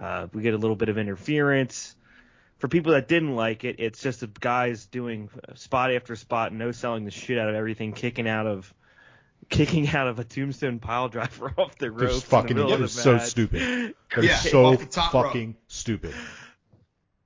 [0.00, 1.95] Uh, we get a little bit of interference.
[2.58, 6.72] For people that didn't like it, it's just the guys doing spot after spot, no
[6.72, 8.72] selling the shit out of everything, kicking out of
[9.50, 12.14] kicking out of a tombstone pile driver off the ropes.
[12.14, 13.26] Just in the fucking, middle it of the was so match.
[13.26, 13.94] stupid.
[14.14, 15.26] They're Yeah, so off the top rope.
[15.26, 16.14] fucking stupid.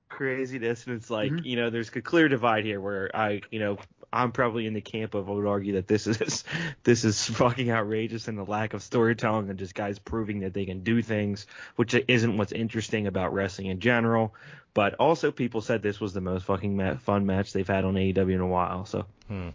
[0.09, 1.45] craziness and it's like Mhm.
[1.45, 3.77] you know there's a clear divide here where i you know
[4.13, 6.43] i'm probably in the camp of i would argue that this is
[6.83, 10.65] this is fucking outrageous and the lack of storytelling and just guys proving that they
[10.65, 14.33] can do things which isn't what's interesting about wrestling in general
[14.73, 17.93] but also people said this was the most fucking ma- fun match they've had on
[17.95, 19.49] AEW in a while so Hmm.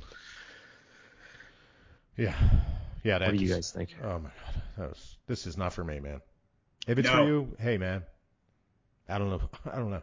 [2.17, 2.35] Yeah.
[3.05, 3.19] Yeah.
[3.19, 5.85] That what do you guys think Oh my god, that was, this is not for
[5.85, 6.21] me, man.
[6.87, 7.15] If it's No.
[7.17, 8.05] for you, hey man,
[9.09, 9.41] I don't know,
[9.73, 10.03] I don't know.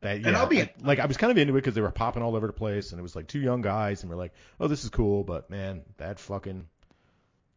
[0.00, 1.80] That, yeah, And I'll be- I- like I was kind of into it because they
[1.80, 4.16] were popping all over the place, and it was like two young guys, and we're
[4.16, 6.68] like, oh, this is cool, but man, that fucking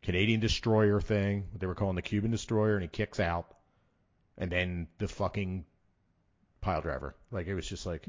[0.02, 3.54] Canadian destroyer thing, what they were calling the Cuban destroyer, and he kicks out,
[4.38, 5.66] and then the fucking
[6.62, 8.06] pile driver, like it was just like,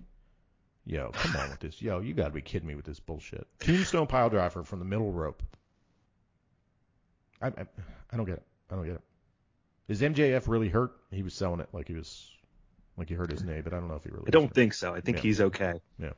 [0.87, 3.47] yo, come on with this, yo, you gotta be kidding me with this bullshit.
[3.61, 5.43] Tombstone pile driver from the middle rope.
[7.43, 7.67] I, I,
[8.11, 8.47] I don't get it.
[8.71, 9.03] I don't get it.
[9.89, 10.93] Is MJF really hurt?
[11.11, 12.31] He was selling it like he was,
[12.97, 14.25] like he hurt his knee, but I don't know if he really.
[14.27, 14.55] i don't hurt.
[14.55, 15.23] think so i think Yeah.
[15.23, 16.11] he's okay Yeah.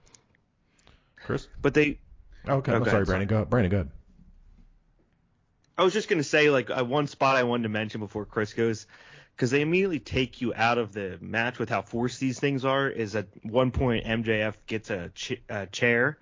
[1.16, 1.48] Chris.
[1.62, 1.98] but they
[2.46, 3.04] Okay, I'm sorry, sorry.
[3.06, 3.28] Brandon.
[3.28, 3.90] Go, Brandon, go ahead.
[5.78, 8.52] I was just gonna say like uh, one spot I wanted to mention before Chris
[8.52, 8.86] goes,
[9.34, 12.88] because they immediately take you out of the match with how forced these things are.
[12.88, 16.18] Is at one point MJF gets a, ch- a chair,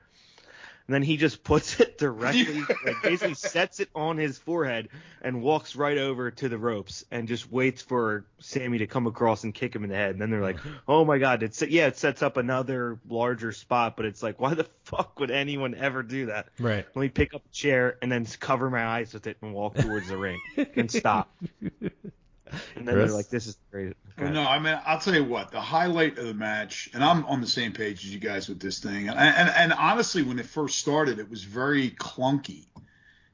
[0.93, 4.90] and then he just puts it directly, like basically sets it on his forehead
[5.23, 9.43] and walks right over to the ropes and just waits for Sammy to come across
[9.43, 10.10] and kick him in the head.
[10.10, 10.59] And then they're like,
[10.89, 14.52] oh my god, it's yeah, it sets up another larger spot, but it's like, why
[14.52, 16.48] the fuck would anyone ever do that?
[16.59, 16.85] Right.
[16.94, 19.77] Let me pick up a chair and then cover my eyes with it and walk
[19.77, 20.43] towards the ring
[20.77, 21.35] and stop.
[22.76, 23.10] And then Chris?
[23.10, 26.18] they're like, "This is great." Well, no, I mean, I'll tell you what, the highlight
[26.18, 29.08] of the match, and I'm on the same page as you guys with this thing.
[29.08, 32.66] And, and, and honestly, when it first started, it was very clunky.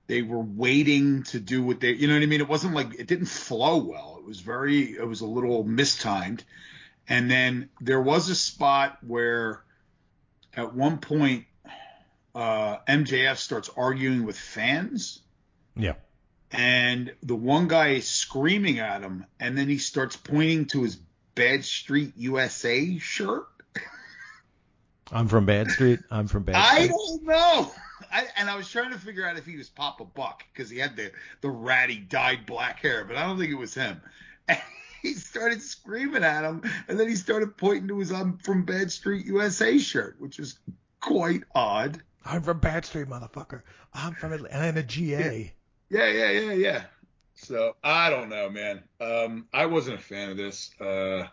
[0.06, 2.40] They were waiting to do what they, you know what I mean?
[2.40, 4.16] It wasn't like, it didn't flow well.
[4.18, 6.44] It was very, it was a little mistimed.
[7.08, 9.62] And then there was a spot where
[10.54, 11.44] at one point,
[12.34, 15.20] uh, MJF starts arguing with fans
[15.76, 15.94] Yeah.
[16.50, 20.98] And the one guy is screaming at him, and then he starts pointing to his
[21.34, 23.46] Bad Street USA shirt.
[25.12, 26.00] I'm from Bad Street.
[26.10, 26.84] I'm from Bad Street.
[26.84, 27.72] I don't know.
[28.12, 30.78] I, and I was trying to figure out if he was Papa Buck because he
[30.78, 34.00] had the the ratty dyed black hair, but I don't think it was him.
[34.48, 34.58] And
[35.02, 38.90] he started screaming at him, and then he started pointing to his "I'm from Bad
[38.90, 40.58] Street USA" shirt, which was
[41.00, 42.02] quite odd.
[42.24, 43.62] I'm from Bad Street, motherfucker.
[43.94, 44.58] I'm from Atlanta.
[44.58, 45.54] I'm a GA.
[45.90, 46.82] Yeah, yeah, yeah, yeah.
[47.34, 48.82] So I don't know, man.
[49.00, 50.70] Um, I wasn't a fan of this.
[50.80, 51.28] Uh,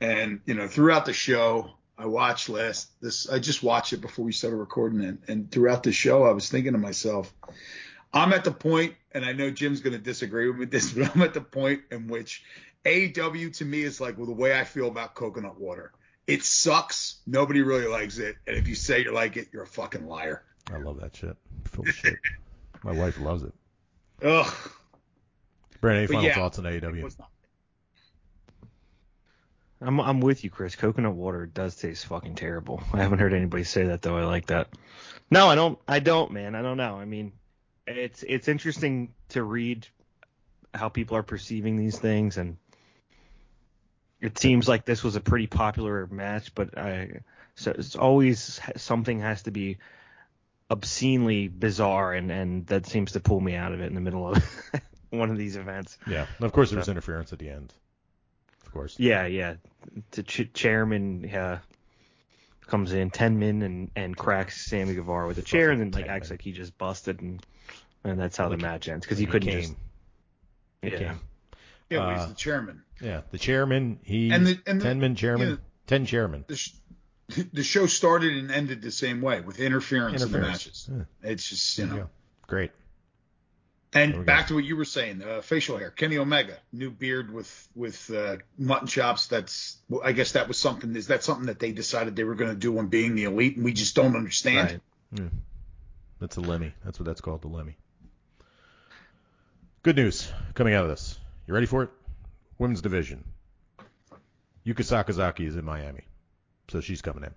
[0.00, 3.28] and you know, throughout the show, I watched last this.
[3.28, 6.48] I just watched it before we started recording it, and throughout the show, I was
[6.48, 7.32] thinking to myself,
[8.12, 11.14] I'm at the point, and I know Jim's going to disagree with me this, but
[11.14, 12.44] I'm at the point in which
[12.84, 15.92] AEW to me is like well, the way I feel about coconut water.
[16.26, 17.20] It sucks.
[17.26, 20.44] Nobody really likes it, and if you say you like it, you're a fucking liar.
[20.72, 21.36] I love that shit.
[21.64, 22.18] Full shit.
[22.84, 23.52] My wife loves it.
[24.22, 24.54] Ugh.
[25.80, 27.12] Brandon, any But final yeah, thoughts on It AEW?
[29.80, 30.76] I'm I'm with you, Chris.
[30.76, 32.82] Coconut water does taste fucking terrible.
[32.92, 34.16] I haven't heard anybody say that though.
[34.16, 34.68] I like that.
[35.30, 35.78] No, I don't.
[35.88, 36.54] I don't, man.
[36.54, 36.96] I don't know.
[37.00, 37.32] I mean,
[37.86, 39.88] it's it's interesting to read
[40.72, 42.58] how people are perceiving these things, and
[44.20, 47.22] it seems like this was a pretty popular match, but I
[47.56, 49.78] so it's always something has to be
[50.72, 54.26] obscenely bizarre, and and that seems to pull me out of it in the middle
[54.26, 54.42] of
[55.10, 55.98] one of these events.
[56.06, 57.72] Yeah, and of course there was interference at the end.
[58.66, 58.96] Of course.
[58.98, 59.54] Yeah, yeah.
[60.12, 61.58] The ch- chairman uh,
[62.66, 66.08] comes in, ten min, and and cracks Sammy Guevara with a chair, and then like
[66.10, 67.44] acts like he just busted, and
[68.04, 69.60] and that's how the match ends because he couldn't came.
[69.60, 69.74] just.
[70.82, 70.98] He Yeah.
[70.98, 71.20] came.
[71.90, 72.82] Yeah, Uh, he's the chairman.
[73.00, 76.44] Yeah, the chairman, he And the- and the- ten man chairman, you know- ten chairman.
[76.48, 76.70] The, sh-
[77.52, 80.88] the show started and ended the same way with interference, in the matches.
[80.90, 81.04] Yeah.
[81.22, 81.96] It's just you know.
[81.96, 82.04] Yeah.
[82.46, 82.70] Great.
[83.94, 84.22] And go.
[84.22, 85.90] back to what you were saying, uh, facial hair.
[85.90, 89.26] Kenny Omega, new beard with with uh, mutton chops.
[89.26, 90.96] That's well, I guess that was something.
[90.96, 93.56] Is that something that they decided they were going to do on being the elite,
[93.56, 94.80] and we just don't understand?
[95.12, 95.30] Right.
[96.20, 96.72] That's a Lemmy.
[96.84, 97.76] That's what that's called, the Lemmy.
[99.82, 101.18] Good news coming out of this.
[101.46, 101.90] You ready for it?
[102.58, 103.24] Women's division.
[104.64, 106.02] Yuka Sakazaki is in Miami,
[106.72, 107.34] so she's coming in.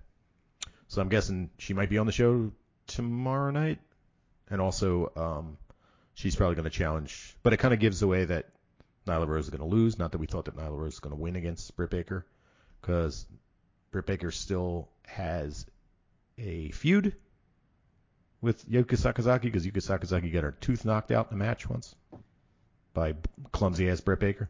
[0.88, 2.52] So I'm guessing she might be on the show
[2.88, 3.80] tomorrow night,
[4.49, 5.57] and also um,
[6.14, 7.36] she's probably going to challenge.
[7.44, 8.45] But it kind of gives away that
[9.06, 9.99] Nyla Rose is going to lose.
[9.99, 12.26] Not that we thought that Nyla Rose is going to win against Britt Baker,
[12.82, 13.26] because
[13.91, 15.66] Britt Baker still has
[16.38, 17.14] a feud
[18.41, 21.95] with Yuka Sakazaki because Yuka Sakazaki got her tooth knocked out in a match once
[22.94, 23.16] by
[23.52, 24.49] clumsy ass Britt Baker.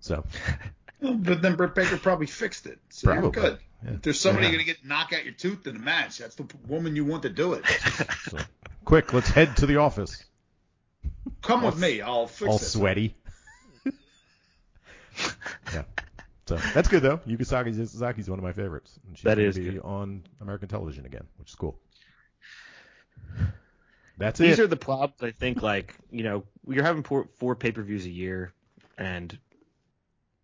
[0.00, 0.24] So
[1.00, 2.78] But then Britt Baker probably fixed it.
[2.90, 3.58] So you're good.
[3.84, 3.90] Yeah.
[3.92, 4.52] If there's somebody Yeah.
[4.54, 7.22] going to get knock out your tooth in a match, that's the woman you want
[7.22, 7.64] to do it.
[8.28, 8.38] so
[8.84, 10.24] quick, let's head to the office.
[11.42, 12.00] Come All with me.
[12.00, 12.52] I'll fix All it.
[12.52, 13.16] All sweaty.
[15.72, 15.82] yeah.
[16.46, 17.18] So that's good though.
[17.18, 18.98] Yuka Sakazaki's one of my favorites.
[19.06, 19.80] And she's That gonna be good.
[19.82, 21.78] on on American television again, which is cool.
[24.16, 24.50] That's These it.
[24.52, 25.62] These are the problems I think.
[25.62, 28.52] Like you know, you're having four, four pay per views a year,
[28.96, 29.36] and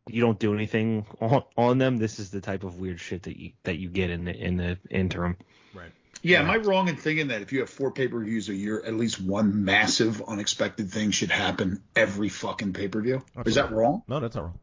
[0.09, 1.97] you don't do anything on, on them.
[1.97, 4.57] This is the type of weird shit that you that you get in the in
[4.57, 5.37] the interim.
[5.75, 5.91] right.
[6.23, 8.55] Yeah, am I wrong in thinking that if you have four pay per views a
[8.55, 13.23] year, at least one massive unexpected thing should happen every fucking pay per view?
[13.45, 14.03] Is that wrong?
[14.09, 14.59] No, that's not wrong.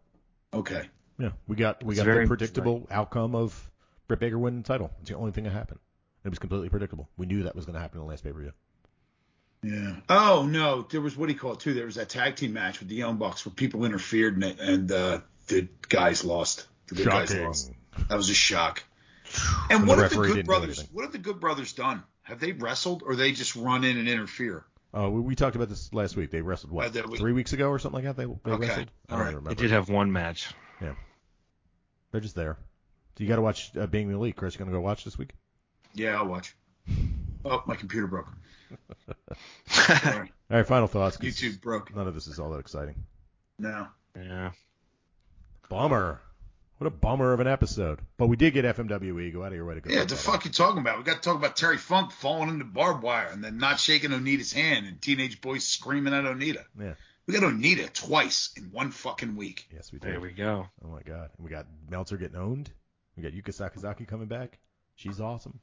[0.54, 0.90] Okay.
[1.20, 3.70] Yeah, we got we It's got very the predictable outcome of
[4.08, 4.92] Britt Baker winning the title.
[5.02, 5.80] It's the only thing that happened.
[6.24, 7.10] It was completely predictable.
[7.18, 8.54] We knew that was going to happen in the last pay per view.
[9.64, 9.98] Yeah.
[10.10, 11.76] Oh no, there was what do you call it too?
[11.76, 14.92] There was that tag team match with the Young Bucks where people interfered and, and
[14.92, 15.20] uh,
[15.52, 16.68] the guys lost.
[16.88, 17.72] The good guys lost.
[18.10, 18.84] That was a shock.
[19.70, 20.86] And And what the have the Good Brothers?
[20.92, 22.04] What have the Good Brothers done?
[22.24, 24.66] Have they wrestled or they just run in and interfere?
[24.98, 26.32] Uh, we, we talked about this last week.
[26.32, 27.18] They wrestled what Uh, we?
[27.18, 28.18] three weeks ago or something like that.
[28.22, 28.68] They, they Okay.
[28.68, 28.92] wrestled.
[29.08, 29.28] I don't right.
[29.28, 29.50] remember.
[29.52, 30.54] They did have one match.
[30.82, 30.96] Yeah,
[32.12, 32.58] they're just there.
[33.18, 34.36] So you got to watch uh, Being the Elite.
[34.36, 35.32] Chris, you gonna go watch this week?
[35.94, 36.56] Yeah, I'll watch.
[37.46, 38.28] Oh, my computer broke.
[39.30, 41.18] All right, final thoughts.
[41.18, 41.94] 'cause YouTube broke.
[41.96, 42.96] None of this is all that exciting.
[43.60, 43.88] No.
[44.16, 44.52] Yeah.
[45.72, 46.20] Bummer.
[46.80, 48.00] What a bummer of an episode.
[48.18, 49.32] But we did get FMWE.
[49.32, 49.90] Go out of your way to go.
[49.90, 50.46] Yeah, check the fuck out.
[50.46, 50.98] you talking about?
[50.98, 54.10] We got to talk about Terry Funk falling into barbed wire and then not shaking
[54.10, 56.66] Onita's hand and teenage boys screaming at Onita.
[56.78, 56.96] Yeah.
[57.26, 59.66] We got Onita twice in one fucking week.
[59.74, 60.12] Yes, we did.
[60.12, 60.68] There we go.
[60.84, 61.30] Oh my god.
[61.38, 62.70] And we got Meltzer getting owned.
[63.16, 64.60] We got Yuka Sakazaki coming back.
[64.96, 65.62] She's awesome.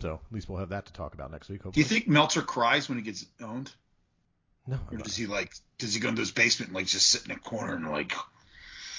[0.00, 1.62] So at least we'll have that to talk about next week.
[1.62, 3.72] Do you think Meltzer cries when he gets owned?
[4.66, 4.78] No.
[4.92, 7.30] Or does he like does he go into his basement and like just sit in
[7.30, 8.12] a corner and like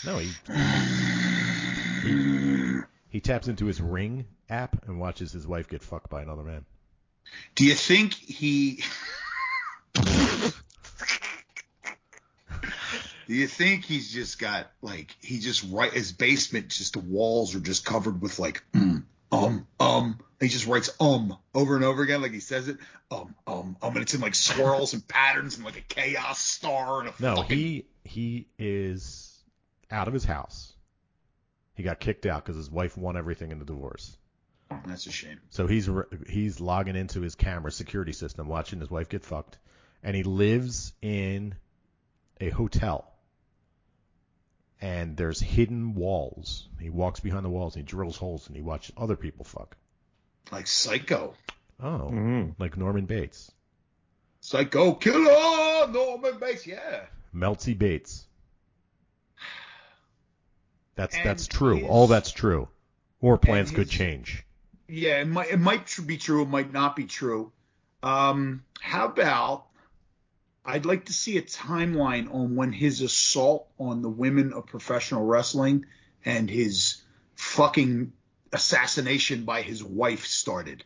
[0.06, 0.18] No.
[2.04, 6.44] He, he taps into his Ring app and watches his wife get fucked by another
[6.44, 6.66] man.
[7.56, 8.84] Do you think he
[13.28, 17.54] Do you think he's just got like he just right his basement just the walls
[17.56, 22.02] are just covered with like mm, um um he just writes um over and over
[22.02, 22.78] again like he says it
[23.12, 27.02] um um um and it's in like swirls and patterns and like a chaos star
[27.02, 29.29] and a No, fucking he he is
[29.92, 30.74] out of his house.
[31.74, 34.18] He got kicked out because his wife won everything in the divorce.
[34.86, 35.40] that's a shame.
[35.50, 39.58] So he's re- he's logging into his camera security system, watching his wife get fucked,
[40.04, 41.56] and he lives in
[42.42, 43.06] a hotel.
[44.82, 46.68] And there's hidden walls.
[46.80, 49.76] He walks behind the walls and he drills holes and he watches other people fuck.
[50.52, 51.34] Like psycho.
[51.82, 52.56] Oh, Mhm.
[52.60, 53.52] like Norman Bates,
[54.42, 57.06] Psycho killer Norman Bates, yeah.
[57.36, 58.26] Melty Bates.
[61.00, 61.78] That's And that's true.
[61.78, 62.68] his- All that's true.
[63.22, 64.46] Or plans could change.
[64.90, 67.54] Yeah, it might it might be true, it might not be true.
[68.04, 69.68] Um, how about
[70.66, 75.26] I'd like to see a timeline on when his assault on the women of professional
[75.26, 75.86] wrestling
[76.26, 77.02] and his
[77.36, 78.12] fucking
[78.52, 80.84] assassination by his wife started.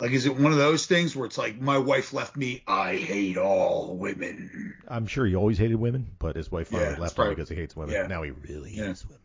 [0.00, 2.94] Like, is it one of those things where it's like, my wife left me, I
[2.96, 4.74] hate all women?
[4.86, 7.48] I'm sure he always hated women, but his wife finally Yeah, left probably- him because
[7.48, 7.94] he hates women.
[7.94, 8.06] yeah.
[8.06, 8.86] Now he really Yeah.
[8.88, 9.20] hates women.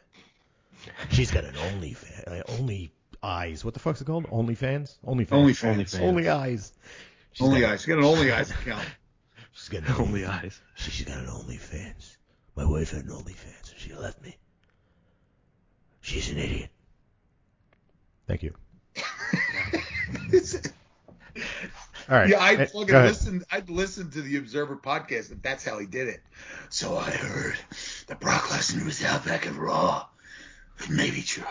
[1.11, 2.91] She's got an only fan, uh, only
[3.21, 3.63] eyes.
[3.63, 4.25] What the fuck's it called?
[4.31, 4.97] Only fans?
[5.05, 5.39] Only fans.
[5.41, 5.93] Only fans.
[5.93, 5.99] OnlyFans.
[6.01, 6.73] Only eyes.
[7.33, 7.87] She's Only got, eyes.
[7.87, 8.85] You got an only eyes account.
[9.53, 10.59] She's got an Only eyes.
[10.75, 12.17] She's got an OnlyFans.
[12.55, 14.35] My wife had an OnlyFans, and she left me.
[16.01, 16.69] She's an idiot.
[18.27, 18.53] Thank you.
[22.09, 22.29] All right.
[22.29, 23.43] Yeah, I'd fucking listen.
[23.51, 26.21] I'd listen to the Observer podcast, and that's how he did it.
[26.69, 27.57] So I heard
[28.07, 30.05] that Brock Lesnar was out back at Raw.
[30.79, 31.43] It may be true.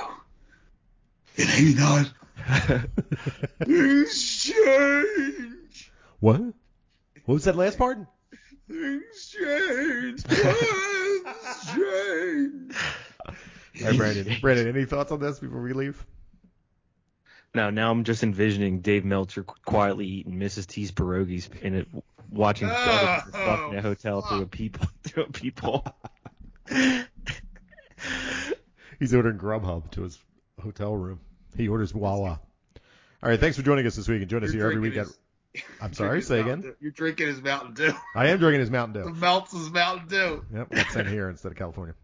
[1.37, 2.13] It may not.
[3.65, 5.93] Things change.
[6.21, 6.41] What?
[6.41, 7.99] What was that last part?
[8.69, 10.23] Things change.
[10.23, 12.75] Things change.
[13.83, 14.37] Right, Brandon.
[14.41, 16.05] Brandon, any thoughts on this before we leave?
[17.55, 20.67] No, now I'm just envisioning Dave Meltzer quietly eating Mrs.
[20.67, 21.89] T's pierogies and it,
[22.31, 24.51] watching Oh, other people stuck oh, in a hotel through a fuck.
[24.51, 25.85] people through a peephole.
[28.99, 30.19] He's ordering Grubhub to his
[30.63, 31.21] hotel room.
[31.57, 32.41] He orders Wawa.
[33.23, 34.95] All right, thanks for joining us this week and join us You're here every week.
[34.95, 35.15] drinking
[35.55, 36.61] At, I'm sorry, drinking say again.
[36.63, 36.75] Dew.
[36.81, 37.93] You're drinking his Mountain Dew.
[38.17, 39.09] I am drinking his Mountain Dew.
[39.11, 39.21] The Dew.
[39.21, 40.45] melts his Mountain Dew.
[40.55, 41.95] Yep, that's in here instead of California.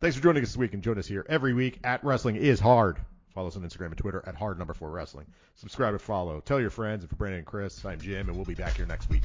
[0.00, 2.60] Thanks for joining us this week and join us here every week at Wrestling is
[2.60, 2.96] Hard.
[3.36, 5.26] Follow us on Instagram and Twitter at hard number four wrestling.
[5.56, 6.40] Subscribe and follow.
[6.40, 7.02] Tell your friends.
[7.02, 9.24] And for Brandon and Chris, I'm Jim, and we'll be back here next week.